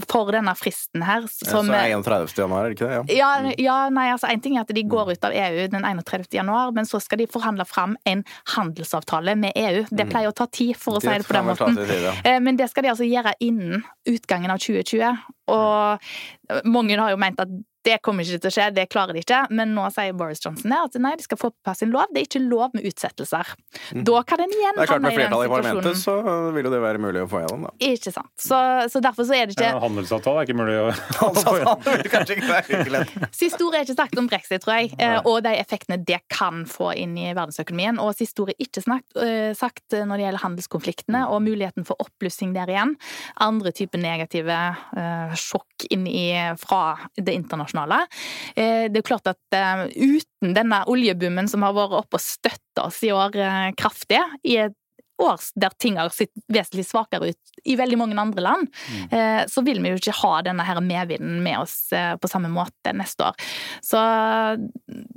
for 0.09 0.31
denne 0.33 0.53
fristen 0.57 1.03
her. 1.05 1.25
Som, 1.29 1.67
så 1.69 1.75
er 1.77 1.91
31. 1.93 2.33
januar, 2.37 2.65
er 2.65 2.71
det 2.73 2.77
ikke 2.77 2.89
det? 2.89 3.15
Ja. 3.15 3.33
ja, 3.43 3.53
ja, 3.61 3.75
nei, 3.93 4.07
altså 4.13 4.31
En 4.33 4.41
ting 4.41 4.57
er 4.57 4.65
at 4.65 4.73
de 4.73 4.83
går 4.89 5.13
ut 5.13 5.27
av 5.27 5.35
EU 5.35 5.67
den 5.71 5.85
31. 5.85 6.25
januar, 6.33 6.71
men 6.75 6.89
så 6.89 7.01
skal 7.03 7.21
de 7.21 7.27
forhandle 7.29 7.65
fram 7.69 7.95
en 8.09 8.23
handelsavtale 8.55 9.35
med 9.39 9.53
EU. 9.59 9.83
Det 9.91 10.07
pleier 10.09 10.31
å 10.31 10.35
ta 10.35 10.47
tid, 10.49 10.73
for 10.79 10.97
å 10.97 11.03
si 11.03 11.11
det 11.11 11.27
på 11.27 11.37
den 11.37 11.51
måten. 11.51 11.77
ja. 11.93 12.15
Eh, 12.23 12.39
Men 12.43 12.57
det 12.57 12.69
skal 12.71 12.87
de 12.87 12.93
altså 12.95 13.07
gjøre 13.07 13.35
innen 13.45 13.85
utgangen 14.09 14.51
av 14.51 14.63
2020. 14.63 15.21
Og 15.53 16.65
mange 16.65 16.97
har 16.97 17.13
jo 17.13 17.21
ment 17.21 17.39
at 17.43 17.53
det 17.87 17.99
kommer 18.05 18.25
ikke 18.25 18.43
til 18.45 18.51
å 18.51 18.55
skje, 18.57 18.69
det 18.75 18.87
klarer 18.91 19.15
de 19.15 19.23
ikke. 19.23 19.43
Men 19.53 19.73
nå 19.75 19.87
sier 19.93 20.15
Boris 20.17 20.43
Johnson 20.43 20.73
det, 20.73 20.79
at 20.89 20.99
nei, 21.03 21.15
de 21.19 21.25
skal 21.25 21.39
få 21.39 21.51
på 21.53 21.67
plass 21.67 21.83
en 21.85 21.91
lov. 21.93 22.11
Det 22.13 22.23
er 22.23 22.29
ikke 22.29 22.43
lov 22.45 22.75
med 22.77 22.87
utsettelser. 22.89 23.53
Da 23.93 24.23
kan 24.27 24.43
en 24.43 24.53
igjen 24.53 24.73
Mm. 24.73 24.79
Det 24.79 24.83
er 24.83 24.89
klart 24.89 25.01
Med 25.03 25.13
flertallet 25.13 25.45
i 25.45 25.51
parlamentet 25.51 25.97
så 25.99 26.13
vil 26.55 26.65
jo 26.65 26.71
det 26.73 26.79
være 26.81 27.01
mulig 27.03 27.21
å 27.21 27.27
få 27.29 27.43
gjennom, 27.43 27.65
da. 27.67 27.71
Ikke 27.85 28.13
sant. 28.15 28.31
Så, 28.41 28.57
så 28.89 29.01
derfor 29.03 29.27
så 29.27 29.35
er 29.37 29.45
det 29.45 29.53
ikke 29.53 29.67
ja, 29.67 29.81
Handelsavtale 29.83 30.41
er 30.41 30.47
ikke 30.47 30.57
mulig 30.57 30.77
å 30.79 30.87
få 31.43 31.53
vil 31.85 32.09
kanskje 32.09 32.37
ikke 32.39 32.49
være. 32.49 33.03
Siste 33.35 33.67
ord 33.67 33.77
er 33.77 33.85
ikke 33.85 33.97
sagt 33.99 34.17
om 34.17 34.29
brexit, 34.31 34.63
tror 34.63 34.79
jeg, 34.79 34.93
og 35.29 35.43
de 35.45 35.53
effektene 35.59 35.99
det 36.01 36.23
kan 36.33 36.63
få 36.69 36.93
inn 37.03 37.13
i 37.19 37.29
verdensøkonomien. 37.31 38.01
Og 38.01 38.15
siste 38.17 38.41
ord 38.43 38.53
er 38.55 38.65
ikke 38.65 38.83
snakket, 38.85 39.19
eh, 39.21 39.51
sagt 39.57 39.93
når 39.93 40.15
det 40.15 40.25
gjelder 40.25 40.45
handelskonfliktene 40.47 41.23
og 41.29 41.43
muligheten 41.45 41.87
for 41.87 42.01
oppblussing 42.01 42.55
der 42.57 42.71
igjen. 42.73 42.95
Andre 43.43 43.73
typer 43.75 44.01
negative 44.01 44.57
uh, 44.97 45.35
sjokk 45.37 45.85
inn 45.93 46.07
i, 46.09 46.27
fra 46.59 46.95
det 47.19 47.35
internasjonale. 47.35 47.72
Eh, 47.73 48.85
det 48.89 48.99
er 48.99 49.01
jo 49.01 49.09
klart 49.09 49.31
at 49.31 49.57
eh, 49.57 49.83
uten 49.95 50.55
denne 50.55 50.83
oljeboomen 50.89 51.49
som 51.51 51.65
har 51.65 51.75
vært 51.75 51.99
oppe 52.03 52.19
og 52.19 52.23
støtta 52.23 52.87
oss 52.87 53.01
i 53.05 53.11
år 53.15 53.35
eh, 53.39 53.67
kraftig, 53.79 54.21
i 54.43 54.57
et 54.67 54.77
år 55.21 55.43
der 55.61 55.73
ting 55.77 55.99
har 56.01 56.09
sett 56.09 56.33
vesentlig 56.51 56.87
svakere 56.89 57.29
ut 57.31 57.59
i 57.69 57.75
veldig 57.79 57.99
mange 58.01 58.17
andre 58.19 58.43
land, 58.43 58.71
mm. 59.13 59.45
så 59.47 59.61
vil 59.63 59.77
vi 59.79 59.91
jo 59.91 59.99
ikke 59.99 60.15
ha 60.23 60.31
denne 60.43 60.65
her 60.65 60.81
medvinden 60.83 61.37
med 61.45 61.61
oss 61.61 61.93
på 61.93 62.31
samme 62.31 62.49
måte 62.51 62.91
neste 62.97 63.29
år. 63.29 63.37
Så 63.85 64.01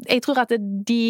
jeg 0.05 0.23
tror 0.23 0.43
at 0.45 0.53
de 0.61 1.01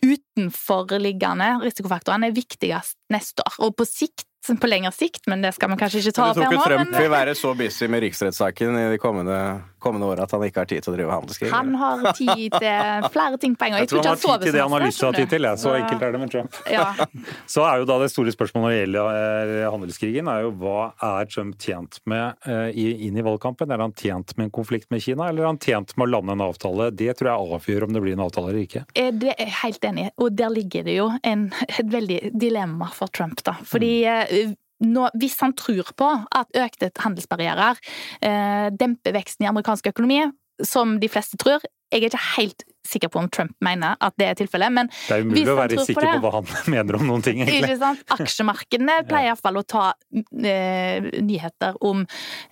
utenforliggende 0.00 1.52
risikofaktorene 1.64 2.30
er 2.30 2.36
viktigst 2.36 2.96
neste 3.12 3.44
år. 3.44 3.58
Og 3.66 3.76
på 3.78 3.86
sikt, 3.88 4.26
på 4.46 4.70
lengre 4.70 4.92
sikt, 4.94 5.26
men 5.30 5.44
det 5.44 5.52
skal 5.56 5.72
man 5.72 5.80
kanskje 5.80 6.00
ikke 6.04 6.14
ta 6.16 6.30
Du 6.30 6.40
tror 6.40 6.46
opp 6.46 6.54
ikke 6.54 6.64
her 6.64 6.76
nå. 6.78 6.84
Trump 6.86 6.96
vil 7.02 7.12
være 7.12 7.36
så 7.38 7.52
busy 7.58 7.90
med 7.92 8.04
riksrettssaken 8.06 8.78
i 8.80 8.86
de 8.94 9.00
kommende, 9.02 9.36
kommende 9.82 10.08
åra 10.10 10.26
at 10.28 10.34
han 10.36 10.44
ikke 10.46 10.62
har 10.62 10.68
tid 10.70 10.84
til 10.84 10.92
å 10.92 10.96
drive 10.96 11.14
handelskrig? 11.16 11.50
Han 11.52 11.74
har 11.80 12.04
tid 12.16 12.56
til 12.56 13.08
flere 13.14 13.40
ting 13.42 13.56
på 13.56 13.66
en 13.68 13.74
gang. 13.74 13.84
Jeg 13.84 13.90
tror 13.92 14.04
han 14.04 14.12
har 14.14 14.20
tid 14.20 14.46
til 14.46 14.56
det 14.56 14.62
han 14.64 14.74
har 14.76 14.84
lyst 14.86 15.00
til 15.00 15.08
å 15.08 15.10
ha 15.10 15.18
tid 15.18 15.32
til. 15.34 15.48
Ja. 15.48 15.54
Så 15.60 15.74
enkelt 15.76 16.04
er 16.06 16.14
det 16.14 16.20
med 16.22 16.32
Trump. 16.34 16.60
Ja. 16.70 16.86
Så 17.54 17.64
er 17.66 17.82
jo 17.82 17.88
da 17.90 17.98
det 18.02 18.10
store 18.12 18.34
spørsmålet 18.34 18.66
når 18.66 18.74
det 18.74 18.80
gjelder 18.80 19.54
eh, 19.56 19.66
handelskrigen, 19.74 20.30
er 20.30 20.44
jo 20.46 20.52
hva 20.60 20.78
er 21.10 21.30
Trump 21.32 21.58
tjent 21.60 22.00
med 22.10 22.46
eh, 22.46 22.80
inn 23.08 23.18
i 23.18 23.24
valgkampen? 23.26 23.70
Er 23.74 23.84
han 23.84 23.94
tjent 23.96 24.36
med 24.38 24.48
en 24.48 24.54
konflikt 24.60 24.90
med 24.92 25.02
Kina, 25.04 25.28
eller 25.30 25.44
er 25.46 25.50
han 25.52 25.60
tjent 25.62 25.96
med 25.96 26.08
å 26.08 26.12
lande 26.16 26.36
en 26.36 26.44
avtale? 26.46 26.90
Det 26.94 27.12
tror 27.18 27.32
jeg 27.32 27.50
avgjør 27.58 27.88
om 27.88 27.94
det 27.96 28.04
blir 28.04 28.16
en 28.18 28.24
avtale 28.26 28.52
eller 28.52 28.66
ikke. 28.66 28.84
Eh, 28.94 29.10
Det 29.20 29.34
er 29.34 29.46
jeg 29.48 29.56
helt 29.64 29.84
enig 29.90 30.08
i, 30.08 30.10
og 30.22 30.34
der 30.38 30.52
ligger 30.54 30.86
det 30.86 30.96
jo 30.98 31.10
en, 31.26 31.48
et 31.68 31.90
veldig 31.92 32.20
dilemma 32.40 32.90
for 32.94 33.12
Trump, 33.12 33.42
da. 33.46 33.56
Fordi 33.66 33.92
eh, 34.08 34.52
nå, 34.84 35.08
hvis 35.20 35.38
han 35.42 35.54
tror 35.58 35.92
på 35.98 36.10
at 36.36 36.56
økte 36.56 36.90
handelsbarrierer 37.02 37.80
eh, 38.24 38.68
demper 38.72 39.16
veksten 39.16 39.46
i 39.46 39.50
amerikansk 39.50 39.90
økonomi, 39.92 40.24
som 40.66 40.98
de 41.00 41.08
fleste 41.08 41.38
tror 41.40 41.62
Jeg 41.90 42.04
er 42.04 42.10
ikke 42.10 42.26
helt 42.36 42.64
sikker 42.86 43.10
på 43.10 43.18
om 43.18 43.28
Trump 43.32 43.54
mener 43.64 43.96
at 44.00 44.14
det 44.20 44.26
er 44.28 44.36
tilfellet, 44.38 44.70
men 44.72 44.90
Det 44.92 45.16
er 45.16 45.24
umulig 45.24 45.42
å 45.50 45.56
være 45.58 45.74
tror 45.74 45.88
på 45.96 46.04
det, 46.04 46.12
på 46.12 46.22
hva 46.22 46.30
han 46.36 46.52
mener 46.74 46.98
om 47.00 47.06
noen 47.08 47.24
ting, 47.24 47.40
egentlig. 47.42 47.64
Ikke 47.66 47.80
sant? 47.80 48.04
Aksjemarkedene 48.14 49.00
pleier 49.08 49.32
iallfall 49.32 49.58
å 49.58 49.64
ta 49.66 49.84
eh, 50.14 51.10
nyheter 51.18 51.80
om 51.86 52.04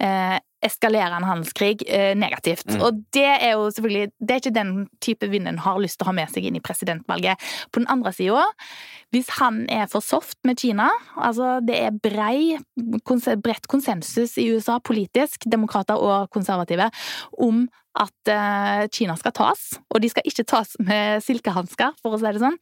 eh, 0.03 0.37
eskalerende 0.65 1.29
handelskrig 1.29 1.85
eh, 1.87 2.15
negativt. 2.19 2.67
Mm. 2.67 2.83
Og 2.83 3.03
det 3.15 3.27
er 3.29 3.53
jo 3.55 3.69
selvfølgelig 3.71 4.13
Det 4.19 4.31
er 4.31 4.43
ikke 4.43 4.55
den 4.55 4.73
type 5.05 5.31
vind 5.31 5.49
en 5.49 5.61
har 5.63 5.79
lyst 5.79 5.99
til 5.99 6.07
å 6.07 6.11
ha 6.11 6.17
med 6.19 6.31
seg 6.33 6.49
inn 6.49 6.59
i 6.59 6.65
presidentvalget. 6.65 7.39
På 7.73 7.83
den 7.83 7.91
andre 7.93 8.13
sida, 8.17 8.45
hvis 9.15 9.31
han 9.39 9.65
er 9.73 9.87
for 9.91 10.05
soft 10.05 10.39
med 10.45 10.59
Kina 10.61 10.89
Altså, 11.17 11.59
det 11.65 11.77
er 11.79 11.95
brei, 12.03 12.59
bredt 13.43 13.69
konsensus 13.71 14.37
i 14.39 14.49
USA 14.53 14.79
politisk, 14.79 15.47
demokrater 15.51 15.99
og 15.99 16.31
konservative, 16.35 16.91
om 17.39 17.67
at 17.99 18.31
eh, 18.31 18.85
Kina 18.93 19.17
skal 19.19 19.33
tas, 19.35 19.63
og 19.91 20.03
de 20.03 20.11
skal 20.13 20.27
ikke 20.29 20.45
tas 20.49 20.75
med 20.85 21.23
silkehansker, 21.25 21.97
for 22.03 22.15
å 22.15 22.21
si 22.21 22.31
det 22.35 22.43
sånn. 22.43 22.59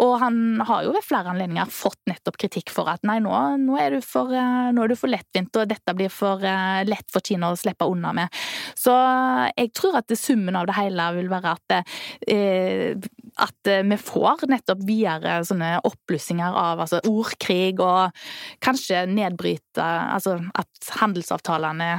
Og 0.00 0.14
han 0.22 0.62
har 0.68 0.86
jo 0.86 0.94
ved 0.94 1.04
flere 1.04 1.32
anledninger 1.34 1.72
fått 1.72 1.98
nettopp 2.08 2.38
kritikk 2.40 2.72
for 2.72 2.88
at 2.92 3.04
nei, 3.08 3.18
nå, 3.24 3.32
nå, 3.60 3.76
er, 3.80 3.98
du 3.98 4.04
for, 4.04 4.32
eh, 4.32 4.70
nå 4.74 4.84
er 4.84 4.92
du 4.92 4.96
for 4.98 5.12
lettvint, 5.12 5.52
og 5.58 5.68
dette 5.70 5.96
blir 5.98 6.12
for 6.12 6.44
eh, 6.46 6.82
lett 6.88 7.08
for 7.12 7.24
Kina 7.24 7.52
å 7.52 7.58
slippe 7.58 7.88
unna 7.88 8.14
med. 8.16 8.40
Så 8.78 8.94
jeg 9.58 9.72
tror 9.76 10.00
at 10.00 10.14
summen 10.16 10.56
av 10.58 10.68
det 10.68 10.78
hele 10.78 11.08
vil 11.18 11.30
være 11.30 11.54
at, 11.56 11.74
at 13.44 13.70
vi 13.88 13.98
får 14.00 14.46
nettopp 14.50 14.82
videre 14.86 15.38
sånne 15.46 15.78
oppblussinger 15.88 16.56
av 16.56 16.84
altså, 16.84 17.00
ordkrig, 17.08 17.80
og 17.82 18.14
kanskje 18.64 19.04
nedbryte 19.10 19.84
Altså 19.88 20.36
at 20.58 20.88
handelsavtalene 20.98 21.90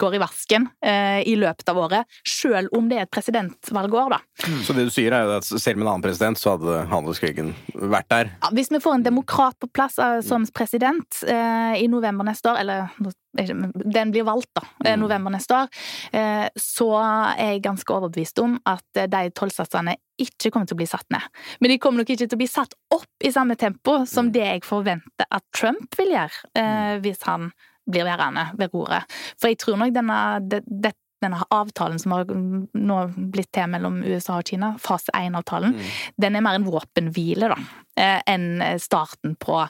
går 0.00 0.16
i 0.16 0.20
vasken 0.20 0.66
i 0.82 1.34
løpet 1.38 1.68
av 1.70 1.78
året, 1.78 2.16
sjøl 2.26 2.68
om 2.76 2.88
det 2.90 2.98
er 2.98 3.06
et 3.06 3.12
presidentvalgår, 3.14 4.16
da. 4.16 4.20
Så 4.66 4.74
det 4.76 4.88
du 4.88 4.92
sier 4.94 5.14
er 5.14 5.36
at 5.38 5.46
selv 5.46 5.78
med 5.78 5.86
en 5.86 5.92
annen 5.94 6.06
president, 6.06 6.40
så 6.40 6.56
hadde 6.56 6.82
handelskrigen 6.90 7.52
vært 7.74 8.08
der. 8.12 8.32
Ja, 8.42 8.52
hvis 8.56 8.72
vi 8.72 8.82
får 8.82 8.98
en 8.98 9.06
demokrat 9.06 9.58
på 9.62 9.70
plass 9.70 10.00
eh, 10.02 10.18
som 10.26 10.46
president 10.54 11.22
eh, 11.26 11.76
i 11.82 11.86
november 11.90 12.26
neste 12.26 12.52
år, 12.52 12.62
eller 12.64 13.14
den 13.36 14.10
blir 14.14 14.26
valgt 14.26 14.50
da, 14.56 14.64
eh, 14.84 14.96
november 14.98 15.34
neste 15.34 15.62
år, 15.62 15.70
eh, 16.12 16.48
så 16.56 16.90
er 17.36 17.54
jeg 17.54 17.64
ganske 17.68 17.94
overbevist 17.94 18.42
om 18.42 18.58
at 18.66 19.06
de 19.06 19.22
tollsatsene 19.36 19.96
ikke 20.20 20.50
kommer 20.50 20.68
til 20.68 20.76
å 20.76 20.80
bli 20.80 20.88
satt 20.88 21.06
ned. 21.12 21.24
Men 21.60 21.72
de 21.72 21.78
kommer 21.82 22.02
nok 22.02 22.12
ikke 22.12 22.26
til 22.26 22.38
å 22.38 22.42
bli 22.42 22.50
satt 22.50 22.76
opp 22.94 23.24
i 23.24 23.32
samme 23.34 23.56
tempo 23.60 24.00
som 24.08 24.32
det 24.32 24.44
jeg 24.44 24.66
forventer 24.66 25.28
at 25.28 25.44
Trump 25.56 25.96
vil 25.98 26.14
gjøre, 26.14 26.44
eh, 26.56 26.94
hvis 27.04 27.26
han 27.28 27.50
blir 27.86 28.06
værende 28.06 28.48
ved 28.58 28.72
roret. 28.74 29.06
For 29.38 29.52
jeg 29.52 29.60
tror 29.62 29.78
nok 29.80 29.92
denne, 29.94 30.20
det, 30.42 30.62
det, 30.66 30.94
denne 31.24 31.40
avtalen 31.54 32.00
som 32.02 32.12
har 32.16 32.28
nå 32.28 32.98
blitt 33.32 33.52
til 33.56 33.70
mellom 33.72 34.02
USA 34.04 34.40
og 34.40 34.50
Kina, 34.50 34.74
fase 34.82 35.12
1-avtalen, 35.16 35.78
den 36.20 36.36
er 36.36 36.44
mer 36.44 36.58
en 36.58 36.68
våpenhvile, 36.68 37.50
da, 37.52 37.85
enn 37.96 38.60
starten 38.82 39.34
på 39.40 39.62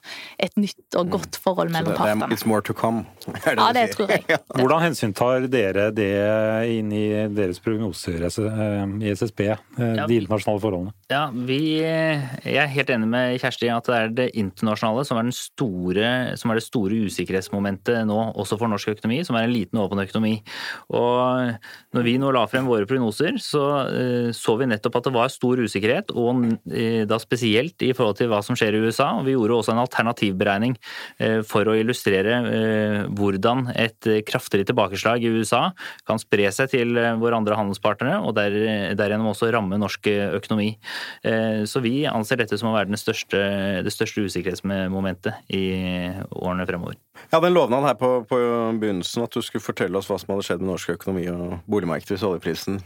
et 0.42 0.56
nytt 0.58 0.96
og 0.98 1.10
godt 1.14 1.36
forhold 1.42 1.70
Så 1.70 1.76
mellom 1.76 1.92
det, 1.92 1.98
det 1.98 2.02
partene. 2.18 2.34
it's 2.34 2.46
more 2.46 2.62
to 2.66 2.74
come. 2.74 3.04
er 3.46 3.56
Ja, 3.58 3.68
det 3.74 3.84
tror 3.94 4.10
jeg. 4.10 4.24
Hvordan 4.58 4.82
hensyntar 4.82 5.46
dere 5.50 5.88
det 5.94 6.10
inn 6.74 6.90
i 6.94 7.04
deres 7.34 7.60
prognoser 7.62 8.22
eh, 8.26 8.86
i 9.06 9.12
SSB, 9.14 9.40
eh, 9.50 9.56
Ja. 9.96 10.06
de 10.06 10.18
internasjonale 10.20 10.60
forholdene? 10.62 10.92
Ja, 11.10 11.28
vi, 11.30 11.60
jeg 11.78 12.56
er 12.58 12.66
helt 12.72 12.90
enig 12.90 13.06
med 13.12 13.38
Kjersti 13.40 13.68
at 13.70 13.86
det 13.86 13.96
er 14.00 14.08
det 14.16 14.28
internasjonale 14.34 15.04
som 15.06 15.18
er, 15.20 15.28
den 15.28 15.36
store, 15.36 16.10
som 16.40 16.50
er 16.50 16.58
det 16.58 16.66
store 16.66 16.98
usikkerhetsmomentet 17.06 18.02
nå, 18.08 18.18
også 18.34 18.58
for 18.58 18.70
norsk 18.72 18.88
økonomi, 18.96 19.20
som 19.26 19.36
er 19.38 19.46
en 19.46 19.54
liten 19.54 19.78
åpen 19.78 20.02
økonomi. 20.02 20.40
Og 20.90 21.54
når 21.94 22.06
vi 22.06 22.16
nå 22.20 22.32
la 22.34 22.44
frem 22.50 22.66
våre 22.68 22.88
prognoser, 22.88 23.38
så 23.42 23.62
eh, 23.86 24.30
så 24.36 24.56
vi 24.58 24.66
nettopp 24.70 24.98
at 25.00 25.06
det 25.08 25.14
var 25.14 25.30
stor 25.32 25.60
usikkerhet, 25.62 26.10
og 26.16 26.44
eh, 26.72 27.04
da 27.08 27.18
spesielt 27.22 27.82
i 27.86 27.92
forhold 27.96 28.15
til 28.18 28.30
hva 28.30 28.42
som 28.44 28.56
skjer 28.58 28.76
i 28.76 28.82
USA. 28.84 29.12
Og 29.18 29.26
vi 29.26 29.34
gjorde 29.36 29.58
også 29.60 29.74
en 29.74 29.82
alternativberegning 29.82 30.76
eh, 31.22 31.40
for 31.46 31.68
å 31.68 31.76
illustrere 31.78 32.38
eh, 32.50 32.98
hvordan 33.16 33.70
et 33.74 34.08
eh, 34.10 34.22
kraftigere 34.26 34.68
tilbakeslag 34.70 35.24
i 35.24 35.32
USA 35.36 35.68
kan 36.08 36.20
spre 36.22 36.48
seg 36.54 36.72
til 36.72 36.96
våre 37.20 37.38
andre 37.38 37.58
handelspartnere, 37.58 38.18
og 38.24 38.36
der, 38.38 38.54
derigjennom 38.98 39.32
også 39.32 39.50
ramme 39.52 39.78
norsk 39.80 40.08
økonomi. 40.38 40.68
Så 41.66 41.80
vi 41.84 42.06
anser 42.08 42.40
dette 42.40 42.58
som 42.58 42.70
å 42.70 42.74
være 42.74 42.90
den 42.90 43.00
største, 43.00 43.40
det 43.84 43.92
største 43.92 44.24
usikkerhetsmomentet 44.26 45.52
i 45.54 45.64
årene 46.30 46.66
fremover. 46.68 46.98
Jeg 47.26 47.34
hadde 47.34 47.50
en 47.50 47.56
lovnad 47.56 47.88
her 47.88 47.96
på, 47.98 48.10
på 48.28 48.40
begynnelsen 48.80 49.24
at 49.26 49.34
du 49.34 49.42
skulle 49.44 49.64
fortelle 49.64 49.98
oss 49.98 50.10
hva 50.10 50.18
som 50.20 50.34
hadde 50.34 50.46
skjedd 50.48 50.62
med 50.62 50.72
norsk 50.72 50.94
økonomi 50.96 51.26
og 51.32 51.58
boligmarkedet 51.70 52.16
hvis 52.16 52.26
oljeprisen 52.28 52.80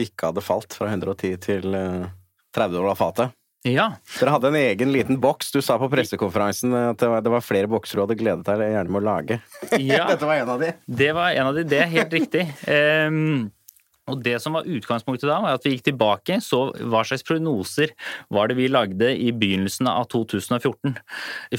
ikke 0.00 0.30
hadde 0.30 0.44
falt 0.44 0.74
fra 0.76 0.88
110 0.88 1.38
til 1.44 1.76
eh, 1.76 2.10
30 2.56 2.78
dollar 2.78 2.98
fatet. 2.98 3.36
Ja. 3.62 3.92
Dere 4.18 4.34
hadde 4.34 4.50
en 4.50 4.58
egen 4.58 4.92
liten 4.92 5.20
boks. 5.22 5.52
Du 5.54 5.60
sa 5.62 5.76
på 5.78 5.86
pressekonferansen 5.92 6.74
at 6.74 6.98
det 6.98 7.10
var, 7.12 7.22
det 7.22 7.30
var 7.30 7.44
flere 7.46 7.70
bokser 7.70 8.00
du 8.00 8.04
hadde 8.06 8.18
gledet 8.18 8.46
deg 8.48 8.74
gjerne 8.74 8.90
med 8.90 9.02
å 9.02 9.06
lage. 9.06 9.40
ja. 9.78 10.06
Dette 10.10 10.26
var 10.26 10.40
en 10.40 10.54
av 10.56 10.62
de. 10.62 10.72
Det 10.86 11.10
var 11.14 11.30
en 11.30 11.50
av 11.52 11.58
de, 11.58 11.66
det 11.70 11.82
er 11.84 11.92
helt 11.92 12.16
riktig. 12.18 12.46
Um, 12.66 13.50
og 14.10 14.18
Det 14.22 14.34
som 14.42 14.56
var 14.56 14.66
utgangspunktet 14.66 15.28
da, 15.28 15.36
var 15.44 15.54
at 15.54 15.62
vi 15.66 15.76
gikk 15.76 15.84
tilbake, 15.92 16.40
så 16.42 16.64
hva 16.90 17.04
slags 17.06 17.22
prognoser 17.26 17.92
var 18.34 18.50
det 18.50 18.56
vi 18.58 18.66
lagde 18.66 19.12
i 19.14 19.28
begynnelsen 19.30 19.86
av 19.86 20.08
2014, 20.10 20.96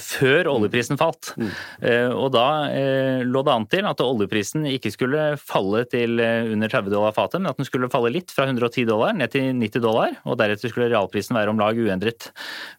før 0.04 0.50
oljeprisen 0.52 1.00
falt. 1.00 1.32
Mm. 1.40 1.54
Uh, 1.80 2.12
og 2.12 2.34
Da 2.36 2.48
uh, 2.68 3.24
lå 3.24 3.44
det 3.48 3.54
an 3.54 3.68
til 3.72 3.88
at 3.88 4.04
oljeprisen 4.04 4.68
ikke 4.68 4.92
skulle 4.92 5.28
falle 5.40 5.86
til 5.88 6.20
uh, 6.20 6.52
under 6.52 6.68
30 6.68 6.92
dollar 6.92 7.16
fatet, 7.16 7.40
men 7.40 7.54
at 7.54 7.62
den 7.62 7.70
skulle 7.70 7.92
falle 7.94 8.12
litt, 8.12 8.34
fra 8.36 8.50
110 8.50 8.90
dollar 8.92 9.16
ned 9.16 9.32
til 9.32 9.48
90 9.56 9.86
dollar, 9.86 10.20
og 10.28 10.36
deretter 10.42 10.74
skulle 10.74 10.90
realprisen 10.92 11.40
være 11.40 11.54
om 11.54 11.64
lag 11.64 11.80
uendret. 11.80 12.28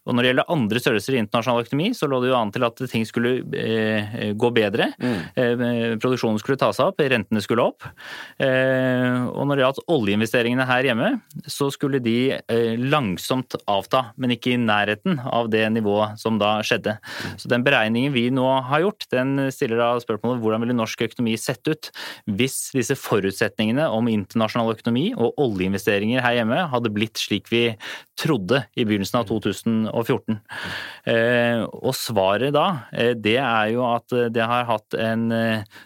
Og 0.05 0.13
Når 0.13 0.21
det 0.21 0.33
gjelder 0.33 0.53
andre 0.59 0.85
størrelser 0.85 1.17
i 1.17 1.23
internasjonal 1.25 1.65
økonomi, 1.65 1.89
så 1.97 2.11
lå 2.11 2.21
det 2.21 2.35
jo 2.35 2.37
an 2.37 2.53
til 2.53 2.69
at 2.69 2.85
ting 2.93 3.09
skulle 3.09 3.35
gå 4.37 4.49
bedre. 4.55 4.91
Mm. 5.01 5.99
Produksjonen 6.03 6.41
skulle 6.43 6.61
ta 6.61 6.69
seg 6.77 6.93
opp, 6.93 7.01
rentene 7.01 7.43
skulle 7.43 7.65
opp. 7.65 7.87
og 8.45 9.45
når 9.49 9.54
når 9.55 9.61
det 9.61 9.67
gjaldt 9.69 9.85
oljeinvesteringene 9.95 10.67
her 10.67 10.89
hjemme, 10.89 11.09
så 11.51 11.69
skulle 11.73 12.01
de 12.03 12.35
eh, 12.35 12.75
langsomt 12.81 13.55
avta, 13.71 14.09
men 14.19 14.35
ikke 14.35 14.55
i 14.55 14.59
nærheten 14.61 15.21
av 15.23 15.49
det 15.53 15.63
nivået 15.71 16.19
som 16.21 16.41
da 16.41 16.57
skjedde. 16.67 16.97
Så 17.39 17.51
den 17.53 17.63
beregningen 17.67 18.15
vi 18.15 18.27
nå 18.35 18.47
har 18.67 18.83
gjort, 18.83 19.07
den 19.15 19.47
stiller 19.55 19.79
da 19.79 19.93
spørsmålet 20.03 20.43
hvordan 20.43 20.65
ville 20.65 20.77
norsk 20.77 21.07
økonomi 21.07 21.37
sett 21.39 21.63
ut 21.71 21.91
hvis 22.27 22.73
disse 22.75 22.97
forutsetningene 22.99 23.87
om 23.95 24.11
internasjonal 24.11 24.75
økonomi 24.75 25.07
og 25.15 25.39
oljeinvesteringer 25.45 26.25
her 26.25 26.41
hjemme 26.41 26.65
hadde 26.73 26.93
blitt 26.95 27.21
slik 27.21 27.51
vi 27.53 27.65
trodde 28.19 28.65
i 28.75 28.87
begynnelsen 28.87 29.21
av 29.21 29.29
2014. 29.31 30.41
Eh, 31.11 31.63
og 31.63 31.95
svaret 31.99 32.55
da, 32.57 32.67
eh, 32.91 33.15
det 33.15 33.39
er 33.39 33.71
jo 33.77 33.87
at 33.87 34.19
det 34.35 34.51
har 34.51 34.67
hatt 34.67 34.99
en 34.99 35.31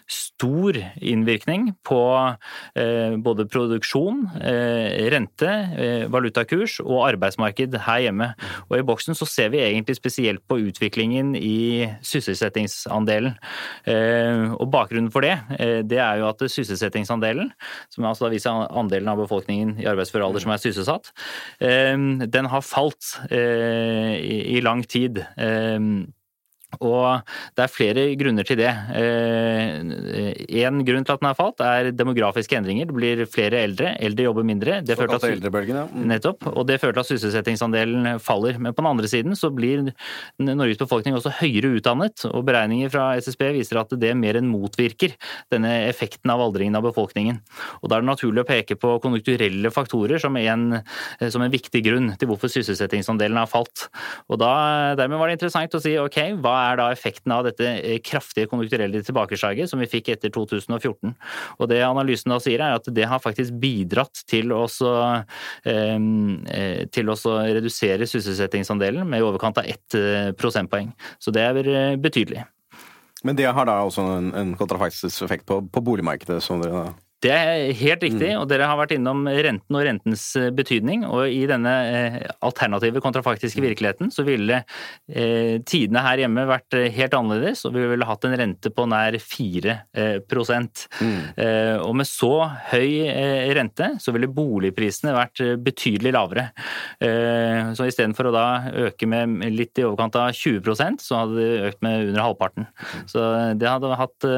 stor 0.09 0.77
innvirkning 0.97 1.69
på 1.85 1.99
både 3.23 3.45
produksjon, 3.59 4.23
eh, 4.41 5.09
rente, 5.11 5.51
eh, 5.77 6.07
valutakurs 6.11 6.79
og 6.83 7.03
arbeidsmarked 7.09 7.77
her 7.85 8.03
hjemme. 8.05 8.33
Og 8.69 8.79
I 8.79 8.85
boksen 8.87 9.17
så 9.17 9.27
ser 9.27 9.51
vi 9.53 9.61
egentlig 9.63 9.97
spesielt 9.99 10.43
på 10.47 10.59
utviklingen 10.69 11.35
i 11.35 11.89
sysselsettingsandelen. 12.01 13.35
Eh, 13.85 14.55
og 14.55 14.69
Bakgrunnen 14.71 15.11
for 15.11 15.21
det 15.21 15.37
det 15.59 15.97
er 15.99 16.19
jo 16.19 16.27
at 16.29 16.39
sysselsettingsandelen, 16.39 17.51
som 17.89 18.05
altså 18.07 18.27
da 18.27 18.33
viser 18.33 18.67
andelen 18.69 19.09
av 19.11 19.19
befolkningen 19.21 19.79
i 19.81 19.87
arbeidsfør 19.89 20.25
alder 20.25 20.43
som 20.43 20.53
er 20.53 20.61
sysselsatt, 20.61 21.11
den 21.59 22.45
har 22.51 22.61
falt 22.65 23.17
i 23.31 24.59
lang 24.63 24.83
tid. 24.87 25.23
Og 26.77 27.25
det 27.57 27.63
er 27.63 27.71
flere 27.73 28.03
grunner 28.19 28.45
til 28.45 28.59
det. 28.59 28.69
Én 28.93 29.89
eh, 29.89 30.83
grunn 30.85 31.05
til 31.07 31.15
at 31.15 31.21
den 31.23 31.27
har 31.27 31.37
falt, 31.37 31.63
er 31.65 31.89
demografiske 31.97 32.59
endringer. 32.59 32.85
Det 32.85 32.95
blir 32.95 33.23
flere 33.25 33.63
eldre. 33.65 33.95
Eldre 33.97 34.27
jobber 34.27 34.45
mindre. 34.45 34.77
Det 34.85 34.97
førte 34.99 35.17
at, 35.17 35.25
at, 35.25 35.57
ja. 35.65 35.87
Mm. 35.89 36.05
Nettopp. 36.11 36.45
Og 36.53 36.67
det 36.69 36.77
fører 36.79 36.99
til 36.99 37.01
at 37.01 37.09
sysselsettingsandelen 37.09 38.21
faller. 38.21 38.59
Men 38.61 38.75
på 38.77 38.83
den 38.83 38.91
andre 38.91 39.09
siden 39.09 39.33
så 39.39 39.49
blir 39.49 39.89
Norges 40.37 40.77
befolkning 40.77 41.17
også 41.17 41.33
høyere 41.39 41.73
utdannet. 41.79 42.27
Og 42.29 42.45
beregninger 42.47 42.93
fra 42.93 43.09
SSB 43.17 43.47
viser 43.57 43.81
at 43.81 43.97
det 43.97 44.13
mer 44.19 44.37
enn 44.37 44.51
motvirker 44.53 45.17
denne 45.49 45.73
effekten 45.89 46.29
av 46.29 46.45
aldringen 46.45 46.77
av 46.77 46.85
befolkningen. 46.85 47.41
Og 47.81 47.89
da 47.89 47.97
er 47.97 48.05
det 48.05 48.11
naturlig 48.11 48.45
å 48.45 48.49
peke 48.49 48.77
på 48.77 48.93
konjunkturelle 49.01 49.73
faktorer 49.73 50.21
som 50.21 50.37
en, 50.37 50.83
som 51.33 51.41
en 51.41 51.57
viktig 51.57 51.81
grunn 51.89 52.13
til 52.21 52.29
hvorfor 52.29 52.53
sysselsettingsandelen 52.53 53.41
har 53.41 53.49
falt. 53.49 53.89
Og 54.29 54.37
da, 54.37 54.53
dermed 54.99 55.17
var 55.17 55.31
det 55.31 55.39
interessant 55.39 55.73
å 55.73 55.81
si 55.81 55.97
ok, 55.97 56.21
hva 56.37 56.58
er 56.59 56.79
da 56.79 56.89
effekten 56.93 57.33
av 57.33 57.45
dette 57.47 57.65
eh, 57.65 57.97
kraftige 58.05 58.49
konjunkturelle 58.51 59.01
tilbakeslaget 59.05 59.71
som 59.71 59.81
vi 59.81 59.89
fikk 59.89 60.11
etter 60.15 60.33
2014. 60.35 61.15
Og 61.57 61.71
Det 61.71 61.81
analysen 61.85 62.33
da 62.33 62.39
sier, 62.43 62.63
er 62.63 62.77
at 62.77 62.87
det 62.93 63.07
har 63.09 63.23
faktisk 63.23 63.57
bidratt 63.61 64.23
til 64.29 64.53
å 64.55 64.65
ehm, 64.69 66.45
eh, 66.51 66.85
til 66.93 67.11
å 67.11 67.17
redusere 67.17 68.07
sysselsettingsandelen 68.09 69.07
med 69.07 69.21
i 69.21 69.27
overkant 69.27 69.61
av 69.61 69.67
ett 69.69 69.97
eh, 69.97 70.31
prosentpoeng. 70.37 70.93
Så 71.19 71.33
det 71.35 71.45
er 71.45 71.99
betydelig. 71.99 72.45
Men 73.23 73.35
det 73.35 73.49
har 73.51 73.67
da 73.67 73.81
også 73.83 74.05
en 74.39 74.55
kontrafaktisk 74.59 75.25
effekt 75.25 75.45
på, 75.49 75.59
på 75.67 75.83
boligmarkedet? 75.83 76.39
som 76.43 76.61
dere 76.63 76.85
da 76.87 77.08
det 77.19 77.31
er 77.35 77.73
helt 77.75 78.03
riktig, 78.05 78.29
mm. 78.31 78.39
og 78.39 78.45
dere 78.47 78.67
har 78.69 78.77
vært 78.79 78.93
innom 78.95 79.25
renten 79.27 79.75
og 79.75 79.83
rentens 79.83 80.23
eh, 80.39 80.49
betydning. 80.55 81.03
Og 81.03 81.27
i 81.27 81.41
denne 81.49 81.73
eh, 81.91 82.15
alternative 82.47 83.01
kontrafaktiske 83.03 83.59
virkeligheten 83.63 84.11
så 84.13 84.23
ville 84.27 84.61
eh, 84.63 85.59
tidene 85.67 86.03
her 86.05 86.23
hjemme 86.23 86.45
vært 86.47 86.77
helt 86.95 87.17
annerledes, 87.17 87.65
og 87.67 87.75
vi 87.75 87.83
ville 87.91 88.07
hatt 88.07 88.27
en 88.27 88.37
rente 88.39 88.71
på 88.71 88.85
nær 88.87 89.17
4 89.19 89.75
mm. 89.99 91.17
Og 91.83 91.93
med 91.97 92.07
så 92.07 92.31
høy 92.71 93.09
rente 93.55 93.89
så 93.99 94.13
ville 94.15 94.29
boligprisene 94.31 95.13
vært 95.15 95.41
betydelig 95.63 96.13
lavere. 96.15 96.45
Så 97.75 97.87
istedenfor 97.87 98.29
å 98.29 98.33
da 98.33 98.45
øke 98.85 99.07
med 99.09 99.41
litt 99.55 99.79
i 99.79 99.85
overkant 99.87 100.17
av 100.19 100.31
20% 100.35 101.03
så 101.03 101.21
hadde 101.21 101.37
det 101.39 101.69
økt 101.71 101.83
med 101.85 102.09
under 102.09 102.23
halvparten. 102.23 102.67
Mm. 102.69 103.05
Så 103.11 103.25
det 103.59 103.69
hadde 103.69 103.99
hatt 103.99 104.29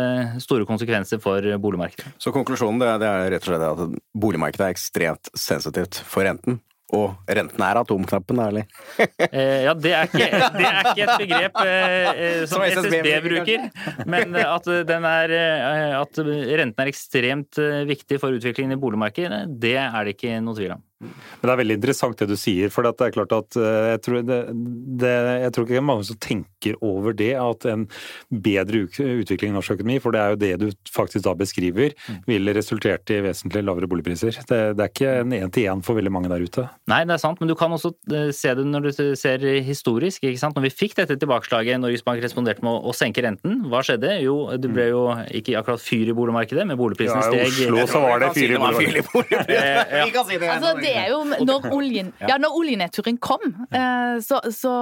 store 0.43 0.67
konsekvenser 0.69 1.21
for 1.23 1.45
boligmarkedet. 1.61 2.15
Så 2.21 2.34
konklusjonen 2.36 2.70
konklusjonen 2.72 2.99
det, 3.01 3.07
er 3.07 3.32
rett 3.32 3.45
og 3.45 3.51
slett 3.51 3.69
at 3.69 4.01
boligmarkedet 4.13 4.67
er 4.67 4.76
ekstremt 4.76 5.32
sensitivt 5.36 6.01
for 6.07 6.24
renten. 6.26 6.61
Og 6.91 7.13
renten 7.32 7.61
er 7.63 7.78
atomknappen, 7.80 8.39
ærlig. 8.43 8.65
eh, 9.32 9.63
ja, 9.63 9.74
det 9.74 9.93
er, 9.95 10.09
ikke, 10.09 10.28
det 10.57 10.65
er, 10.67 10.89
ikke, 10.89 11.05
et 11.05 11.22
begrep 11.24 11.61
eh, 11.63 12.41
som, 12.51 12.59
som 12.59 12.84
SSB 12.84 13.13
bruker. 13.24 13.69
Men 14.11 14.36
at, 14.36 14.67
er, 14.67 15.36
eh, 15.38 15.95
at 15.95 16.19
renten 16.19 16.84
er 16.84 16.91
ekstremt 16.91 17.61
eh, 17.63 17.86
viktig 17.88 18.19
for 18.19 18.36
utviklingen 18.36 18.76
i 18.76 18.82
boligmarkedet, 18.82 19.45
det 19.63 19.78
er 19.80 20.01
det 20.03 20.17
ikke 20.17 20.41
noe 20.43 20.59
tvil 20.59 20.76
om. 20.76 20.84
Men 21.02 21.49
Det 21.49 21.54
er 21.54 21.62
veldig 21.62 21.78
interessant 21.80 22.22
det 22.22 22.30
du 22.30 22.38
sier. 22.39 22.70
for 22.70 22.86
det 22.86 22.93
er 23.02 23.16
klart 23.16 23.34
at 23.36 23.58
eh, 23.60 23.89
jeg 23.91 24.02
tror, 24.06 24.22
det, 24.28 24.39
det, 25.02 25.14
jeg 25.45 25.54
tror 25.54 25.66
ikke 25.66 25.76
det 25.76 25.82
er 25.82 25.88
mange 25.88 26.08
som 26.08 26.20
tenker 26.22 26.78
over 26.86 27.16
det, 27.18 27.34
at 27.41 27.68
en 27.70 27.88
bedre 28.30 28.86
utvikling 28.86 29.52
i 29.52 29.58
norsk 29.58 29.76
økonomi, 29.78 29.97
for 30.04 30.16
det 30.16 30.22
er 30.22 30.36
jo 30.36 30.41
det 30.41 30.52
du 30.62 30.68
faktisk 30.93 31.26
da 31.26 31.36
beskriver, 31.38 31.95
ville 32.28 32.56
resultert 32.56 33.10
i 33.14 33.22
vesentlig 33.26 33.64
lavere 33.66 33.89
boligpriser. 33.91 34.38
Det, 34.47 34.62
det 34.78 34.86
er 34.86 34.91
ikke 34.93 35.16
en 35.24 35.36
én-til-én 35.38 35.84
for 35.86 35.97
veldig 35.97 36.14
mange 36.14 36.32
der 36.32 36.45
ute. 36.45 36.68
Nei, 36.91 37.04
det 37.08 37.18
er 37.18 37.24
sant, 37.24 37.41
men 37.41 37.49
du 37.52 37.56
kan 37.60 37.74
også 37.74 37.93
eh, 38.14 38.30
se 38.36 38.54
det 38.58 38.68
når 38.68 38.88
du 38.88 38.91
ser 39.20 39.45
historisk. 39.66 40.24
ikke 40.24 40.41
sant? 40.41 40.58
Når 40.58 40.70
vi 40.70 40.74
fikk 40.84 40.97
dette 40.99 41.18
tilbakeslaget, 41.22 41.82
Norges 41.82 42.06
Bank 42.06 42.22
responderte 42.24 42.66
med 42.66 42.88
å, 42.88 42.93
senke 42.95 43.24
renten, 43.26 43.62
hva 43.72 43.82
skjedde? 43.86 44.14
Jo, 44.22 44.38
det 44.62 44.70
ble 44.72 44.89
jo 44.91 45.06
ikke 45.39 45.58
akkurat 45.60 45.82
fyr 45.82 46.12
i 46.12 46.16
boligmarkedet, 46.16 46.68
men 46.68 46.80
boligprisene 46.80 47.24
steg. 47.26 47.41
Ja, 47.41 47.49
I 47.49 47.70
Oslo 47.72 47.88
så 47.89 48.04
var 48.04 48.22
det 48.24 48.32
fyr 48.38 48.56
i 48.56 48.60
boligmarkedet. 48.62 49.58
Vi 50.06 50.14
kan 50.14 50.28
si 50.28 50.38
det. 50.41 50.49
Altså, 50.52 50.74
det 50.82 50.90
er 50.93 51.09
jo 51.11 51.21
når, 51.25 51.67
oljen, 51.73 52.11
ja, 52.27 52.37
når 52.41 52.57
oljenedturen 52.59 53.17
kom, 53.23 53.43
eh, 53.71 54.19
så, 54.23 54.41
så, 54.55 54.73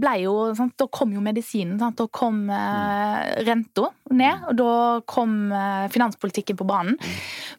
ble 0.00 0.14
jo 0.24 0.34
sant, 0.58 0.74
Da 0.80 0.86
kom 0.92 1.14
jo 1.14 1.22
medisinen. 1.24 1.78
Sant, 1.80 1.98
da 2.00 2.06
kom 2.12 2.42
eh, 2.54 3.44
renta 3.46 3.90
ned, 4.10 4.48
og 4.50 4.58
da 4.58 4.74
kom 5.10 5.38
eh, 5.54 5.86
finanspolitikken 5.92 6.58
på 6.60 6.68
banen. 6.68 6.98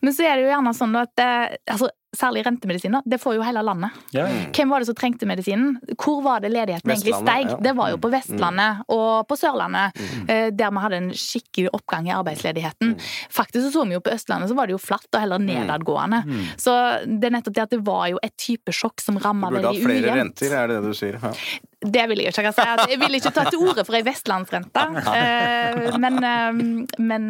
Men 0.02 0.16
så 0.16 0.28
er 0.28 0.38
det 0.38 0.48
jo 0.48 0.54
gjerne 0.54 0.76
sånn 0.78 0.98
at 1.00 1.26
altså, 1.26 1.92
særlig 2.18 2.44
rentemedisiner, 2.46 3.02
det 3.06 3.22
får 3.22 3.38
jo 3.38 3.44
hele 3.46 3.62
landet. 3.64 3.96
Ja. 4.12 4.26
Hvem 4.52 4.74
var 4.74 4.84
det 4.84 4.90
som 4.90 4.98
trengte 5.00 5.28
medisinen? 5.30 5.78
Hvor 5.96 6.20
var 6.26 6.44
det 6.44 6.52
ledigheten 6.52 6.92
egentlig 6.92 7.16
steig? 7.16 7.48
Ja. 7.54 7.58
Det 7.64 7.74
var 7.78 7.94
jo 7.94 8.00
på 8.04 8.12
mm. 8.12 8.16
Vestlandet 8.18 8.82
mm. 8.82 8.84
og 8.98 9.28
på 9.30 9.38
Sørlandet, 9.40 9.96
mm. 9.96 10.26
Eh, 10.32 10.50
der 10.52 10.74
vi 10.76 10.84
hadde 10.84 11.00
en 11.00 11.10
skikkelig 11.16 11.72
oppgang 11.78 12.10
i 12.10 12.14
arbeidsledigheten. 12.16 12.94
Mm. 12.98 13.10
Faktisk 13.32 13.66
så, 13.66 13.72
så 13.78 13.88
vi 13.88 13.96
jo 13.96 14.04
på 14.04 14.12
Østlandet 14.12 14.52
så 14.52 14.58
var 14.60 14.68
det 14.68 14.76
jo 14.76 14.82
flatt 14.82 15.08
og 15.08 15.24
heller 15.24 15.40
mm. 15.40 15.50
nedadgående. 15.54 16.22
Mm. 16.28 16.46
Så 16.60 16.78
det 17.08 17.30
er 17.30 17.36
nettopp 17.38 17.58
det 17.58 17.66
at 17.66 17.76
det 17.78 17.82
var 17.88 18.06
jo 18.12 18.20
et 18.28 18.36
type 18.36 18.76
sjokk 18.76 19.04
som 19.04 19.20
ramma 19.22 19.54
veldig 19.56 19.72
ujevnt. 19.72 19.80
Du 19.80 19.88
burde 19.88 20.00
ha 20.00 20.08
flere 20.12 20.18
renter, 20.20 20.56
er 20.58 20.72
det 20.72 20.80
det 20.82 20.92
du 20.92 21.00
sier? 21.00 21.20
Ja. 21.22 21.36
Det 21.82 22.04
vil 22.12 22.20
jeg 22.22 22.36
ikke 22.36 22.52
si. 22.54 22.66
Jeg 22.92 23.00
vil 23.02 23.18
ikke 23.18 23.32
ta 23.34 23.48
til 23.48 23.64
orde 23.64 23.86
for 23.88 23.98
ei 23.98 24.04
vestlandsrente. 24.06 24.84
Eh, 25.22 25.96
men, 26.00 26.18
eh, 26.26 26.60
men 27.02 27.26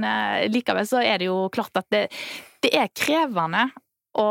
likevel 0.52 0.86
så 0.88 1.02
er 1.06 1.22
det 1.22 1.30
jo 1.30 1.38
klart 1.54 1.78
at 1.80 1.88
det, 1.94 2.02
det 2.64 2.72
er 2.78 2.90
krevende 2.96 3.70
å 4.20 4.30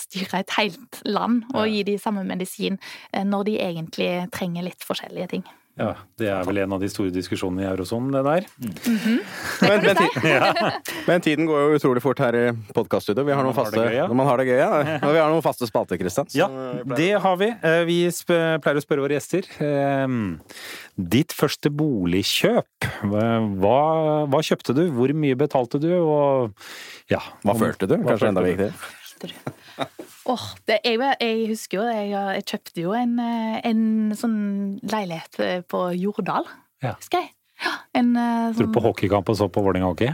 styre 0.00 0.40
et 0.40 0.56
helt 0.58 1.00
land 1.04 1.44
og 1.54 1.68
gi 1.68 1.82
de 1.86 1.96
samme 2.00 2.24
medisin 2.24 2.78
eh, 3.12 3.24
når 3.24 3.48
de 3.50 3.56
egentlig 3.60 4.12
trenger 4.34 4.70
litt 4.70 4.86
forskjellige 4.86 5.32
ting. 5.36 5.48
Ja, 5.80 5.94
Det 6.18 6.28
er 6.28 6.42
vel 6.44 6.58
en 6.60 6.74
av 6.76 6.82
de 6.82 6.88
store 6.92 7.12
diskusjonene 7.14 7.62
i 7.62 7.68
eurosonen, 7.70 8.10
det 8.12 8.20
der. 8.26 8.46
Mm 8.58 8.96
-hmm. 8.98 9.18
men, 9.62 9.84
men, 9.86 9.96
ja. 10.28 10.72
men, 11.06 11.20
tiden 11.20 11.46
går 11.46 11.60
jo 11.60 11.78
utrolig 11.78 12.02
fort 12.02 12.18
her 12.18 12.34
i 12.34 12.52
podkaststudioet. 12.74 13.26
Vi 13.26 13.32
har 13.32 13.42
noen 13.42 13.54
faste 13.54 13.80
gøy, 13.80 13.94
ja. 13.94 14.06
Når 14.06 14.14
man 14.14 14.26
har 14.26 14.36
det 14.36 14.46
gøy, 14.46 14.58
ja. 14.58 14.70
Og 15.06 15.12
vi 15.14 15.18
har 15.18 15.30
noen 15.30 15.42
faste 15.42 15.66
spalter, 15.66 15.96
Kristian. 15.96 16.26
Ja, 16.34 16.48
det 16.84 17.12
har 17.22 17.36
vi. 17.36 17.48
Eh, 17.62 17.84
vi 17.84 18.10
pleier 18.26 18.76
å 18.76 18.84
spørre 18.84 19.00
våre 19.00 19.16
gjester. 19.16 19.48
Ehm, 19.60 20.40
ditt 20.96 21.32
første 21.32 21.70
boligkjøp, 21.70 22.90
hva, 23.08 23.80
hva 24.26 24.40
kjøpte 24.42 24.74
du? 24.74 24.90
Hvor 24.90 25.14
mye 25.14 25.36
betalte 25.36 25.80
du? 25.80 25.94
Og 25.96 26.52
ja 27.08 27.22
Hva 27.42 27.56
følte 27.56 27.86
du? 27.86 27.96
Kanskje 28.04 28.28
enda 28.28 28.42
viktigere? 28.44 28.74
Kjøpte 29.20 29.28
du? 29.28 29.84
Åh, 30.30 30.46
det, 30.68 30.78
jeg, 30.84 30.98
jeg 31.20 31.44
husker 31.50 31.78
jo 31.80 31.84
jeg, 31.90 32.08
jeg 32.14 32.44
kjøpte 32.52 32.80
jo 32.84 32.92
en, 32.96 33.14
eh, 33.18 33.60
en 33.70 33.84
sånn 34.16 34.40
leilighet 34.90 35.40
eh, 35.44 35.60
på 35.68 35.84
Jordal, 35.98 36.48
Ja. 36.82 36.94
husker 36.96 37.20
jeg. 37.24 37.32
Ja, 37.60 37.74
en 38.00 38.14
sånn... 38.16 38.56
Dro 38.56 38.64
sånn 38.66 38.74
på 38.76 38.82
hockeykamp 38.88 39.28
og 39.28 39.36
så 39.36 39.48
på 39.52 39.60
Vålerenga 39.64 39.90
hockey? 39.92 40.12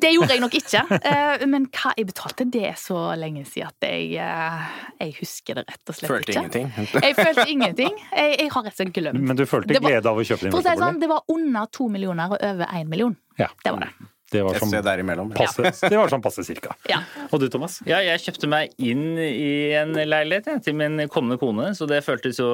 Det 0.00 0.08
gjorde 0.14 0.32
jeg 0.32 0.40
nok 0.40 0.54
ikke. 0.56 0.80
eh, 1.10 1.42
Men 1.46 1.66
hva 1.68 1.90
jeg 1.98 2.06
betalte, 2.08 2.46
det 2.50 2.62
er 2.70 2.78
så 2.80 2.96
lenge 3.20 3.42
siden 3.44 3.68
at 3.68 3.84
jeg, 3.84 4.14
jeg 4.16 5.12
husker 5.18 5.58
det 5.60 5.66
rett 5.68 5.92
og 5.92 5.98
slett 5.98 6.10
Følte 6.14 6.32
ikke. 6.32 6.40
ingenting. 6.40 6.70
Jeg 7.04 7.18
følte 7.18 7.44
ingenting. 7.52 7.98
Jeg, 8.16 8.32
jeg 8.40 8.48
har 8.54 8.64
rett 8.64 8.72
og 8.72 8.78
slett 8.80 8.94
glemt. 8.96 9.20
Men 9.28 9.36
du 9.36 9.44
følte 9.46 9.76
var- 9.76 9.84
glede 9.90 10.08
av 10.14 10.16
å 10.16 10.24
kjøpe 10.24 10.46
din 10.48 10.54
første 10.56 10.72
det 10.72 10.80
sånn, 10.80 10.96
bolig? 10.96 11.04
det 11.04 11.10
var 11.12 11.36
under 11.36 11.68
to 11.76 11.88
millioner 11.92 12.32
og 12.32 12.40
over 12.48 12.72
én 12.80 12.88
million. 12.90 13.14
Ja. 13.38 13.50
Det 13.62 13.74
var 13.76 13.84
det. 13.84 13.92
Det 14.32 14.40
var 14.42 14.56
sånn 14.58 14.72
derimellom. 14.82 15.30
passe, 15.36 15.70
det 15.90 15.98
var 15.98 16.08
sånn 16.10 16.22
passe 16.24 16.42
cirka. 16.46 16.72
Ja. 16.90 17.02
Og 17.30 17.38
du, 17.42 17.46
Thomas? 17.52 17.76
Ja, 17.86 18.00
jeg 18.02 18.22
kjøpte 18.24 18.48
meg 18.50 18.72
inn 18.82 19.18
i 19.20 19.74
en 19.78 19.92
leilighet 19.94 20.48
jeg, 20.50 20.62
til 20.64 20.76
min 20.78 20.96
kommende 21.12 21.36
kone, 21.38 21.68
så 21.76 21.86
det 21.90 22.00
føltes 22.06 22.40
jo 22.40 22.48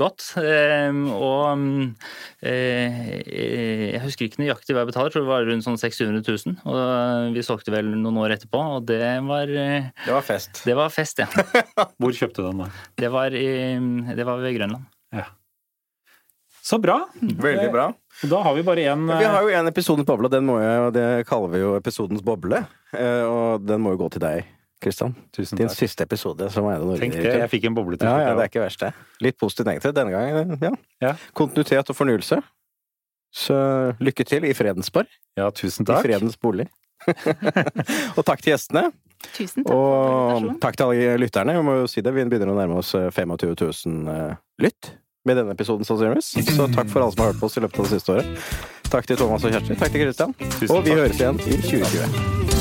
godt. 0.00 0.30
Ehm, 0.40 1.04
og 1.14 1.94
eh, 2.42 3.94
jeg 3.94 4.02
husker 4.04 4.28
ikke 4.28 4.42
nøyaktig 4.42 4.74
hva 4.74 4.82
jeg 4.84 4.90
betaler, 4.92 5.10
jeg 5.12 5.16
tror 5.16 5.26
det 5.26 5.32
var 5.32 5.46
rundt 5.50 5.66
sånn 5.68 5.78
600 5.80 6.24
000. 6.24 6.56
Og 6.72 7.36
vi 7.36 7.44
solgte 7.46 7.74
vel 7.74 7.92
noen 7.94 8.20
år 8.24 8.36
etterpå, 8.38 8.64
og 8.78 8.88
det 8.90 9.00
var, 9.28 9.50
eh, 9.50 9.90
Det 10.06 10.16
var 10.16 10.24
fest. 10.26 10.64
det 10.66 10.76
var 10.78 10.90
fest, 10.94 11.22
ja. 11.22 11.28
Hvor 12.00 12.16
kjøpte 12.16 12.42
du 12.42 12.48
den 12.50 12.64
da? 12.64 12.70
Det 13.00 13.12
var, 13.14 13.34
i, 13.38 13.48
det 14.16 14.26
var 14.26 14.42
ved 14.42 14.56
Grønland. 14.58 14.88
Ja. 15.14 15.28
Så 16.64 16.78
bra. 16.80 16.96
Veldig 17.20 17.68
bra. 17.74 17.90
Da 18.24 18.38
har 18.46 18.54
vi 18.56 18.62
bare 18.64 18.84
én 18.88 19.02
Vi 19.04 19.24
har 19.28 19.42
jo 19.44 19.50
en 19.52 19.68
episodens 19.68 20.06
boble, 20.08 20.30
den 20.32 20.46
må 20.48 20.56
jeg, 20.62 20.80
og 20.86 20.92
det 20.96 21.06
kaller 21.28 21.50
vi 21.52 21.60
jo 21.60 21.74
episodens 21.76 22.22
boble. 22.24 22.62
Eh, 22.96 23.24
Og 23.28 23.66
den 23.66 23.82
må 23.84 23.92
jo 23.92 24.00
gå 24.04 24.08
til 24.14 24.22
deg, 24.24 24.46
Kristian. 24.80 25.12
Tusen 25.34 25.60
Din 25.60 25.68
takk. 25.68 25.76
siste 25.76 26.06
episode 26.06 26.48
som 26.54 26.64
Eide 26.70 26.96
Tenk 27.02 27.18
det, 27.18 27.34
jeg 27.42 27.50
fikk 27.52 27.68
en 27.68 27.76
boble 27.76 27.98
til 28.00 28.08
Ja, 28.08 28.30
ja, 28.30 28.32
det 28.38 28.46
er 28.46 28.52
ikke 28.52 28.64
verst, 28.64 28.80
det. 28.80 28.94
Litt 29.20 29.36
positivt 29.36 29.68
negativt 29.68 29.98
denne 29.98 30.14
gangen. 30.14 30.56
Ja. 30.62 30.72
Ja. 31.04 31.12
Kontinuitet 31.36 31.90
og 31.92 32.00
fornyelse. 32.00 32.40
Så 33.34 33.60
lykke 34.00 34.24
til 34.24 34.48
i 34.48 34.54
Fredensborg. 34.56 35.10
Ja, 35.36 35.50
tusen 35.50 35.84
I 35.84 35.90
takk. 35.90 36.04
Fredens 36.06 36.40
bolig. 36.40 36.68
og 38.16 38.24
takk 38.24 38.40
til 38.40 38.54
gjestene. 38.54 38.88
Tusen 39.34 39.64
takk 39.64 39.72
for 39.72 40.44
Og 40.48 40.60
takk 40.64 40.76
til 40.80 40.86
alle 40.88 41.16
lytterne. 41.20 41.58
Vi 41.58 41.64
må 41.66 41.80
jo 41.82 41.86
si 41.90 42.00
det, 42.00 42.14
vi 42.14 42.24
begynner 42.24 42.54
å 42.54 42.56
nærme 42.56 42.80
oss 42.80 42.94
eh, 42.96 43.10
25 43.12 43.56
000 43.58 44.14
eh, 44.16 44.36
lytt 44.64 44.94
med 45.24 45.36
denne 45.40 45.54
episoden, 45.56 45.84
sannsynligvis. 45.88 46.32
Så 46.56 46.68
takk 46.74 46.90
for 46.92 47.04
alle 47.04 47.12
som 47.16 47.24
har 47.24 47.32
hørt 47.32 47.40
på 47.40 47.48
oss 47.50 47.56
i 47.56 47.64
løpet 47.64 47.78
av 47.80 47.88
det 47.88 47.98
siste 47.98 48.12
året. 48.12 48.26
Takk 48.92 49.06
til 49.08 49.16
Thomas 49.18 49.44
og 49.44 49.54
Kjersti. 49.56 49.78
Takk 49.80 49.94
til 49.96 50.04
Kristian. 50.06 50.34
Tusen 50.60 50.70
Og 50.76 50.84
vi 50.84 50.90
takk. 50.92 51.00
høres 51.00 51.20
igjen 51.22 51.40
i 51.48 51.62
2020. 51.64 52.53